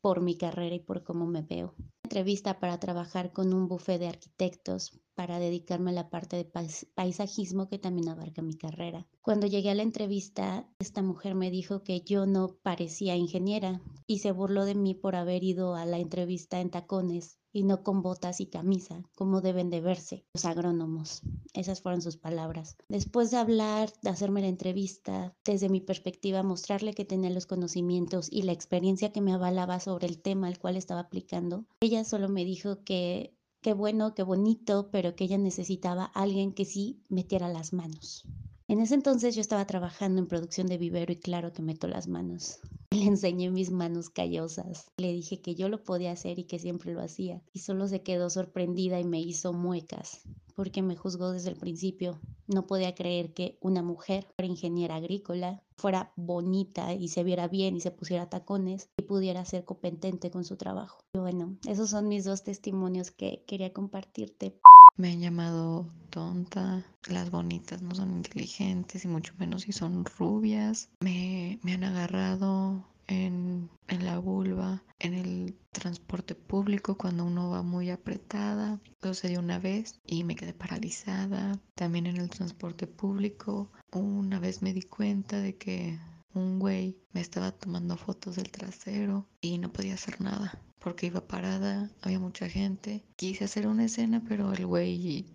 por 0.00 0.22
mi 0.22 0.36
carrera 0.36 0.74
y 0.74 0.80
por 0.80 1.04
cómo 1.04 1.26
me 1.26 1.42
veo. 1.42 1.74
Entrevista 2.02 2.58
para 2.58 2.80
trabajar 2.80 3.32
con 3.32 3.52
un 3.52 3.68
bufé 3.68 3.98
de 3.98 4.08
arquitectos 4.08 4.98
para 5.14 5.38
dedicarme 5.38 5.90
a 5.90 5.94
la 5.94 6.08
parte 6.08 6.36
de 6.36 6.50
paisajismo 6.94 7.68
que 7.68 7.78
también 7.78 8.08
abarca 8.08 8.40
mi 8.40 8.54
carrera. 8.54 9.06
Cuando 9.20 9.46
llegué 9.46 9.70
a 9.70 9.74
la 9.74 9.82
entrevista, 9.82 10.66
esta 10.78 11.02
mujer 11.02 11.34
me 11.34 11.50
dijo 11.50 11.82
que 11.84 12.00
yo 12.00 12.24
no 12.24 12.56
parecía 12.62 13.16
ingeniera 13.16 13.82
y 14.06 14.20
se 14.20 14.32
burló 14.32 14.64
de 14.64 14.74
mí 14.74 14.94
por 14.94 15.14
haber 15.14 15.44
ido 15.44 15.74
a 15.74 15.84
la 15.84 15.98
entrevista 15.98 16.60
en 16.60 16.70
tacones 16.70 17.39
y 17.52 17.64
no 17.64 17.82
con 17.82 18.02
botas 18.02 18.40
y 18.40 18.46
camisa, 18.46 19.02
como 19.16 19.40
deben 19.40 19.70
de 19.70 19.80
verse 19.80 20.24
los 20.34 20.44
agrónomos. 20.44 21.22
Esas 21.52 21.80
fueron 21.80 22.02
sus 22.02 22.16
palabras. 22.16 22.76
Después 22.88 23.30
de 23.30 23.38
hablar, 23.38 23.92
de 24.02 24.10
hacerme 24.10 24.40
la 24.40 24.48
entrevista, 24.48 25.34
desde 25.44 25.68
mi 25.68 25.80
perspectiva, 25.80 26.42
mostrarle 26.42 26.94
que 26.94 27.04
tenía 27.04 27.30
los 27.30 27.46
conocimientos 27.46 28.28
y 28.30 28.42
la 28.42 28.52
experiencia 28.52 29.12
que 29.12 29.20
me 29.20 29.32
avalaba 29.32 29.80
sobre 29.80 30.06
el 30.06 30.20
tema 30.20 30.46
al 30.46 30.58
cual 30.58 30.76
estaba 30.76 31.00
aplicando, 31.00 31.64
ella 31.80 32.04
solo 32.04 32.28
me 32.28 32.44
dijo 32.44 32.84
que 32.84 33.36
qué 33.60 33.74
bueno, 33.74 34.14
qué 34.14 34.22
bonito, 34.22 34.90
pero 34.90 35.14
que 35.14 35.24
ella 35.24 35.38
necesitaba 35.38 36.04
alguien 36.04 36.52
que 36.52 36.64
sí 36.64 37.02
metiera 37.08 37.48
las 37.48 37.72
manos. 37.72 38.24
En 38.70 38.80
ese 38.80 38.94
entonces 38.94 39.34
yo 39.34 39.40
estaba 39.40 39.66
trabajando 39.66 40.20
en 40.20 40.28
producción 40.28 40.68
de 40.68 40.78
vivero 40.78 41.12
y 41.12 41.16
claro 41.16 41.52
que 41.52 41.60
meto 41.60 41.88
las 41.88 42.06
manos. 42.06 42.60
Le 42.92 43.02
enseñé 43.02 43.50
mis 43.50 43.72
manos 43.72 44.10
callosas. 44.10 44.92
Le 44.96 45.12
dije 45.12 45.40
que 45.40 45.56
yo 45.56 45.68
lo 45.68 45.82
podía 45.82 46.12
hacer 46.12 46.38
y 46.38 46.44
que 46.44 46.60
siempre 46.60 46.94
lo 46.94 47.00
hacía. 47.00 47.42
Y 47.52 47.58
solo 47.58 47.88
se 47.88 48.02
quedó 48.02 48.30
sorprendida 48.30 49.00
y 49.00 49.04
me 49.04 49.20
hizo 49.20 49.52
muecas, 49.52 50.20
porque 50.54 50.82
me 50.82 50.94
juzgó 50.94 51.32
desde 51.32 51.50
el 51.50 51.56
principio. 51.56 52.20
No 52.46 52.68
podía 52.68 52.94
creer 52.94 53.34
que 53.34 53.58
una 53.60 53.82
mujer 53.82 54.28
ingeniera 54.40 54.94
agrícola, 54.94 55.64
fuera 55.76 56.12
bonita 56.14 56.94
y 56.94 57.08
se 57.08 57.24
viera 57.24 57.48
bien 57.48 57.74
y 57.74 57.80
se 57.80 57.90
pusiera 57.90 58.30
tacones 58.30 58.88
y 58.96 59.02
pudiera 59.02 59.44
ser 59.44 59.64
competente 59.64 60.30
con 60.30 60.44
su 60.44 60.54
trabajo. 60.56 61.02
Y 61.14 61.18
bueno, 61.18 61.56
esos 61.66 61.90
son 61.90 62.06
mis 62.06 62.24
dos 62.24 62.44
testimonios 62.44 63.10
que 63.10 63.42
quería 63.48 63.72
compartirte. 63.72 64.54
Me 65.00 65.12
han 65.12 65.20
llamado 65.20 65.86
tonta, 66.10 66.84
las 67.08 67.30
bonitas 67.30 67.80
no 67.80 67.94
son 67.94 68.10
inteligentes 68.10 69.02
y 69.02 69.08
mucho 69.08 69.32
menos 69.38 69.62
si 69.62 69.72
son 69.72 70.04
rubias. 70.04 70.90
Me, 71.00 71.58
me 71.62 71.72
han 71.72 71.84
agarrado 71.84 72.84
en, 73.06 73.70
en, 73.88 74.04
la 74.04 74.18
vulva, 74.18 74.82
en 74.98 75.14
el 75.14 75.56
transporte 75.72 76.34
público 76.34 76.98
cuando 76.98 77.24
uno 77.24 77.48
va 77.48 77.62
muy 77.62 77.88
apretada. 77.88 78.78
Sucedió 79.02 79.40
una 79.40 79.58
vez 79.58 79.98
y 80.06 80.22
me 80.22 80.36
quedé 80.36 80.52
paralizada. 80.52 81.58
También 81.76 82.04
en 82.04 82.18
el 82.18 82.28
transporte 82.28 82.86
público. 82.86 83.70
Una 83.92 84.38
vez 84.38 84.60
me 84.60 84.74
di 84.74 84.82
cuenta 84.82 85.40
de 85.40 85.56
que 85.56 85.98
un 86.34 86.58
güey 86.58 86.96
me 87.12 87.20
estaba 87.20 87.52
tomando 87.52 87.96
fotos 87.96 88.36
del 88.36 88.50
trasero 88.50 89.26
y 89.40 89.58
no 89.58 89.72
podía 89.72 89.94
hacer 89.94 90.20
nada 90.20 90.60
porque 90.80 91.06
iba 91.06 91.20
parada, 91.20 91.90
había 92.00 92.18
mucha 92.18 92.48
gente. 92.48 93.04
Quise 93.16 93.44
hacer 93.44 93.66
una 93.66 93.84
escena, 93.84 94.22
pero 94.26 94.52
el 94.52 94.66
güey 94.66 95.26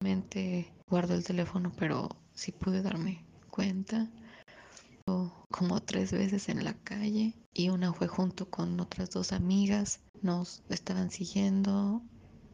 mente 0.00 0.72
guardó 0.88 1.14
el 1.14 1.24
teléfono, 1.24 1.72
pero 1.76 2.08
sí 2.34 2.52
pude 2.52 2.82
darme 2.82 3.24
cuenta. 3.50 4.08
Como 5.50 5.80
tres 5.80 6.12
veces 6.12 6.50
en 6.50 6.62
la 6.62 6.74
calle 6.74 7.34
y 7.54 7.70
una 7.70 7.94
fue 7.94 8.06
junto 8.06 8.50
con 8.50 8.78
otras 8.78 9.10
dos 9.10 9.32
amigas. 9.32 10.00
Nos 10.20 10.62
estaban 10.68 11.10
siguiendo 11.10 12.02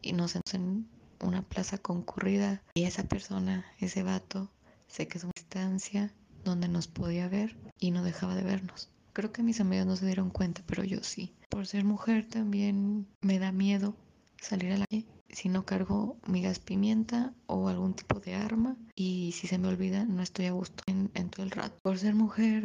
y 0.01 0.13
nos 0.13 0.37
en 0.53 0.87
una 1.21 1.41
plaza 1.41 1.77
concurrida 1.77 2.63
y 2.73 2.83
esa 2.83 3.03
persona, 3.03 3.65
ese 3.79 4.03
vato, 4.03 4.49
se 4.87 5.07
quedó 5.09 5.25
en 5.25 5.31
distancia 5.35 6.13
donde 6.45 6.69
nos 6.69 6.87
podía 6.87 7.27
ver 7.27 7.57
y 7.77 7.91
no 7.91 8.03
dejaba 8.03 8.35
de 8.35 8.43
vernos. 8.43 8.89
Creo 9.11 9.33
que 9.33 9.43
mis 9.43 9.59
amigas 9.59 9.85
no 9.85 9.95
se 9.97 10.05
dieron 10.05 10.29
cuenta, 10.29 10.61
pero 10.65 10.83
yo 10.83 11.03
sí. 11.03 11.33
Por 11.49 11.67
ser 11.67 11.83
mujer 11.83 12.27
también 12.27 13.07
me 13.21 13.39
da 13.39 13.51
miedo 13.51 13.95
salir 14.41 14.71
a 14.71 14.77
la 14.77 14.85
calle 14.85 15.05
si 15.29 15.49
no 15.49 15.65
cargo 15.65 16.17
mi 16.27 16.41
gas 16.41 16.59
pimienta 16.59 17.33
o 17.47 17.67
algún 17.67 17.93
tipo 17.93 18.19
de 18.19 18.35
arma 18.35 18.77
y 18.95 19.33
si 19.33 19.47
se 19.47 19.57
me 19.57 19.67
olvida 19.67 20.05
no 20.05 20.21
estoy 20.23 20.45
a 20.45 20.51
gusto 20.51 20.83
en, 20.87 21.09
todo 21.29 21.43
el 21.43 21.51
rato. 21.51 21.75
Por 21.81 21.97
ser 21.97 22.15
mujer, 22.15 22.63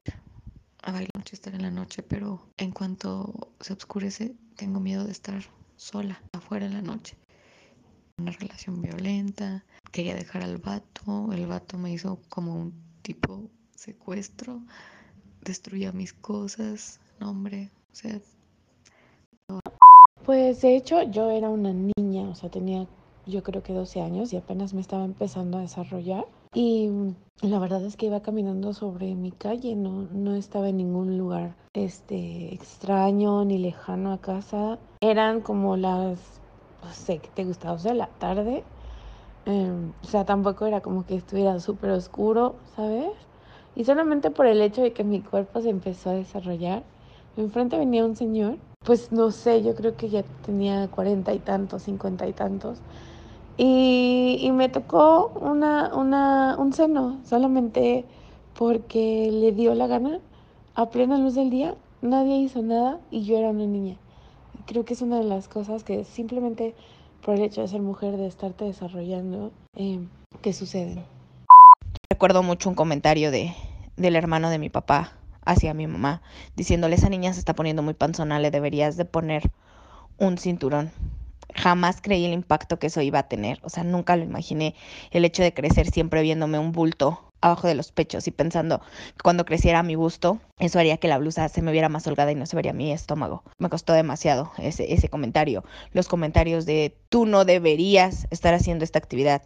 a 0.82 0.92
bailar 0.92 1.10
noche 1.14 1.34
estar 1.34 1.54
en 1.54 1.62
la 1.62 1.70
noche, 1.70 2.02
pero 2.02 2.48
en 2.56 2.70
cuanto 2.70 3.52
se 3.60 3.72
oscurece 3.72 4.36
tengo 4.56 4.78
miedo 4.78 5.04
de 5.04 5.12
estar 5.12 5.42
sola 5.76 6.22
afuera 6.32 6.66
en 6.66 6.74
la 6.74 6.82
noche. 6.82 7.16
Una 8.18 8.32
relación 8.32 8.82
violenta, 8.82 9.64
quería 9.90 10.14
dejar 10.14 10.42
al 10.42 10.58
vato, 10.58 11.32
el 11.32 11.46
vato 11.46 11.78
me 11.78 11.92
hizo 11.92 12.20
como 12.28 12.54
un 12.54 12.74
tipo 13.02 13.50
secuestro 13.80 14.60
destruía 15.40 15.90
mis 15.90 16.12
cosas, 16.12 17.00
no 17.18 17.30
hombre, 17.30 17.70
o 17.92 17.96
sea... 17.96 18.20
Pues 20.24 20.60
de 20.60 20.76
hecho 20.76 21.02
yo 21.04 21.30
era 21.30 21.48
una 21.48 21.72
niña, 21.72 22.28
o 22.28 22.34
sea, 22.34 22.50
tenía 22.50 22.86
yo 23.26 23.42
creo 23.42 23.62
que 23.62 23.72
12 23.72 24.02
años 24.02 24.32
y 24.32 24.36
apenas 24.36 24.74
me 24.74 24.80
estaba 24.80 25.04
empezando 25.04 25.58
a 25.58 25.62
desarrollar. 25.62 26.26
Y 26.52 26.90
la 27.42 27.58
verdad 27.58 27.82
es 27.84 27.96
que 27.96 28.06
iba 28.06 28.20
caminando 28.20 28.74
sobre 28.74 29.14
mi 29.14 29.30
calle, 29.30 29.76
no, 29.76 30.08
no 30.12 30.34
estaba 30.34 30.68
en 30.68 30.78
ningún 30.78 31.16
lugar 31.16 31.54
este, 31.72 32.52
extraño 32.52 33.44
ni 33.44 33.58
lejano 33.58 34.12
a 34.12 34.18
casa. 34.18 34.78
Eran 35.00 35.40
como 35.40 35.76
las, 35.76 36.18
no 36.82 36.92
sé, 36.92 37.18
¿qué 37.18 37.28
te 37.34 37.44
gustaba? 37.44 37.74
O 37.74 37.78
sea, 37.78 37.94
la 37.94 38.08
tarde. 38.18 38.64
Em, 39.46 39.92
o 40.02 40.06
sea, 40.06 40.24
tampoco 40.26 40.66
era 40.66 40.80
como 40.80 41.06
que 41.06 41.16
estuviera 41.16 41.58
súper 41.60 41.90
oscuro, 41.90 42.56
¿sabes? 42.76 43.12
Y 43.76 43.84
solamente 43.84 44.30
por 44.30 44.46
el 44.46 44.60
hecho 44.60 44.82
de 44.82 44.92
que 44.92 45.04
mi 45.04 45.20
cuerpo 45.20 45.60
se 45.60 45.70
empezó 45.70 46.10
a 46.10 46.14
desarrollar, 46.14 46.82
enfrente 47.36 47.78
venía 47.78 48.04
un 48.04 48.16
señor, 48.16 48.56
pues 48.84 49.12
no 49.12 49.30
sé, 49.30 49.62
yo 49.62 49.74
creo 49.74 49.96
que 49.96 50.08
ya 50.08 50.24
tenía 50.44 50.88
cuarenta 50.88 51.32
y 51.32 51.38
tantos, 51.38 51.82
cincuenta 51.84 52.26
y 52.26 52.32
tantos. 52.32 52.78
Y, 53.56 54.38
y 54.40 54.52
me 54.52 54.68
tocó 54.68 55.32
una, 55.40 55.94
una, 55.94 56.56
un 56.58 56.72
seno, 56.72 57.18
solamente 57.24 58.04
porque 58.58 59.30
le 59.30 59.52
dio 59.52 59.74
la 59.74 59.86
gana, 59.86 60.20
a 60.74 60.90
plena 60.90 61.18
luz 61.18 61.34
del 61.34 61.50
día, 61.50 61.74
nadie 62.02 62.38
hizo 62.38 62.62
nada 62.62 63.00
y 63.10 63.22
yo 63.22 63.36
era 63.38 63.50
una 63.50 63.66
niña. 63.66 63.96
Creo 64.66 64.84
que 64.84 64.94
es 64.94 65.02
una 65.02 65.18
de 65.18 65.24
las 65.24 65.48
cosas 65.48 65.84
que 65.84 66.04
simplemente 66.04 66.74
por 67.24 67.34
el 67.34 67.42
hecho 67.42 67.60
de 67.60 67.68
ser 67.68 67.82
mujer, 67.82 68.16
de 68.16 68.26
estarte 68.26 68.64
desarrollando, 68.64 69.50
eh, 69.76 70.00
que 70.42 70.52
suceden. 70.52 71.02
Recuerdo 72.20 72.42
mucho 72.42 72.68
un 72.68 72.74
comentario 72.74 73.30
de, 73.30 73.54
del 73.96 74.14
hermano 74.14 74.50
de 74.50 74.58
mi 74.58 74.68
papá 74.68 75.14
hacia 75.46 75.72
mi 75.72 75.86
mamá, 75.86 76.20
diciéndole, 76.54 76.96
esa 76.96 77.08
niña 77.08 77.32
se 77.32 77.38
está 77.38 77.54
poniendo 77.54 77.82
muy 77.82 77.94
panzona, 77.94 78.38
le 78.38 78.50
deberías 78.50 78.98
de 78.98 79.06
poner 79.06 79.50
un 80.18 80.36
cinturón. 80.36 80.92
Jamás 81.54 82.02
creí 82.02 82.26
el 82.26 82.34
impacto 82.34 82.78
que 82.78 82.88
eso 82.88 83.00
iba 83.00 83.20
a 83.20 83.28
tener, 83.28 83.58
o 83.62 83.70
sea, 83.70 83.84
nunca 83.84 84.16
lo 84.16 84.24
imaginé, 84.24 84.74
el 85.12 85.24
hecho 85.24 85.42
de 85.42 85.54
crecer 85.54 85.90
siempre 85.90 86.20
viéndome 86.20 86.58
un 86.58 86.72
bulto 86.72 87.32
abajo 87.40 87.66
de 87.68 87.74
los 87.74 87.90
pechos 87.90 88.28
y 88.28 88.32
pensando 88.32 88.80
que 88.80 89.22
cuando 89.22 89.46
creciera 89.46 89.82
mi 89.82 89.94
busto, 89.94 90.40
eso 90.58 90.78
haría 90.78 90.98
que 90.98 91.08
la 91.08 91.16
blusa 91.16 91.48
se 91.48 91.62
me 91.62 91.72
viera 91.72 91.88
más 91.88 92.06
holgada 92.06 92.32
y 92.32 92.34
no 92.34 92.44
se 92.44 92.54
vería 92.54 92.74
mi 92.74 92.92
estómago. 92.92 93.44
Me 93.56 93.70
costó 93.70 93.94
demasiado 93.94 94.52
ese, 94.58 94.92
ese 94.92 95.08
comentario. 95.08 95.64
Los 95.94 96.06
comentarios 96.06 96.66
de 96.66 96.94
tú 97.08 97.24
no 97.24 97.46
deberías 97.46 98.26
estar 98.28 98.52
haciendo 98.52 98.84
esta 98.84 98.98
actividad 98.98 99.40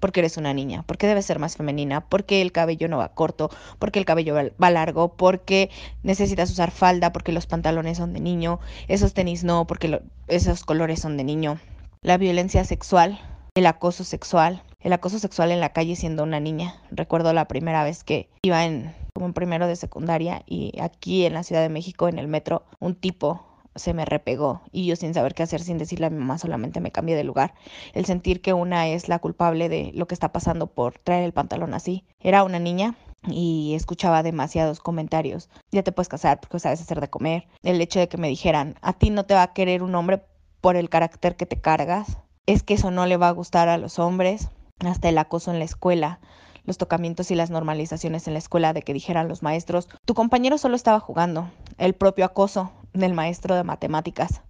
porque 0.00 0.20
eres 0.20 0.36
una 0.36 0.52
niña, 0.52 0.82
porque 0.86 1.06
debes 1.06 1.26
ser 1.26 1.38
más 1.38 1.56
femenina, 1.56 2.00
porque 2.00 2.42
el 2.42 2.52
cabello 2.52 2.88
no 2.88 2.98
va 2.98 3.14
corto, 3.14 3.50
porque 3.78 3.98
el 3.98 4.04
cabello 4.04 4.34
va 4.34 4.70
largo, 4.70 5.16
porque 5.16 5.70
necesitas 6.02 6.50
usar 6.50 6.70
falda, 6.70 7.12
porque 7.12 7.32
los 7.32 7.46
pantalones 7.46 7.98
son 7.98 8.12
de 8.12 8.20
niño, 8.20 8.60
esos 8.88 9.14
tenis 9.14 9.44
no, 9.44 9.66
porque 9.66 10.02
esos 10.26 10.64
colores 10.64 11.00
son 11.00 11.16
de 11.16 11.24
niño. 11.24 11.60
La 12.02 12.16
violencia 12.16 12.64
sexual, 12.64 13.20
el 13.54 13.66
acoso 13.66 14.04
sexual, 14.04 14.62
el 14.80 14.92
acoso 14.92 15.18
sexual 15.18 15.52
en 15.52 15.60
la 15.60 15.72
calle 15.72 15.96
siendo 15.96 16.22
una 16.22 16.40
niña. 16.40 16.76
Recuerdo 16.90 17.32
la 17.32 17.46
primera 17.46 17.84
vez 17.84 18.04
que 18.04 18.28
iba 18.42 18.64
en 18.64 18.94
como 19.14 19.26
en 19.26 19.32
primero 19.34 19.66
de 19.66 19.76
secundaria 19.76 20.42
y 20.46 20.80
aquí 20.80 21.26
en 21.26 21.34
la 21.34 21.42
Ciudad 21.42 21.62
de 21.62 21.68
México 21.68 22.08
en 22.08 22.18
el 22.18 22.28
metro 22.28 22.64
un 22.78 22.94
tipo 22.94 23.44
se 23.74 23.94
me 23.94 24.04
repegó 24.04 24.62
y 24.72 24.86
yo 24.86 24.96
sin 24.96 25.14
saber 25.14 25.34
qué 25.34 25.42
hacer, 25.42 25.60
sin 25.60 25.78
decirle 25.78 26.06
a 26.06 26.10
mi 26.10 26.18
mamá, 26.18 26.38
solamente 26.38 26.80
me 26.80 26.92
cambié 26.92 27.16
de 27.16 27.24
lugar. 27.24 27.54
El 27.92 28.04
sentir 28.04 28.42
que 28.42 28.52
una 28.52 28.88
es 28.88 29.08
la 29.08 29.18
culpable 29.18 29.68
de 29.68 29.92
lo 29.94 30.06
que 30.06 30.14
está 30.14 30.32
pasando 30.32 30.66
por 30.66 30.98
traer 30.98 31.24
el 31.24 31.32
pantalón 31.32 31.74
así. 31.74 32.04
Era 32.20 32.44
una 32.44 32.58
niña 32.58 32.94
y 33.26 33.74
escuchaba 33.74 34.22
demasiados 34.22 34.80
comentarios. 34.80 35.48
Ya 35.70 35.82
te 35.82 35.92
puedes 35.92 36.08
casar 36.08 36.40
porque 36.40 36.58
sabes 36.58 36.80
hacer 36.80 37.00
de 37.00 37.10
comer. 37.10 37.46
El 37.62 37.80
hecho 37.80 38.00
de 38.00 38.08
que 38.08 38.16
me 38.16 38.28
dijeran, 38.28 38.76
a 38.82 38.94
ti 38.94 39.10
no 39.10 39.24
te 39.24 39.34
va 39.34 39.42
a 39.42 39.52
querer 39.52 39.82
un 39.82 39.94
hombre 39.94 40.22
por 40.60 40.76
el 40.76 40.88
carácter 40.88 41.36
que 41.36 41.46
te 41.46 41.60
cargas. 41.60 42.18
Es 42.46 42.62
que 42.62 42.74
eso 42.74 42.90
no 42.90 43.06
le 43.06 43.16
va 43.16 43.28
a 43.28 43.32
gustar 43.32 43.68
a 43.68 43.78
los 43.78 43.98
hombres. 43.98 44.48
Hasta 44.80 45.10
el 45.10 45.18
acoso 45.18 45.50
en 45.50 45.58
la 45.58 45.66
escuela, 45.66 46.20
los 46.64 46.78
tocamientos 46.78 47.30
y 47.30 47.34
las 47.34 47.50
normalizaciones 47.50 48.26
en 48.26 48.32
la 48.32 48.38
escuela 48.38 48.72
de 48.72 48.80
que 48.80 48.94
dijeran 48.94 49.28
los 49.28 49.42
maestros, 49.42 49.88
tu 50.06 50.14
compañero 50.14 50.56
solo 50.56 50.74
estaba 50.74 51.00
jugando. 51.00 51.50
El 51.76 51.92
propio 51.92 52.24
acoso 52.24 52.72
del 52.92 53.14
maestro 53.14 53.54
de 53.54 53.64
matemáticas. 53.64 54.42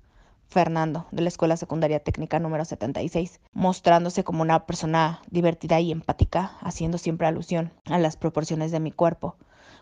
Fernando, 0.51 1.07
de 1.13 1.23
la 1.23 1.29
Escuela 1.29 1.57
Secundaria 1.57 2.03
Técnica 2.03 2.41
número 2.41 2.65
76, 2.65 3.41
mostrándose 3.53 4.25
como 4.25 4.43
una 4.43 4.67
persona 4.67 5.23
divertida 5.31 5.79
y 5.79 5.93
empática, 5.93 6.57
haciendo 6.61 6.99
siempre 6.99 7.29
alusión 7.29 7.73
a 7.85 7.99
las 7.99 8.17
proporciones 8.17 8.73
de 8.73 8.81
mi 8.81 8.91
cuerpo, 8.91 9.37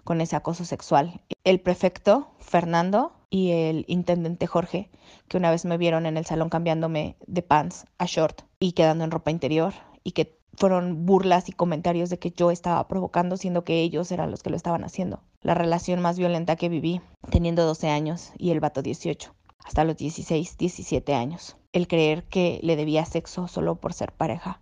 con 0.04 0.20
ese 0.20 0.36
acoso 0.36 0.66
sexual. 0.66 1.22
El 1.44 1.60
prefecto, 1.60 2.32
Fernando, 2.38 3.12
y 3.30 3.52
el 3.52 3.84
intendente 3.88 4.46
Jorge, 4.46 4.90
que 5.28 5.38
una 5.38 5.50
vez 5.50 5.64
me 5.64 5.78
vieron 5.78 6.04
en 6.04 6.16
el 6.16 6.26
salón 6.26 6.50
cambiándome 6.50 7.16
de 7.26 7.42
pants 7.42 7.86
a 7.96 8.04
short 8.04 8.42
y 8.58 8.72
quedando 8.72 9.04
en 9.04 9.10
ropa 9.10 9.30
interior, 9.30 9.72
y 10.04 10.12
que 10.12 10.38
fueron 10.54 11.06
burlas 11.06 11.48
y 11.48 11.52
comentarios 11.52 12.10
de 12.10 12.18
que 12.18 12.30
yo 12.30 12.50
estaba 12.50 12.86
provocando, 12.88 13.36
siendo 13.36 13.64
que 13.64 13.80
ellos 13.80 14.10
eran 14.12 14.30
los 14.30 14.42
que 14.42 14.50
lo 14.50 14.56
estaban 14.56 14.84
haciendo. 14.84 15.22
La 15.42 15.54
relación 15.54 16.00
más 16.00 16.18
violenta 16.18 16.56
que 16.56 16.68
viví, 16.68 17.00
teniendo 17.30 17.64
12 17.64 17.88
años 17.88 18.32
y 18.38 18.50
el 18.50 18.60
vato 18.60 18.82
18 18.82 19.32
hasta 19.64 19.84
los 19.84 19.96
16, 19.96 20.56
17 20.56 21.14
años. 21.14 21.56
El 21.72 21.86
creer 21.88 22.24
que 22.24 22.58
le 22.62 22.74
debía 22.74 23.04
sexo 23.04 23.48
solo 23.48 23.76
por 23.76 23.92
ser 23.92 24.12
pareja. 24.12 24.60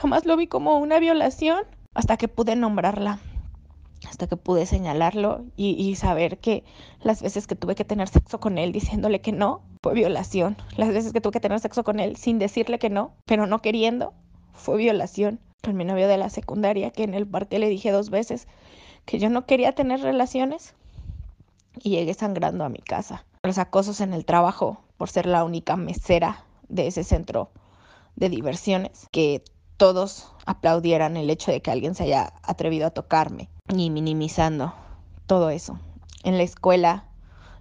Jamás 0.00 0.24
lo 0.24 0.36
vi 0.36 0.46
como 0.46 0.78
una 0.78 0.98
violación 0.98 1.64
hasta 1.94 2.16
que 2.16 2.28
pude 2.28 2.56
nombrarla, 2.56 3.20
hasta 4.08 4.26
que 4.26 4.36
pude 4.36 4.64
señalarlo 4.64 5.44
y, 5.54 5.70
y, 5.72 5.96
saber 5.96 6.38
que 6.38 6.64
las 7.02 7.22
veces 7.22 7.46
que 7.46 7.54
tuve 7.54 7.74
que 7.74 7.84
tener 7.84 8.08
sexo 8.08 8.40
con 8.40 8.58
él 8.58 8.72
diciéndole 8.72 9.20
que 9.20 9.32
no, 9.32 9.62
fue 9.82 9.94
violación. 9.94 10.56
Las 10.76 10.88
veces 10.88 11.12
que 11.12 11.20
tuve 11.20 11.32
que 11.32 11.40
tener 11.40 11.60
sexo 11.60 11.84
con 11.84 12.00
él 12.00 12.16
sin 12.16 12.38
decirle 12.38 12.78
que 12.78 12.90
no, 12.90 13.14
pero 13.26 13.46
no 13.46 13.60
queriendo, 13.60 14.14
fue 14.54 14.78
violación. 14.78 15.40
Con 15.62 15.76
mi 15.76 15.84
novio 15.84 16.06
de 16.06 16.16
la 16.16 16.30
secundaria, 16.30 16.90
que 16.90 17.02
en 17.02 17.14
el 17.14 17.26
parque 17.26 17.58
le 17.58 17.68
dije 17.68 17.90
dos 17.90 18.10
veces 18.10 18.46
que 19.06 19.18
yo 19.18 19.30
no 19.30 19.46
quería 19.46 19.74
tener 19.74 20.00
relaciones, 20.00 20.74
y 21.82 21.90
llegué 21.90 22.14
sangrando 22.14 22.64
a 22.64 22.68
mi 22.68 22.78
casa. 22.78 23.24
Los 23.42 23.58
acosos 23.58 24.00
en 24.00 24.12
el 24.12 24.24
trabajo 24.24 24.80
por 24.96 25.08
ser 25.08 25.26
la 25.26 25.44
única 25.44 25.76
mesera 25.76 26.44
de 26.68 26.86
ese 26.86 27.04
centro 27.04 27.50
de 28.16 28.28
diversiones, 28.28 29.06
que 29.12 29.44
todos 29.76 30.32
aplaudieran 30.46 31.16
el 31.16 31.30
hecho 31.30 31.52
de 31.52 31.60
que 31.60 31.70
alguien 31.70 31.94
se 31.94 32.04
haya 32.04 32.32
atrevido 32.42 32.86
a 32.86 32.90
tocarme 32.90 33.48
y 33.68 33.90
minimizando 33.90 34.74
todo 35.26 35.50
eso. 35.50 35.78
En 36.24 36.38
la 36.38 36.44
escuela, 36.44 37.04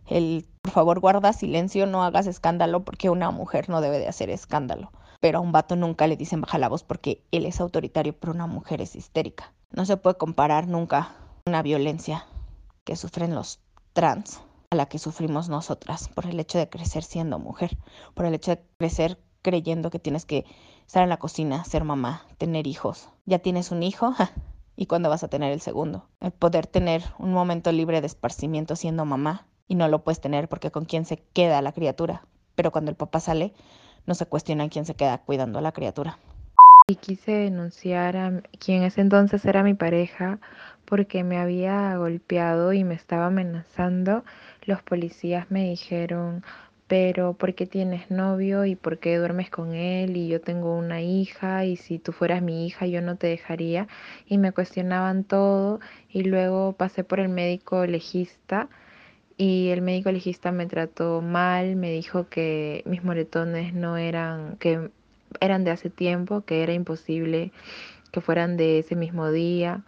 el 0.07 0.47
por 0.61 0.71
favor 0.71 0.99
guarda 0.99 1.33
silencio, 1.33 1.85
no 1.85 2.03
hagas 2.03 2.25
escándalo 2.25 2.83
porque 2.83 3.09
una 3.09 3.29
mujer 3.31 3.69
no 3.69 3.81
debe 3.81 3.99
de 3.99 4.07
hacer 4.07 4.29
escándalo. 4.29 4.91
Pero 5.19 5.39
a 5.39 5.41
un 5.41 5.51
vato 5.51 5.75
nunca 5.75 6.07
le 6.07 6.17
dicen 6.17 6.41
baja 6.41 6.57
la 6.57 6.69
voz 6.69 6.83
porque 6.83 7.21
él 7.31 7.45
es 7.45 7.59
autoritario, 7.59 8.17
pero 8.17 8.33
una 8.33 8.47
mujer 8.47 8.81
es 8.81 8.95
histérica. 8.95 9.53
No 9.71 9.85
se 9.85 9.97
puede 9.97 10.17
comparar 10.17 10.67
nunca 10.67 11.15
una 11.47 11.61
violencia 11.61 12.25
que 12.85 12.95
sufren 12.95 13.35
los 13.35 13.59
trans 13.93 14.41
a 14.71 14.75
la 14.75 14.87
que 14.87 14.97
sufrimos 14.97 15.47
nosotras 15.47 16.07
por 16.07 16.25
el 16.25 16.39
hecho 16.39 16.57
de 16.57 16.69
crecer 16.69 17.03
siendo 17.03 17.37
mujer, 17.37 17.77
por 18.15 18.25
el 18.25 18.33
hecho 18.33 18.49
de 18.49 18.63
crecer 18.79 19.19
creyendo 19.43 19.91
que 19.91 19.99
tienes 19.99 20.25
que 20.25 20.43
estar 20.87 21.03
en 21.03 21.09
la 21.09 21.17
cocina, 21.17 21.63
ser 21.63 21.83
mamá, 21.83 22.25
tener 22.39 22.65
hijos. 22.65 23.09
Ya 23.27 23.37
tienes 23.37 23.69
un 23.69 23.83
hijo, 23.83 24.15
¿y 24.75 24.87
cuándo 24.87 25.07
vas 25.07 25.23
a 25.23 25.27
tener 25.27 25.53
el 25.53 25.61
segundo? 25.61 26.07
El 26.19 26.31
poder 26.31 26.65
tener 26.65 27.03
un 27.19 27.31
momento 27.31 27.71
libre 27.71 28.01
de 28.01 28.07
esparcimiento 28.07 28.75
siendo 28.75 29.05
mamá 29.05 29.45
y 29.67 29.75
no 29.75 29.87
lo 29.87 30.03
puedes 30.03 30.19
tener 30.19 30.49
porque 30.49 30.71
con 30.71 30.85
quién 30.85 31.05
se 31.05 31.17
queda 31.17 31.61
la 31.61 31.73
criatura. 31.73 32.25
Pero 32.55 32.71
cuando 32.71 32.89
el 32.89 32.97
papá 32.97 33.19
sale, 33.19 33.53
no 34.07 34.15
se 34.15 34.25
cuestiona 34.25 34.67
quién 34.69 34.85
se 34.85 34.95
queda 34.95 35.19
cuidando 35.19 35.59
a 35.59 35.61
la 35.61 35.73
criatura. 35.73 36.17
Y 36.87 36.97
quise 36.97 37.31
denunciar 37.31 38.15
a 38.15 38.43
quien 38.59 38.83
ese 38.83 39.01
entonces 39.01 39.43
era 39.45 39.63
mi 39.63 39.73
pareja 39.73 40.39
porque 40.85 41.23
me 41.23 41.39
había 41.39 41.97
golpeado 41.97 42.73
y 42.73 42.83
me 42.83 42.93
estaba 42.93 43.25
amenazando. 43.25 44.23
Los 44.65 44.83
policías 44.83 45.49
me 45.49 45.67
dijeron, 45.67 46.43
pero 46.85 47.33
¿por 47.33 47.55
qué 47.55 47.65
tienes 47.65 48.11
novio 48.11 48.65
y 48.65 48.75
por 48.75 48.99
qué 48.99 49.17
duermes 49.17 49.49
con 49.49 49.73
él? 49.73 50.15
Y 50.15 50.27
yo 50.27 50.41
tengo 50.41 50.77
una 50.77 51.01
hija 51.01 51.65
y 51.65 51.75
si 51.75 51.97
tú 51.97 52.11
fueras 52.11 52.43
mi 52.43 52.67
hija 52.67 52.85
yo 52.85 53.01
no 53.01 53.15
te 53.15 53.25
dejaría. 53.25 53.87
Y 54.27 54.37
me 54.37 54.51
cuestionaban 54.51 55.23
todo 55.23 55.79
y 56.07 56.23
luego 56.23 56.73
pasé 56.73 57.03
por 57.03 57.19
el 57.19 57.29
médico 57.29 57.87
legista 57.87 58.69
y 59.37 59.69
el 59.69 59.81
médico 59.81 60.11
legista 60.11 60.51
me 60.51 60.67
trató 60.67 61.21
mal, 61.21 61.77
me 61.77 61.91
dijo 61.91 62.29
que 62.29 62.83
mis 62.85 63.03
moretones 63.03 63.73
no 63.73 63.97
eran, 63.97 64.57
que 64.57 64.91
eran 65.41 65.63
de 65.63 65.71
hace 65.71 65.89
tiempo, 65.89 66.41
que 66.41 66.63
era 66.63 66.73
imposible 66.73 67.51
que 68.11 68.21
fueran 68.21 68.57
de 68.57 68.79
ese 68.79 68.95
mismo 68.95 69.31
día 69.31 69.83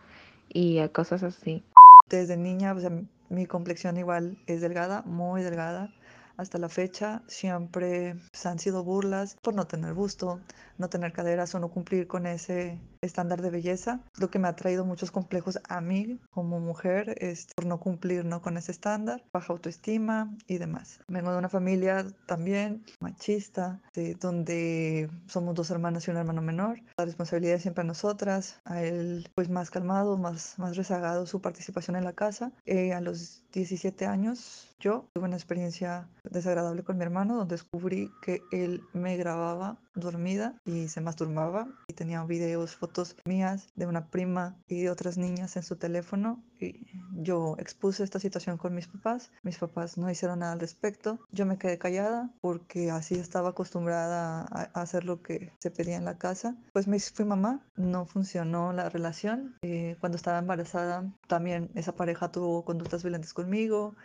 y 0.49 0.79
a 0.79 0.89
cosas 0.89 1.23
así. 1.23 1.63
Desde 2.10 2.38
niña, 2.38 2.73
o 2.73 2.79
sea, 2.79 2.91
mi 3.29 3.45
complexión 3.45 3.97
igual 3.97 4.38
es 4.47 4.62
delgada, 4.62 5.01
muy 5.03 5.43
delgada. 5.43 5.93
Hasta 6.38 6.57
la 6.57 6.69
fecha 6.69 7.23
siempre 7.27 8.15
pues, 8.31 8.45
han 8.45 8.60
sido 8.60 8.83
burlas 8.83 9.38
por 9.41 9.55
no 9.55 9.65
tener 9.65 9.93
busto, 9.93 10.39
no 10.77 10.88
tener 10.89 11.12
caderas 11.12 11.55
o 11.55 11.60
no 11.60 11.69
cumplir 11.69 12.07
con 12.07 12.27
ese 12.27 12.79
estándar 13.01 13.41
de 13.41 13.49
belleza. 13.49 14.01
Lo 14.17 14.29
que 14.29 14.39
me 14.39 14.47
ha 14.47 14.55
traído 14.55 14.86
muchos 14.86 15.12
complejos 15.12 15.60
a 15.67 15.81
mí 15.81 16.19
como 16.31 16.60
mujer 16.60 17.15
es 17.19 17.47
por 17.55 17.65
no 17.65 17.79
cumplir 17.79 18.25
¿no? 18.25 18.41
con 18.41 18.57
ese 18.57 18.71
estándar, 18.71 19.23
baja 19.33 19.53
autoestima 19.53 20.36
y 20.47 20.57
demás. 20.57 20.99
Vengo 21.07 21.31
de 21.31 21.38
una 21.38 21.49
familia 21.49 22.05
también 22.25 22.83
machista, 22.99 23.81
de, 23.93 24.15
donde 24.15 25.10
somos 25.27 25.55
dos 25.55 25.69
hermanas 25.71 26.07
y 26.07 26.12
un 26.12 26.17
hermano 26.17 26.41
menor. 26.41 26.79
La 26.97 27.05
responsabilidad 27.05 27.55
es 27.55 27.62
siempre 27.62 27.81
a 27.81 27.86
nosotras, 27.86 28.60
a 28.65 28.83
él 28.83 29.29
pues 29.36 29.49
más 29.49 29.69
calmado, 29.69 30.17
más, 30.17 30.57
más 30.57 30.75
rezagado 30.75 31.25
su 31.25 31.41
participación 31.41 31.95
en 31.95 32.03
la 32.03 32.13
casa. 32.13 32.51
Eh, 32.65 32.93
a 32.93 33.01
los 33.01 33.43
17 33.53 34.05
años 34.05 34.75
yo 34.79 35.07
tuve 35.13 35.25
una 35.25 35.36
experiencia 35.36 36.07
desagradable 36.23 36.83
con 36.83 36.97
mi 36.97 37.03
hermano 37.03 37.38
donde 37.38 37.55
descubrí 37.55 38.12
que 38.21 38.41
él 38.51 38.83
me 38.93 39.17
grababa 39.17 39.77
dormida 39.97 40.55
y 40.65 40.88
se 40.88 41.01
masturbaba 41.01 41.67
y 41.88 41.93
tenía 41.93 42.23
videos, 42.23 42.75
fotos 42.75 43.15
mías 43.25 43.67
de 43.75 43.86
una 43.86 44.07
prima 44.07 44.55
y 44.67 44.81
de 44.81 44.89
otras 44.89 45.17
niñas 45.17 45.55
en 45.57 45.63
su 45.63 45.75
teléfono 45.75 46.43
y 46.60 46.88
yo 47.13 47.55
expuse 47.60 48.03
esta 48.03 48.19
situación 48.19 48.57
con 48.57 48.73
mis 48.73 48.88
papás. 48.88 49.31
Mis 49.43 49.57
papás 49.57 49.97
no 49.97 50.10
hicieron 50.10 50.39
nada 50.39 50.53
al 50.53 50.60
respecto. 50.60 51.19
Yo 51.31 51.45
me 51.45 51.57
quedé 51.57 51.77
callada 51.77 52.31
porque 52.41 52.91
así 52.91 53.15
estaba 53.15 53.49
acostumbrada 53.49 54.45
a 54.51 54.81
hacer 54.81 55.03
lo 55.03 55.21
que 55.21 55.51
se 55.60 55.71
pedía 55.71 55.97
en 55.97 56.05
la 56.05 56.17
casa. 56.17 56.55
Pues 56.73 56.88
me 56.88 56.99
fui 56.99 57.25
mamá, 57.25 57.62
no 57.75 58.05
funcionó 58.05 58.73
la 58.73 58.89
relación. 58.89 59.55
Eh, 59.62 59.97
cuando 59.99 60.15
estaba 60.15 60.39
embarazada 60.39 61.12
también 61.27 61.69
esa 61.75 61.93
pareja 61.93 62.31
tuvo 62.31 62.65
conductas 62.65 63.03
violentas 63.03 63.33
conmigo 63.33 63.95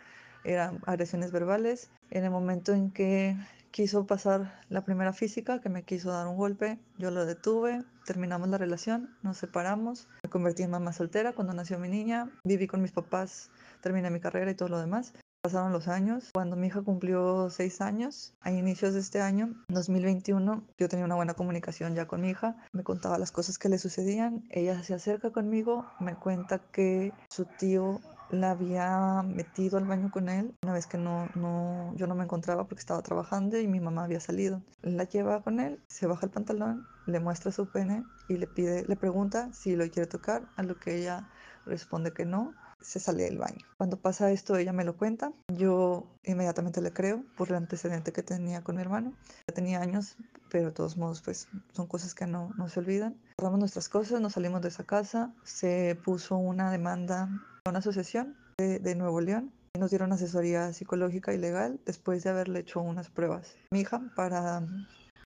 eran 0.43 0.81
agresiones 0.85 1.31
verbales. 1.31 1.89
En 2.11 2.25
el 2.25 2.31
momento 2.31 2.73
en 2.73 2.91
que 2.91 3.35
quiso 3.73 4.05
pasar 4.05 4.61
la 4.69 4.85
primera 4.85 5.13
física, 5.13 5.59
que 5.59 5.67
me 5.67 5.81
quiso 5.83 6.11
dar 6.11 6.27
un 6.27 6.37
golpe, 6.37 6.77
yo 6.99 7.09
lo 7.09 7.25
detuve, 7.25 7.83
terminamos 8.05 8.47
la 8.47 8.59
relación, 8.59 9.09
nos 9.23 9.37
separamos, 9.37 10.07
me 10.21 10.29
convertí 10.29 10.61
en 10.61 10.69
mamá 10.69 10.93
soltera 10.93 11.33
cuando 11.33 11.53
nació 11.53 11.79
mi 11.79 11.89
niña, 11.89 12.29
viví 12.43 12.67
con 12.67 12.83
mis 12.83 12.91
papás, 12.91 13.49
terminé 13.81 14.11
mi 14.11 14.19
carrera 14.19 14.51
y 14.51 14.55
todo 14.55 14.69
lo 14.69 14.79
demás. 14.79 15.13
Pasaron 15.41 15.73
los 15.73 15.89
años. 15.89 16.29
Cuando 16.33 16.55
mi 16.55 16.67
hija 16.67 16.81
cumplió 16.83 17.49
seis 17.49 17.81
años, 17.81 18.33
a 18.39 18.51
inicios 18.51 18.93
de 18.93 19.01
este 19.01 19.19
año, 19.19 19.53
2021, 19.67 20.63
yo 20.77 20.87
tenía 20.87 21.03
una 21.03 21.15
buena 21.15 21.33
comunicación 21.33 21.95
ya 21.95 22.07
con 22.07 22.21
mi 22.21 22.29
hija. 22.29 22.55
Me 22.71 22.83
contaba 22.83 23.17
las 23.17 23.33
cosas 23.33 23.57
que 23.57 23.67
le 23.67 23.77
sucedían. 23.77 24.45
Ella 24.51 24.81
se 24.83 24.93
acerca 24.93 25.31
conmigo, 25.31 25.85
me 25.99 26.15
cuenta 26.15 26.59
que 26.59 27.11
su 27.29 27.43
tío 27.43 27.99
la 28.33 28.51
había 28.51 29.21
metido 29.23 29.77
al 29.77 29.85
baño 29.85 30.09
con 30.11 30.27
él 30.27 30.53
una 30.63 30.73
vez 30.73 30.87
que 30.87 30.97
no, 30.97 31.29
no, 31.35 31.93
yo 31.95 32.07
no 32.07 32.15
me 32.15 32.23
encontraba 32.23 32.67
porque 32.67 32.79
estaba 32.79 33.01
trabajando 33.01 33.57
y 33.59 33.67
mi 33.67 33.79
mamá 33.79 34.03
había 34.03 34.19
salido. 34.19 34.61
La 34.81 35.03
lleva 35.03 35.41
con 35.43 35.59
él, 35.59 35.79
se 35.87 36.07
baja 36.07 36.25
el 36.25 36.31
pantalón, 36.31 36.87
le 37.05 37.19
muestra 37.19 37.51
su 37.51 37.67
pene 37.67 38.03
y 38.27 38.37
le 38.37 38.47
pide, 38.47 38.85
le 38.87 38.95
pregunta 38.95 39.51
si 39.53 39.75
lo 39.75 39.89
quiere 39.89 40.07
tocar, 40.07 40.43
a 40.55 40.63
lo 40.63 40.79
que 40.79 40.97
ella 40.97 41.29
responde 41.65 42.11
que 42.11 42.25
no, 42.25 42.53
se 42.81 42.99
sale 42.99 43.23
del 43.23 43.37
baño. 43.37 43.65
Cuando 43.77 43.97
pasa 43.97 44.31
esto, 44.31 44.57
ella 44.57 44.73
me 44.73 44.83
lo 44.83 44.97
cuenta, 44.97 45.31
yo 45.47 46.05
inmediatamente 46.23 46.81
le 46.81 46.91
creo 46.91 47.23
por 47.37 47.49
el 47.49 47.55
antecedente 47.55 48.11
que 48.11 48.23
tenía 48.23 48.61
con 48.61 48.75
mi 48.75 48.81
hermano. 48.81 49.13
Ya 49.47 49.53
tenía 49.53 49.81
años, 49.81 50.17
pero 50.49 50.65
de 50.65 50.71
todos 50.71 50.97
modos, 50.97 51.21
pues 51.21 51.47
son 51.71 51.87
cosas 51.87 52.13
que 52.13 52.27
no, 52.27 52.51
no 52.57 52.67
se 52.67 52.79
olvidan. 52.79 53.15
Cerramos 53.39 53.59
nuestras 53.59 53.87
cosas, 53.89 54.19
nos 54.19 54.33
salimos 54.33 54.61
de 54.61 54.67
esa 54.67 54.83
casa, 54.83 55.33
se 55.43 55.97
puso 56.03 56.35
una 56.35 56.71
demanda 56.71 57.29
una 57.65 57.79
asociación 57.79 58.35
de, 58.57 58.95
Nuevo 58.95 59.21
León 59.21 59.53
nos 59.79 59.89
dieron 59.89 60.11
asesoría 60.11 60.73
psicológica 60.73 61.33
y 61.33 61.37
legal 61.37 61.79
después 61.85 62.21
de 62.23 62.29
haberle 62.29 62.59
hecho 62.59 62.81
unas 62.81 63.09
pruebas 63.09 63.55
a 63.55 63.75
mi 63.75 63.81
hija 63.81 64.01
para, 64.15 64.67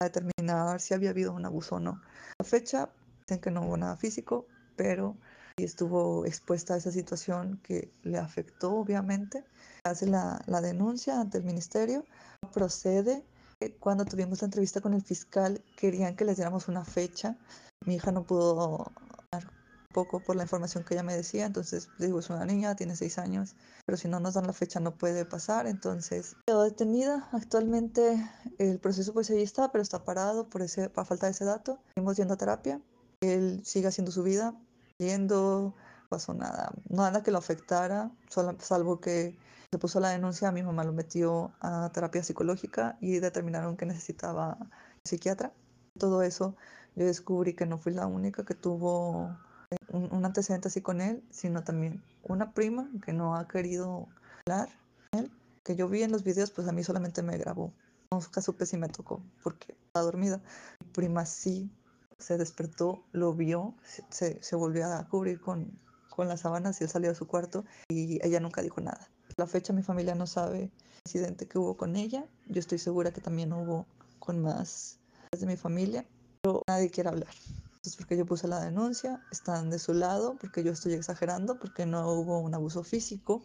determinar 0.00 0.80
si 0.80 0.94
había 0.94 1.10
habido 1.10 1.32
un 1.32 1.46
abuso 1.46 1.76
o 1.76 1.80
no. 1.80 2.02
A 2.40 2.44
fecha 2.44 2.90
dicen 3.20 3.40
que 3.40 3.52
no 3.52 3.62
hubo 3.62 3.76
nada 3.76 3.96
físico, 3.96 4.46
pero 4.74 5.16
estuvo 5.56 6.26
expuesta 6.26 6.74
a 6.74 6.78
esa 6.78 6.90
situación 6.90 7.60
que 7.62 7.92
le 8.02 8.18
afectó 8.18 8.72
obviamente. 8.74 9.44
Hace 9.84 10.08
la, 10.08 10.42
la 10.46 10.60
denuncia 10.60 11.20
ante 11.20 11.38
el 11.38 11.44
ministerio, 11.44 12.04
procede. 12.52 13.24
Cuando 13.78 14.04
tuvimos 14.04 14.42
la 14.42 14.46
entrevista 14.46 14.80
con 14.80 14.92
el 14.92 15.02
fiscal, 15.02 15.62
querían 15.76 16.16
que 16.16 16.24
les 16.24 16.36
diéramos 16.36 16.66
una 16.66 16.84
fecha. 16.84 17.36
Mi 17.86 17.94
hija 17.94 18.10
no 18.10 18.24
pudo 18.24 18.92
poco 19.94 20.20
por 20.20 20.36
la 20.36 20.42
información 20.42 20.84
que 20.84 20.92
ella 20.92 21.02
me 21.02 21.16
decía, 21.16 21.46
entonces 21.46 21.88
digo, 21.98 22.18
es 22.18 22.28
una 22.28 22.44
niña, 22.44 22.76
tiene 22.76 22.96
seis 22.96 23.16
años, 23.16 23.56
pero 23.86 23.96
si 23.96 24.08
no 24.08 24.20
nos 24.20 24.34
dan 24.34 24.46
la 24.46 24.52
fecha 24.52 24.80
no 24.80 24.98
puede 24.98 25.24
pasar, 25.24 25.66
entonces 25.66 26.36
quedó 26.46 26.64
detenida. 26.64 27.30
Actualmente 27.32 28.22
el 28.58 28.78
proceso 28.78 29.14
pues 29.14 29.30
ahí 29.30 29.42
está, 29.42 29.72
pero 29.72 29.80
está 29.80 30.04
parado 30.04 30.50
por, 30.50 30.60
ese, 30.60 30.90
por 30.90 31.06
falta 31.06 31.26
de 31.26 31.32
ese 31.32 31.46
dato. 31.46 31.78
Seguimos 31.94 32.18
yendo 32.18 32.34
a 32.34 32.36
terapia, 32.36 32.82
él 33.22 33.62
sigue 33.64 33.88
haciendo 33.88 34.12
su 34.12 34.22
vida, 34.22 34.54
yendo, 34.98 35.74
pasó 36.10 36.34
nada, 36.34 36.72
nada 36.90 37.22
que 37.22 37.30
lo 37.30 37.38
afectara, 37.38 38.10
solo, 38.28 38.56
salvo 38.60 39.00
que 39.00 39.38
se 39.70 39.78
puso 39.78 40.00
la 40.00 40.10
denuncia, 40.10 40.52
mi 40.52 40.62
mamá 40.62 40.84
lo 40.84 40.92
metió 40.92 41.54
a 41.60 41.90
terapia 41.94 42.22
psicológica 42.22 42.98
y 43.00 43.20
determinaron 43.20 43.76
que 43.76 43.86
necesitaba 43.86 44.58
psiquiatra. 45.04 45.52
Todo 45.98 46.22
eso 46.22 46.56
yo 46.96 47.06
descubrí 47.06 47.54
que 47.54 47.66
no 47.66 47.78
fui 47.78 47.92
la 47.92 48.06
única 48.06 48.44
que 48.44 48.54
tuvo 48.54 49.36
un, 49.92 50.12
un, 50.12 50.24
antecedente 50.24 50.68
así 50.68 50.80
con 50.80 51.00
él, 51.00 51.22
sino 51.30 51.64
también 51.64 52.02
una 52.22 52.52
prima 52.52 52.88
que 53.04 53.12
no 53.12 53.36
ha 53.36 53.48
querido 53.48 54.08
hablar 54.46 54.68
él, 55.12 55.30
que 55.62 55.76
yo 55.76 55.88
vi 55.88 56.02
en 56.02 56.12
los 56.12 56.24
videos, 56.24 56.50
pues 56.50 56.68
a 56.68 56.72
mí 56.72 56.82
solamente 56.82 57.22
me 57.22 57.36
grabó. 57.38 57.72
Nunca 58.10 58.40
supe 58.40 58.66
si 58.66 58.76
me 58.76 58.88
tocó 58.88 59.22
porque 59.42 59.72
estaba 59.72 60.04
dormida. 60.04 60.40
Mi 60.80 60.90
prima 60.92 61.26
sí 61.26 61.70
se 62.18 62.38
despertó, 62.38 63.04
lo 63.12 63.34
vio, 63.34 63.74
se, 64.10 64.42
se 64.42 64.56
volvió 64.56 64.86
a 64.86 65.08
cubrir 65.08 65.40
con, 65.40 65.78
con 66.10 66.28
las 66.28 66.40
sábanas 66.40 66.80
y 66.80 66.84
él 66.84 66.90
salió 66.90 67.10
de 67.10 67.16
su 67.16 67.26
cuarto 67.26 67.64
y 67.88 68.24
ella 68.26 68.40
nunca 68.40 68.62
dijo 68.62 68.80
nada. 68.80 69.08
La 69.36 69.46
fecha 69.46 69.72
mi 69.72 69.82
familia 69.82 70.14
no 70.14 70.26
sabe 70.26 70.64
el 70.64 70.72
incidente 71.06 71.48
que 71.48 71.58
hubo 71.58 71.76
con 71.76 71.96
ella. 71.96 72.24
Yo 72.46 72.60
estoy 72.60 72.78
segura 72.78 73.12
que 73.12 73.20
también 73.20 73.52
hubo 73.52 73.86
con 74.20 74.40
más 74.40 74.98
de 75.38 75.46
mi 75.46 75.56
familia, 75.56 76.06
pero 76.40 76.62
nadie 76.68 76.90
quiere 76.90 77.08
hablar. 77.08 77.34
Entonces, 77.84 77.98
porque 77.98 78.16
yo 78.16 78.24
puse 78.24 78.48
la 78.48 78.64
denuncia, 78.64 79.22
están 79.30 79.68
de 79.68 79.78
su 79.78 79.92
lado, 79.92 80.38
porque 80.40 80.64
yo 80.64 80.72
estoy 80.72 80.94
exagerando, 80.94 81.58
porque 81.58 81.84
no 81.84 82.10
hubo 82.12 82.38
un 82.38 82.54
abuso 82.54 82.82
físico. 82.82 83.44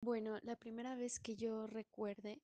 Bueno, 0.00 0.38
la 0.40 0.56
primera 0.56 0.94
vez 0.94 1.20
que 1.20 1.36
yo 1.36 1.66
recuerde 1.66 2.40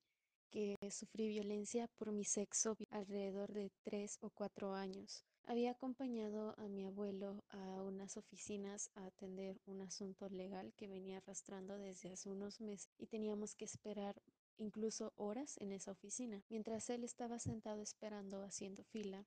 que 0.51 0.75
sufrí 0.91 1.29
violencia 1.29 1.87
por 1.97 2.11
mi 2.11 2.25
sexo 2.25 2.77
alrededor 2.91 3.53
de 3.53 3.71
tres 3.81 4.19
o 4.21 4.29
cuatro 4.29 4.75
años. 4.75 5.25
Había 5.45 5.71
acompañado 5.71 6.53
a 6.59 6.67
mi 6.67 6.85
abuelo 6.85 7.43
a 7.49 7.81
unas 7.81 8.15
oficinas 8.15 8.91
a 8.93 9.07
atender 9.07 9.59
un 9.65 9.81
asunto 9.81 10.29
legal 10.29 10.75
que 10.77 10.87
venía 10.87 11.17
arrastrando 11.17 11.79
desde 11.79 12.11
hace 12.11 12.29
unos 12.29 12.61
meses 12.61 12.87
y 12.99 13.07
teníamos 13.07 13.55
que 13.55 13.65
esperar 13.65 14.21
incluso 14.59 15.11
horas 15.15 15.55
en 15.57 15.71
esa 15.71 15.89
oficina. 15.89 16.43
Mientras 16.49 16.87
él 16.91 17.03
estaba 17.03 17.39
sentado 17.39 17.81
esperando 17.81 18.43
haciendo 18.43 18.83
fila, 18.83 19.25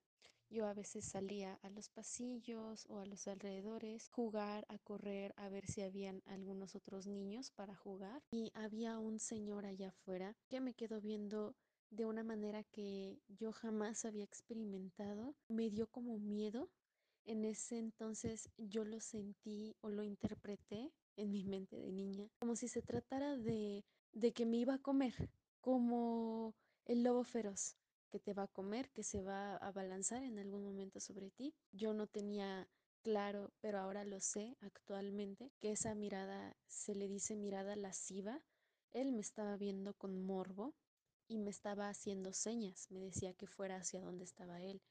yo 0.50 0.66
a 0.66 0.74
veces 0.74 1.04
salía 1.04 1.59
a 1.62 1.70
los 1.70 1.88
pasillos 1.88 2.87
o 2.88 2.98
a 2.98 3.06
los 3.06 3.26
alrededores, 3.26 4.09
jugar, 4.11 4.64
a 4.68 4.78
correr, 4.78 5.35
a 5.37 5.48
ver 5.48 5.66
si 5.66 5.82
habían 5.82 6.22
algunos 6.26 6.74
otros 6.74 7.06
niños 7.06 7.50
para 7.50 7.74
jugar. 7.74 8.22
Y 8.30 8.50
había 8.54 8.98
un 8.98 9.18
señor 9.18 9.66
allá 9.66 9.88
afuera 9.88 10.37
que 10.48 10.61
me 10.61 10.74
quedó 10.74 11.00
viendo 11.00 11.54
de 11.90 12.04
una 12.04 12.24
manera 12.24 12.64
que 12.64 13.20
yo 13.28 13.52
jamás 13.52 14.04
había 14.04 14.24
experimentado. 14.24 15.35
Me 15.48 15.70
dio 15.70 15.87
como 15.88 16.18
miedo. 16.18 16.70
En 17.24 17.44
ese 17.44 17.78
entonces 17.78 18.50
yo 18.56 18.85
lo 18.85 19.00
sentí 19.00 19.74
o 19.80 19.90
lo 19.90 20.04
interpreté 20.04 20.92
en 21.16 21.32
mi 21.32 21.44
mente 21.44 21.76
de 21.76 21.90
niña 21.90 22.30
como 22.38 22.56
si 22.56 22.68
se 22.68 22.82
tratara 22.82 23.37
de, 23.37 23.85
de 24.12 24.32
que 24.32 24.46
me 24.46 24.59
iba 24.59 24.74
a 24.74 24.78
comer, 24.78 25.30
como 25.61 26.54
el 26.85 27.02
lobo 27.02 27.24
feroz 27.24 27.76
te 28.18 28.35
va 28.35 28.44
a 28.44 28.48
comer, 28.48 28.90
que 28.90 29.02
se 29.02 29.22
va 29.22 29.57
a 29.57 29.72
balanzar 29.72 30.22
en 30.22 30.38
algún 30.38 30.64
momento 30.64 31.00
sobre 31.00 31.31
ti. 31.31 31.55
Yo 31.72 31.92
no 31.94 32.07
tenía 32.07 32.68
claro, 33.02 33.52
pero 33.61 33.79
ahora 33.79 34.05
lo 34.05 34.20
sé 34.20 34.57
actualmente, 34.61 35.52
que 35.61 35.72
esa 35.72 35.94
mirada 35.94 36.57
se 36.66 36.94
le 36.94 37.09
dice 37.09 37.37
mirada 37.37 37.76
lasciva. 37.76 38.42
Él 38.92 39.12
me 39.12 39.20
estaba 39.20 39.57
viendo 39.57 39.94
con 39.94 40.20
morbo 40.24 40.74
y 41.29 41.38
me 41.38 41.50
estaba 41.50 41.88
haciendo 41.88 42.33
señas, 42.33 42.90
me 42.90 43.00
decía 43.00 43.35
que 43.35 43.46
fuera 43.46 43.76
hacia 43.76 44.00
donde 44.00 44.24
estaba 44.24 44.62
él. 44.62 44.83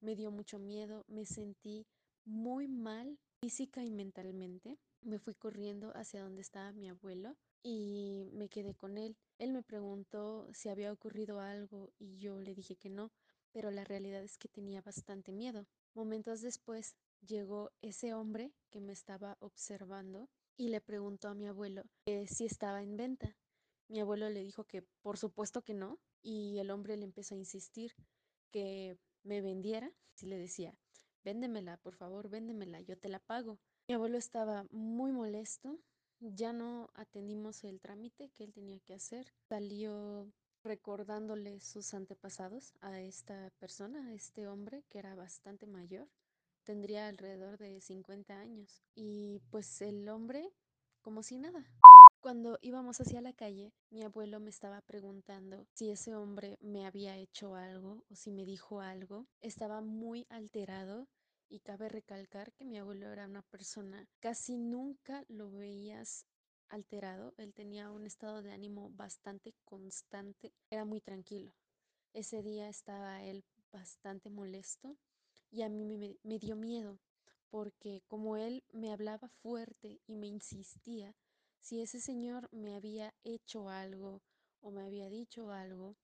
Me 0.00 0.16
dio 0.16 0.30
mucho 0.30 0.58
miedo, 0.58 1.04
me 1.08 1.26
sentí 1.26 1.86
muy 2.24 2.68
mal 2.68 3.18
física 3.40 3.84
y 3.84 3.90
mentalmente. 3.90 4.78
Me 5.00 5.18
fui 5.18 5.34
corriendo 5.34 5.92
hacia 5.96 6.22
donde 6.22 6.42
estaba 6.42 6.72
mi 6.72 6.88
abuelo 6.88 7.36
y 7.62 8.28
me 8.32 8.48
quedé 8.48 8.74
con 8.74 8.98
él. 8.98 9.16
Él 9.38 9.52
me 9.52 9.62
preguntó 9.62 10.48
si 10.52 10.68
había 10.68 10.92
ocurrido 10.92 11.40
algo 11.40 11.92
y 11.98 12.18
yo 12.18 12.40
le 12.40 12.54
dije 12.54 12.76
que 12.76 12.90
no, 12.90 13.12
pero 13.52 13.70
la 13.70 13.84
realidad 13.84 14.22
es 14.22 14.38
que 14.38 14.48
tenía 14.48 14.82
bastante 14.82 15.32
miedo. 15.32 15.66
Momentos 15.94 16.40
después 16.40 16.96
llegó 17.20 17.70
ese 17.82 18.14
hombre 18.14 18.52
que 18.70 18.80
me 18.80 18.92
estaba 18.92 19.36
observando 19.40 20.28
y 20.56 20.68
le 20.68 20.80
preguntó 20.80 21.28
a 21.28 21.34
mi 21.34 21.46
abuelo 21.46 21.84
si 22.26 22.44
estaba 22.44 22.82
en 22.82 22.96
venta. 22.96 23.36
Mi 23.88 24.00
abuelo 24.00 24.30
le 24.30 24.42
dijo 24.42 24.64
que 24.64 24.82
por 25.02 25.18
supuesto 25.18 25.62
que 25.62 25.74
no 25.74 25.98
y 26.22 26.58
el 26.58 26.70
hombre 26.70 26.96
le 26.96 27.04
empezó 27.04 27.34
a 27.34 27.38
insistir 27.38 27.92
que 28.50 28.96
me 29.22 29.40
vendiera. 29.40 29.92
Y 30.20 30.26
le 30.26 30.38
decía, 30.38 30.74
véndemela, 31.24 31.78
por 31.78 31.94
favor, 31.94 32.28
véndemela, 32.28 32.80
yo 32.80 32.96
te 32.96 33.08
la 33.08 33.18
pago. 33.18 33.58
Mi 33.88 33.94
abuelo 33.94 34.18
estaba 34.18 34.66
muy 34.70 35.10
molesto, 35.10 35.80
ya 36.22 36.52
no 36.52 36.90
atendimos 36.94 37.64
el 37.64 37.80
trámite 37.80 38.30
que 38.30 38.44
él 38.44 38.52
tenía 38.52 38.78
que 38.80 38.94
hacer. 38.94 39.26
Salió 39.48 40.32
recordándole 40.62 41.60
sus 41.60 41.92
antepasados 41.94 42.74
a 42.80 43.00
esta 43.00 43.50
persona, 43.58 44.06
a 44.06 44.12
este 44.12 44.46
hombre 44.46 44.84
que 44.88 44.98
era 44.98 45.14
bastante 45.14 45.66
mayor. 45.66 46.08
Tendría 46.64 47.08
alrededor 47.08 47.58
de 47.58 47.80
50 47.80 48.38
años. 48.38 48.82
Y 48.94 49.40
pues 49.50 49.82
el 49.82 50.08
hombre 50.08 50.52
como 51.02 51.22
si 51.22 51.36
nada. 51.38 51.66
Cuando 52.20 52.58
íbamos 52.62 53.00
hacia 53.00 53.20
la 53.20 53.32
calle, 53.32 53.74
mi 53.90 54.02
abuelo 54.04 54.38
me 54.38 54.50
estaba 54.50 54.80
preguntando 54.82 55.66
si 55.74 55.90
ese 55.90 56.14
hombre 56.14 56.56
me 56.60 56.86
había 56.86 57.16
hecho 57.16 57.56
algo 57.56 58.04
o 58.08 58.14
si 58.14 58.30
me 58.30 58.44
dijo 58.44 58.80
algo. 58.80 59.26
Estaba 59.40 59.80
muy 59.80 60.26
alterado 60.30 61.08
y 61.52 61.60
cabe 61.60 61.90
recalcar 61.90 62.54
que 62.54 62.64
mi 62.64 62.78
abuelo 62.78 63.12
era 63.12 63.26
una 63.26 63.42
persona, 63.42 64.08
casi 64.20 64.56
nunca 64.56 65.22
lo 65.28 65.50
veías 65.50 66.26
alterado, 66.70 67.34
él 67.36 67.52
tenía 67.52 67.90
un 67.90 68.06
estado 68.06 68.40
de 68.40 68.52
ánimo 68.52 68.88
bastante 68.94 69.54
constante, 69.66 70.54
era 70.70 70.86
muy 70.86 71.02
tranquilo. 71.02 71.52
Ese 72.14 72.42
día 72.42 72.70
estaba 72.70 73.22
él 73.22 73.44
bastante 73.70 74.30
molesto 74.30 74.96
y 75.50 75.60
a 75.60 75.68
mí 75.68 75.84
me, 75.84 76.16
me 76.22 76.38
dio 76.38 76.56
miedo 76.56 76.98
porque 77.50 78.02
como 78.08 78.38
él 78.38 78.64
me 78.72 78.90
hablaba 78.90 79.28
fuerte 79.28 80.00
y 80.06 80.16
me 80.16 80.28
insistía, 80.28 81.14
si 81.60 81.82
ese 81.82 82.00
señor 82.00 82.48
me 82.50 82.74
había 82.74 83.12
hecho 83.24 83.68
algo 83.68 84.22
o 84.62 84.70
me 84.70 84.86
había 84.86 85.10
dicho 85.10 85.50
algo, 85.50 85.98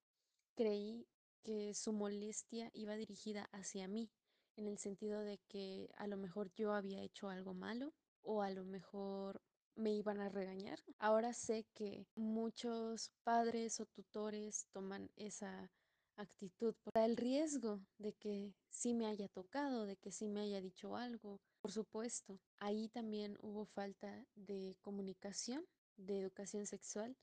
creí 0.55 1.07
que 1.43 1.73
su 1.73 1.95
molestia 1.95 2.71
iba 2.75 2.97
dirigida 2.97 3.49
hacia 3.53 3.89
mí, 3.89 4.11
en 4.59 4.67
el 4.67 4.79
sentido 4.79 5.21
de 5.21 5.39
que 5.49 5.89
a 5.97 6.07
lo 6.09 6.17
mejor 6.17 6.53
yo 6.55 6.73
había 6.75 7.01
hecho 7.01 7.29
algo 7.29 7.55
malo 7.55 7.95
o 8.23 8.43
a 8.43 8.51
lo 8.51 8.65
mejor 8.65 9.41
me 9.77 9.95
iban 9.95 10.21
a 10.21 10.29
regañar. 10.29 10.81
Ahora 10.99 11.33
sé 11.33 11.65
que 11.75 12.07
muchos 12.17 13.13
padres 13.23 13.79
o 13.79 13.87
tutores 13.87 14.67
toman 14.73 15.11
esa 15.17 15.71
actitud 16.17 16.75
por 16.83 17.01
el 17.01 17.17
riesgo 17.17 17.81
de 17.99 18.13
que 18.13 18.53
sí 18.69 18.93
me 18.93 19.07
haya 19.07 19.29
tocado, 19.29 19.87
de 19.87 19.97
que 19.97 20.11
sí 20.11 20.29
me 20.29 20.41
haya 20.41 20.61
dicho 20.61 20.97
algo. 20.97 21.41
Por 21.61 21.71
supuesto, 21.71 22.41
ahí 22.59 22.89
también 22.89 23.39
hubo 23.41 23.65
falta 23.65 24.27
de 24.35 24.77
comunicación, 24.81 25.65
de 25.97 26.19
educación 26.19 26.67
sexual, 26.67 27.17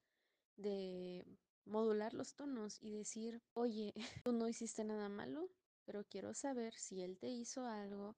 de 0.56 1.26
modular 1.66 2.14
los 2.14 2.36
tonos 2.36 2.82
y 2.82 2.92
decir, 2.92 3.42
oye, 3.54 3.94
tú 4.24 4.32
no 4.32 4.48
hiciste 4.48 4.86
nada 4.86 5.10
malo, 5.10 5.50
pero 5.86 6.04
quiero 6.06 6.34
saber 6.34 6.74
si 6.74 7.02
él 7.02 7.18
te 7.18 7.28
hizo 7.28 7.66
algo 7.66 8.16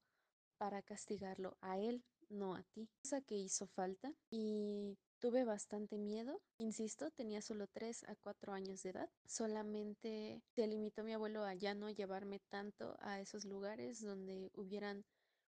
para 0.57 0.81
castigarlo 0.81 1.57
a 1.61 1.77
él, 1.79 2.03
no 2.29 2.55
a 2.55 2.63
ti. 2.63 2.89
Cosa 3.03 3.21
que 3.21 3.35
hizo 3.35 3.67
falta 3.67 4.13
y 4.29 4.97
Tuve 5.19 5.45
bastante 5.45 5.97
miedo, 5.97 6.43
insisto, 6.59 7.09
tenía 7.09 7.41
solo 7.41 7.65
3 7.65 8.03
a 8.03 8.15
4 8.15 8.53
años 8.53 8.83
de 8.83 8.91
edad. 8.91 9.09
Solamente 9.25 10.43
se 10.53 10.67
limitó 10.67 11.03
mi 11.03 11.13
abuelo 11.13 11.43
a 11.43 11.55
ya 11.55 11.73
no 11.73 11.89
llevarme 11.89 12.39
tanto 12.49 12.95
a 12.99 13.19
esos 13.19 13.43
lugares 13.43 13.99
donde 13.99 14.51
hubieran 14.53 15.05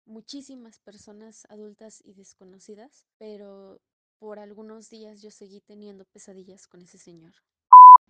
muchísimas 0.06 0.80
personas 0.80 1.46
adultas 1.50 2.02
y 2.06 2.14
desconocidas, 2.14 3.06
pero 3.18 3.82
por 4.20 4.40
algunos 4.40 4.90
días 4.90 5.22
yo 5.22 5.32
seguí 5.32 5.60
teniendo 5.60 6.06
pesadillas 6.06 6.66
con 6.66 6.82
ese 6.82 6.98
señor. 6.98 7.34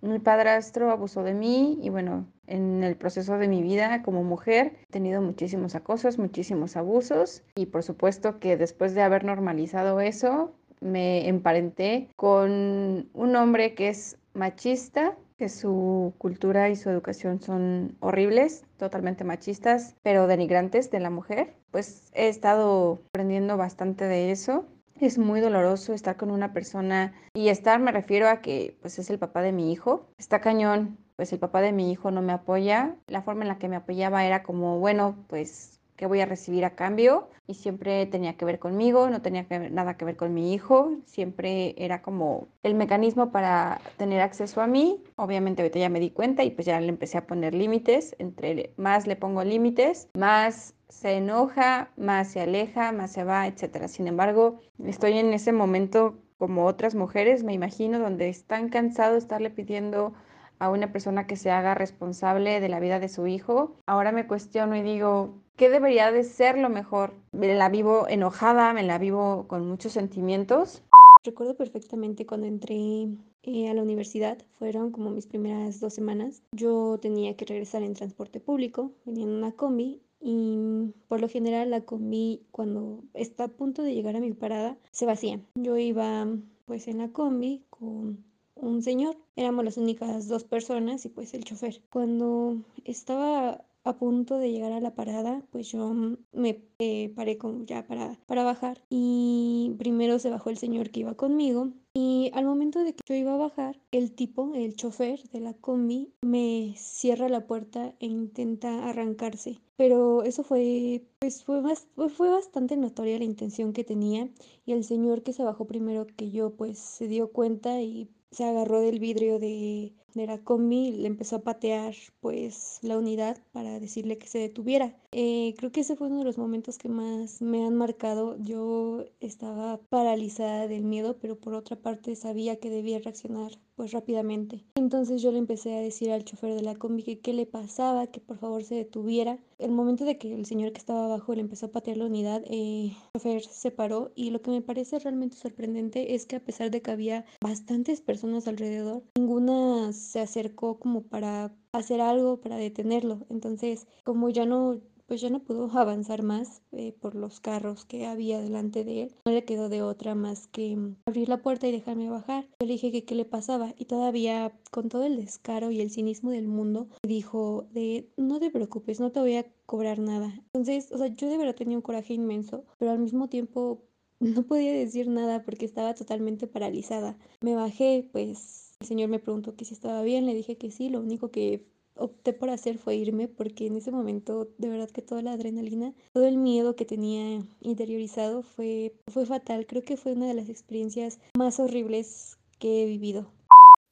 Mi 0.02 0.20
padrastro 0.20 0.92
abusó 0.92 1.24
de 1.24 1.34
mí 1.34 1.80
y 1.82 1.90
bueno, 1.90 2.28
en 2.46 2.84
el 2.84 2.96
proceso 2.96 3.38
de 3.38 3.48
mi 3.48 3.62
vida 3.62 4.04
como 4.04 4.24
mujer 4.24 4.78
he 4.88 4.92
tenido 4.92 5.22
muchísimos 5.22 5.76
acosos, 5.76 6.18
muchísimos 6.18 6.78
abusos 6.78 7.44
y 7.56 7.66
por 7.68 7.84
supuesto 7.84 8.40
que 8.40 8.58
después 8.58 8.94
de 8.94 9.02
haber 9.02 9.24
normalizado 9.24 10.00
eso, 10.00 10.54
me 10.80 11.28
emparenté 11.28 12.10
con 12.16 13.10
un 13.14 13.36
hombre 13.36 13.74
que 13.74 13.90
es 13.90 14.18
machista, 14.34 15.16
que 15.38 15.50
su 15.50 16.14
cultura 16.18 16.70
y 16.70 16.76
su 16.76 16.90
educación 16.90 17.42
son 17.42 17.96
horribles, 18.00 18.66
totalmente 18.78 19.24
machistas, 19.24 19.96
pero 20.04 20.28
denigrantes 20.28 20.90
de 20.90 21.00
la 21.00 21.10
mujer. 21.10 21.54
Pues 21.72 22.10
he 22.14 22.28
estado 22.28 23.02
aprendiendo 23.10 23.58
bastante 23.58 24.06
de 24.06 24.32
eso. 24.32 24.66
Es 25.00 25.20
muy 25.20 25.42
doloroso 25.42 25.94
estar 25.94 26.18
con 26.18 26.32
una 26.32 26.54
persona 26.54 27.14
y 27.36 27.50
estar 27.50 27.80
me 27.80 27.92
refiero 27.92 28.28
a 28.30 28.42
que 28.42 28.78
pues 28.82 28.98
es 28.98 29.12
el 29.12 29.20
papá 29.20 29.44
de 29.44 29.52
mi 29.52 29.72
hijo. 29.72 30.10
Está 30.18 30.42
cañón, 30.42 30.98
pues 31.16 31.32
el 31.34 31.40
papá 31.40 31.62
de 31.62 31.72
mi 31.72 31.92
hijo 31.92 32.10
no 32.10 32.24
me 32.24 32.34
apoya. 32.34 32.96
La 33.06 33.22
forma 33.22 33.44
en 33.44 33.50
la 33.50 33.60
que 33.60 33.70
me 33.70 33.76
apoyaba 33.76 34.26
era 34.26 34.42
como, 34.42 34.80
bueno, 34.80 35.24
pues 35.28 35.77
que 35.98 36.06
voy 36.06 36.22
a 36.22 36.26
recibir 36.26 36.64
a 36.64 36.76
cambio 36.76 37.28
y 37.48 37.56
siempre 37.56 38.06
tenía 38.06 38.38
que 38.38 38.46
ver 38.46 38.60
conmigo, 38.60 39.10
no 39.10 39.22
tenía 39.22 39.46
que 39.48 39.70
nada 39.70 39.98
que 39.98 40.06
ver 40.06 40.16
con 40.16 40.34
mi 40.34 40.54
hijo, 40.54 40.92
siempre 41.06 41.76
era 41.78 42.02
como 42.02 42.48
el 42.64 42.76
mecanismo 42.76 43.32
para 43.32 43.82
tener 43.98 44.22
acceso 44.22 44.62
a 44.62 44.68
mí. 44.68 45.04
Obviamente 45.16 45.64
ahorita 45.64 45.80
ya 45.80 45.90
me 45.90 46.00
di 46.00 46.12
cuenta 46.12 46.44
y 46.44 46.52
pues 46.52 46.66
ya 46.68 46.80
le 46.80 46.88
empecé 46.88 47.18
a 47.18 47.26
poner 47.26 47.54
límites, 47.54 48.16
entre 48.20 48.74
más 48.78 49.08
le 49.08 49.16
pongo 49.16 49.44
límites, 49.44 50.08
más 50.16 50.76
se 50.88 51.18
enoja, 51.18 51.90
más 51.98 52.30
se 52.30 52.42
aleja, 52.42 52.92
más 52.92 53.12
se 53.12 53.24
va, 53.24 53.48
etcétera. 53.48 53.88
Sin 53.88 54.08
embargo, 54.08 54.60
estoy 54.86 55.18
en 55.18 55.34
ese 55.34 55.52
momento 55.52 56.20
como 56.38 56.66
otras 56.66 56.94
mujeres, 56.94 57.44
me 57.44 57.54
imagino, 57.54 58.00
donde 58.00 58.30
están 58.30 58.70
cansados 58.70 59.14
de 59.14 59.20
estarle 59.20 59.50
pidiendo 59.50 60.14
a 60.60 60.70
una 60.70 60.92
persona 60.92 61.28
que 61.28 61.36
se 61.36 61.52
haga 61.52 61.76
responsable 61.76 62.60
de 62.60 62.70
la 62.70 62.80
vida 62.80 63.00
de 63.00 63.10
su 63.10 63.28
hijo. 63.28 63.76
Ahora 63.86 64.12
me 64.12 64.28
cuestiono 64.28 64.76
y 64.76 64.82
digo, 64.82 65.42
¿qué 65.58 65.70
debería 65.70 66.12
de 66.12 66.24
ser 66.24 66.58
lo 66.58 66.70
mejor? 66.70 67.14
Me 67.32 67.54
la 67.56 67.68
vivo 67.68 68.08
enojada, 68.08 68.72
me 68.74 68.84
la 68.84 69.00
vivo 69.00 69.48
con 69.48 69.68
muchos 69.68 69.92
sentimientos. 69.92 70.84
Recuerdo 71.24 71.58
perfectamente 71.58 72.26
cuando 72.26 72.48
entré 72.48 73.08
eh, 73.44 73.70
a 73.70 73.74
la 73.74 73.82
universidad, 73.82 74.38
fueron 74.60 74.92
como 74.92 75.10
mis 75.10 75.26
primeras 75.26 75.80
dos 75.80 75.94
semanas. 75.94 76.44
Yo 76.52 77.00
tenía 77.02 77.36
que 77.36 77.46
regresar 77.46 77.82
en 77.84 77.96
transporte 77.96 78.40
público, 78.40 78.92
venía 79.04 79.24
en 79.24 79.32
una 79.32 79.52
combi 79.52 80.02
y 80.22 80.94
por 81.08 81.22
lo 81.22 81.28
general 81.28 81.72
la 81.72 81.82
combi 81.82 82.46
cuando 82.52 83.04
está 83.14 83.46
a 83.46 83.50
punto 83.50 83.82
de 83.82 83.94
llegar 83.94 84.16
a 84.16 84.22
mi 84.22 84.34
parada 84.34 84.78
se 84.92 85.06
vacía. 85.06 85.42
Yo 85.56 85.76
iba 85.78 86.28
pues 86.66 86.88
en 86.88 87.00
la 87.00 87.10
combi 87.10 87.66
con 87.70 88.24
un 88.56 88.82
señor. 88.84 89.18
Éramos 89.36 89.66
las 89.66 89.78
únicas 89.78 90.28
dos 90.28 90.44
personas 90.44 91.06
y 91.06 91.10
pues 91.10 91.34
el 91.34 91.44
chofer. 91.44 91.82
Cuando 91.90 92.58
estaba 92.86 93.64
a 93.88 93.98
punto 93.98 94.38
de 94.38 94.52
llegar 94.52 94.72
a 94.72 94.80
la 94.80 94.96
parada, 94.96 95.44
pues 95.52 95.72
yo 95.72 95.94
me 96.32 96.64
eh, 96.80 97.14
paré 97.16 97.38
como 97.38 97.66
ya 97.66 97.88
para, 97.88 98.20
para 98.26 98.44
bajar 98.44 98.84
y 98.90 99.76
primero 99.78 100.20
se 100.20 100.30
bajó 100.30 100.50
el 100.50 100.58
señor 100.58 100.90
que 100.92 101.02
iba 101.02 101.16
conmigo 101.16 101.72
y 101.94 102.30
al 102.36 102.46
momento 102.46 102.84
de 102.84 102.94
que 102.94 103.02
yo 103.08 103.16
iba 103.16 103.34
a 103.34 103.38
bajar, 103.38 103.82
el 103.92 104.14
tipo, 104.14 104.54
el 104.54 104.76
chofer 104.76 105.20
de 105.30 105.40
la 105.40 105.54
combi, 105.56 106.14
me 106.22 106.76
cierra 106.78 107.28
la 107.28 107.48
puerta 107.48 107.96
e 108.00 108.06
intenta 108.06 108.88
arrancarse. 108.88 109.60
Pero 109.78 110.22
eso 110.22 110.44
fue, 110.44 111.08
pues 111.18 111.44
fue, 111.44 111.60
más, 111.62 111.88
fue 112.16 112.30
bastante 112.30 112.78
notoria 112.78 113.18
la 113.18 113.24
intención 113.24 113.74
que 113.74 113.84
tenía 113.84 114.30
y 114.64 114.74
el 114.74 114.84
señor 114.84 115.24
que 115.24 115.34
se 115.34 115.44
bajó 115.44 115.66
primero 115.66 116.06
que 116.06 116.30
yo, 116.30 116.52
pues 116.56 116.78
se 116.78 117.08
dio 117.08 117.32
cuenta 117.32 117.82
y 117.82 118.10
se 118.30 118.44
agarró 118.44 118.80
del 118.80 119.00
vidrio 119.00 119.40
de, 119.40 119.94
de 120.18 120.28
la 120.28 120.40
combi 120.40 120.92
le 120.92 121.08
empezó 121.08 121.38
a 121.38 121.44
patear 121.44 121.96
pues 122.20 122.80
la 122.82 122.98
unidad 122.98 123.38
para 123.52 123.80
decirle 123.80 124.18
que 124.18 124.28
se 124.28 124.40
detuviera. 124.40 124.96
Eh, 125.12 125.56
creo 125.58 125.72
que 125.72 125.82
ese 125.82 125.96
fue 125.96 126.08
uno 126.08 126.20
de 126.20 126.26
los 126.26 126.38
momentos 126.38 126.78
que 126.78 126.90
más 126.90 127.42
me 127.42 127.66
han 127.66 127.76
marcado. 127.76 128.38
Yo 128.40 129.06
estaba 129.20 129.80
paralizada 129.90 130.68
del 130.68 130.84
miedo, 130.84 131.18
pero 131.20 131.40
por 131.40 131.54
otra 131.54 131.78
parte 131.78 132.16
sabía 132.16 132.60
que 132.60 132.70
debía 132.70 133.00
reaccionar 133.00 133.52
pues 133.78 133.92
rápidamente. 133.92 134.66
Entonces 134.76 135.22
yo 135.22 135.32
le 135.32 135.38
empecé 135.38 135.74
a 135.76 135.80
decir 135.80 136.12
al 136.12 136.26
chofer 136.26 136.56
de 136.56 136.64
la 136.64 136.76
combi 136.76 137.04
que 137.04 137.20
qué 137.20 137.32
le 137.32 137.46
pasaba, 137.46 138.08
que 138.08 138.20
por 138.20 138.38
favor 138.40 138.64
se 138.64 138.74
detuviera. 138.74 139.38
El 139.60 139.72
momento 139.72 140.04
de 140.04 140.18
que 140.18 140.34
el 140.34 140.46
señor 140.48 140.74
que 140.74 140.80
estaba 140.80 141.06
abajo 141.06 141.36
le 141.36 141.42
empezó 141.42 141.68
a 141.68 141.72
patear 141.72 141.98
la 141.98 142.06
unidad, 142.06 142.44
eh, 142.50 142.92
el 143.14 143.22
chofer 143.22 143.44
se 143.44 143.70
paró 143.70 144.12
y 144.16 144.32
lo 144.32 144.42
que 144.42 144.50
me 144.50 144.64
parece 144.64 144.98
realmente 144.98 145.38
sorprendente 145.38 146.16
es 146.16 146.26
que 146.26 146.36
a 146.36 146.44
pesar 146.44 146.72
de 146.72 146.82
que 146.82 146.90
había 146.90 147.26
bastantes 147.40 148.02
personas 148.02 148.48
alrededor, 148.48 149.04
ninguna 149.16 149.94
se 149.94 150.22
acercó 150.22 150.80
como 150.80 151.04
para 151.04 151.54
hacer 151.72 152.02
algo 152.02 152.42
para 152.42 152.58
detenerlo. 152.58 153.28
Entonces, 153.30 153.86
como 154.04 154.30
ya 154.30 154.48
no 154.48 154.82
pues 155.08 155.22
ya 155.22 155.30
no 155.30 155.40
pudo 155.40 155.72
avanzar 155.78 156.22
más 156.22 156.62
eh, 156.72 156.94
por 157.00 157.16
los 157.16 157.40
carros 157.40 157.86
que 157.86 158.06
había 158.06 158.40
delante 158.40 158.84
de 158.84 159.04
él. 159.04 159.16
No 159.26 159.32
le 159.32 159.46
quedó 159.46 159.70
de 159.70 159.82
otra 159.82 160.16
más 160.16 160.48
que 160.48 160.76
mm, 160.76 160.98
abrir 161.06 161.30
la 161.30 161.42
puerta 161.42 161.68
y 161.68 161.72
dejarme 161.72 162.10
bajar. 162.10 162.48
Yo 162.60 162.68
le 162.68 162.74
dije 162.74 162.92
que 162.92 163.06
qué 163.06 163.16
le 163.16 163.26
pasaba 163.26 163.74
y 163.78 163.86
todavía 163.86 164.54
con 164.72 164.90
todo 164.90 165.04
el 165.06 165.16
descaro 165.16 165.72
y 165.72 165.82
el 165.82 165.92
cinismo 165.92 166.32
del 166.32 166.48
mundo 166.48 166.90
dijo 167.04 167.68
de 167.72 168.10
no 168.18 168.40
te 168.40 168.52
preocupes, 168.52 169.00
no 169.00 169.12
te 169.12 169.20
voy 169.20 169.36
a 169.38 169.46
cobrar 169.66 170.00
nada. 170.00 170.34
Entonces, 170.54 170.92
o 170.92 170.98
sea, 170.98 171.08
yo 171.08 171.30
de 171.30 171.38
verdad 171.38 171.56
tenía 171.56 171.78
un 171.78 171.82
coraje 171.82 172.14
inmenso, 172.14 172.66
pero 172.78 172.92
al 172.92 173.00
mismo 173.00 173.30
tiempo 173.30 173.84
no 174.20 174.44
podía 174.44 174.74
decir 174.74 175.08
nada 175.08 175.44
porque 175.44 175.66
estaba 175.66 175.94
totalmente 175.96 176.48
paralizada. 176.48 177.18
Me 177.42 177.56
bajé, 177.56 178.10
pues 178.12 178.76
el 178.80 178.88
señor 178.88 179.10
me 179.10 179.20
preguntó 179.20 179.56
que 179.56 179.66
si 179.66 179.74
estaba 179.74 180.04
bien, 180.04 180.26
le 180.26 180.34
dije 180.34 180.58
que 180.58 180.72
sí, 180.72 180.90
lo 180.90 181.00
único 181.00 181.32
que 181.32 181.66
opté 182.00 182.34
por 182.34 182.50
hacer 182.50 182.78
fue 182.78 182.96
irme 182.96 183.28
porque 183.28 183.68
en 183.68 183.76
ese 183.76 183.92
momento 183.92 184.50
de 184.58 184.70
verdad 184.70 184.90
que 184.90 185.02
toda 185.02 185.22
la 185.22 185.34
adrenalina, 185.34 185.94
todo 186.14 186.28
el 186.28 186.38
miedo 186.38 186.76
que 186.76 186.86
tenía 186.86 187.42
interiorizado 187.62 188.44
fue, 188.44 188.94
fue 189.08 189.26
fatal. 189.26 189.66
Creo 189.68 189.84
que 189.84 189.98
fue 189.98 190.14
una 190.14 190.28
de 190.28 190.34
las 190.34 190.50
experiencias 190.50 191.20
más 191.38 191.60
horribles 191.60 192.38
que 192.60 192.84
he 192.84 192.86
vivido. 192.86 193.32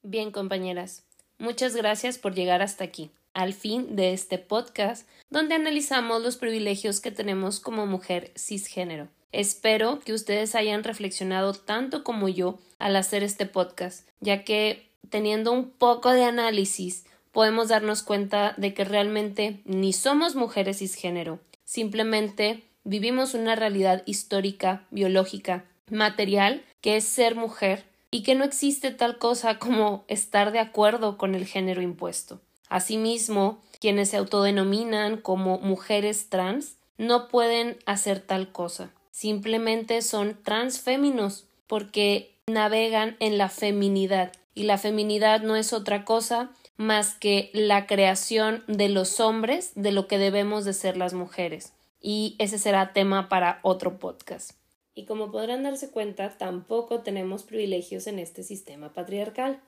Bien 0.04 0.32
compañeras, 0.32 1.04
muchas 1.40 1.76
gracias 1.76 2.18
por 2.18 2.36
llegar 2.36 2.62
hasta 2.62 2.84
aquí, 2.84 3.12
al 3.34 3.54
fin 3.54 3.96
de 3.96 4.14
este 4.14 4.38
podcast 4.38 5.08
donde 5.30 5.56
analizamos 5.56 6.22
los 6.22 6.38
privilegios 6.38 7.02
que 7.02 7.12
tenemos 7.12 7.60
como 7.60 7.86
mujer 7.86 8.32
cisgénero. 8.38 9.10
Espero 9.32 10.00
que 10.00 10.14
ustedes 10.14 10.56
hayan 10.56 10.84
reflexionado 10.84 11.54
tanto 11.54 12.04
como 12.04 12.30
yo 12.30 12.58
al 12.80 12.96
hacer 12.96 13.22
este 13.22 13.46
podcast, 13.46 14.08
ya 14.22 14.44
que 14.46 14.90
teniendo 15.10 15.52
un 15.52 15.72
poco 15.72 16.12
de 16.12 16.24
análisis 16.24 17.06
podemos 17.36 17.68
darnos 17.68 18.02
cuenta 18.02 18.54
de 18.56 18.74
que 18.74 18.86
realmente 18.86 19.60
ni 19.66 19.92
somos 19.92 20.36
mujeres 20.36 20.78
cisgénero, 20.80 21.42
simplemente 21.66 22.64
vivimos 22.86 23.34
una 23.34 23.56
realidad 23.56 24.04
histórica, 24.06 24.88
biológica, 24.90 25.66
material, 25.92 26.64
que 26.80 26.96
es 26.96 27.04
ser 27.04 27.36
mujer 27.36 27.84
y 28.10 28.24
que 28.24 28.36
no 28.36 28.46
existe 28.46 28.92
tal 28.92 29.18
cosa 29.18 29.60
como 29.60 30.06
estar 30.08 30.54
de 30.54 30.60
acuerdo 30.60 31.18
con 31.18 31.36
el 31.36 31.46
género 31.46 31.82
impuesto. 31.82 32.40
Asimismo, 32.70 33.62
quienes 33.82 34.12
se 34.12 34.18
autodenominan 34.18 35.18
como 35.18 35.60
mujeres 35.60 36.30
trans 36.30 36.78
no 36.98 37.28
pueden 37.28 37.78
hacer 37.86 38.22
tal 38.22 38.54
cosa. 38.54 38.94
Simplemente 39.12 40.02
son 40.04 40.42
transféminos 40.42 41.50
porque 41.68 42.34
navegan 42.48 43.18
en 43.20 43.38
la 43.38 43.50
feminidad 43.50 44.32
y 44.54 44.64
la 44.64 44.78
feminidad 44.78 45.42
no 45.42 45.58
es 45.58 45.74
otra 45.74 46.06
cosa 46.06 46.52
más 46.78 47.16
que 47.16 47.50
la 47.54 47.88
creación 47.88 48.64
de 48.68 48.90
los 48.90 49.20
hombres 49.20 49.72
de 49.76 49.92
lo 49.92 50.08
que 50.08 50.18
debemos 50.18 50.66
de 50.66 50.74
ser 50.74 50.98
las 50.98 51.14
mujeres. 51.14 51.74
Y 52.02 52.36
ese 52.38 52.60
será 52.60 52.94
tema 52.94 53.30
para 53.30 53.60
otro 53.64 53.98
podcast. 53.98 54.52
Y 54.94 55.06
como 55.06 55.32
podrán 55.32 55.64
darse 55.64 55.90
cuenta, 55.90 56.38
tampoco 56.38 57.02
tenemos 57.02 57.44
privilegios 57.44 58.08
en 58.08 58.20
este 58.20 58.44
sistema 58.44 58.94
patriarcal. 58.94 59.60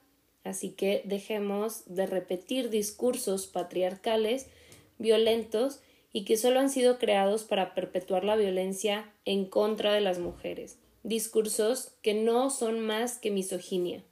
Así 0.43 0.69
que 0.69 1.01
dejemos 1.05 1.83
de 1.85 2.05
repetir 2.05 2.69
discursos 2.69 3.47
patriarcales 3.47 4.47
violentos 4.97 5.81
y 6.13 6.23
que 6.23 6.37
solo 6.37 6.59
han 6.59 6.69
sido 6.69 6.97
creados 6.97 7.43
para 7.43 7.75
perpetuar 7.75 8.23
la 8.23 8.35
violencia 8.35 9.11
en 9.25 9.45
contra 9.45 9.93
de 9.93 10.01
las 10.01 10.19
mujeres. 10.19 10.77
Discursos 11.03 11.91
que 12.01 12.13
no 12.13 12.49
son 12.49 12.79
más 12.79 13.17
que 13.17 13.29
misoginia. 13.29 14.03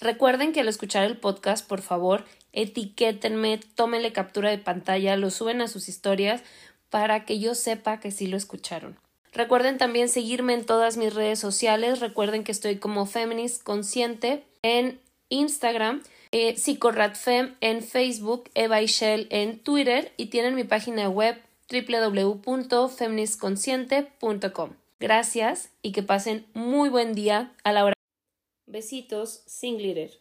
Recuerden 0.00 0.52
que 0.52 0.60
al 0.60 0.68
escuchar 0.68 1.04
el 1.04 1.18
podcast, 1.18 1.66
por 1.66 1.82
favor, 1.82 2.24
etiquétenme, 2.52 3.60
tómenle 3.74 4.12
captura 4.12 4.50
de 4.50 4.58
pantalla, 4.58 5.16
lo 5.16 5.30
suben 5.30 5.60
a 5.60 5.68
sus 5.68 5.88
historias 5.88 6.42
para 6.88 7.24
que 7.24 7.38
yo 7.38 7.54
sepa 7.54 8.00
que 8.00 8.10
sí 8.10 8.26
lo 8.26 8.36
escucharon. 8.36 8.98
Recuerden 9.32 9.78
también 9.78 10.08
seguirme 10.08 10.54
en 10.54 10.66
todas 10.66 10.96
mis 10.96 11.14
redes 11.14 11.38
sociales. 11.38 12.00
Recuerden 12.00 12.42
que 12.44 12.52
estoy 12.52 12.76
como 12.76 13.06
Feminist 13.06 13.62
Consciente 13.62 14.44
en 14.62 15.00
Instagram, 15.28 16.02
eh, 16.32 16.56
Psicoratfem 16.56 17.54
en 17.60 17.82
Facebook, 17.82 18.50
Eva 18.54 18.80
Shell 18.82 19.28
en 19.30 19.60
Twitter 19.60 20.12
y 20.16 20.26
tienen 20.26 20.56
mi 20.56 20.64
página 20.64 21.08
web 21.08 21.40
www.feministconsciente.com. 21.70 24.70
Gracias 24.98 25.70
y 25.82 25.92
que 25.92 26.02
pasen 26.02 26.44
muy 26.52 26.88
buen 26.88 27.14
día 27.14 27.52
a 27.62 27.70
la 27.72 27.84
hora. 27.84 27.99
Besitos 28.70 29.42
sin 29.46 29.78
glitter. 29.78 30.12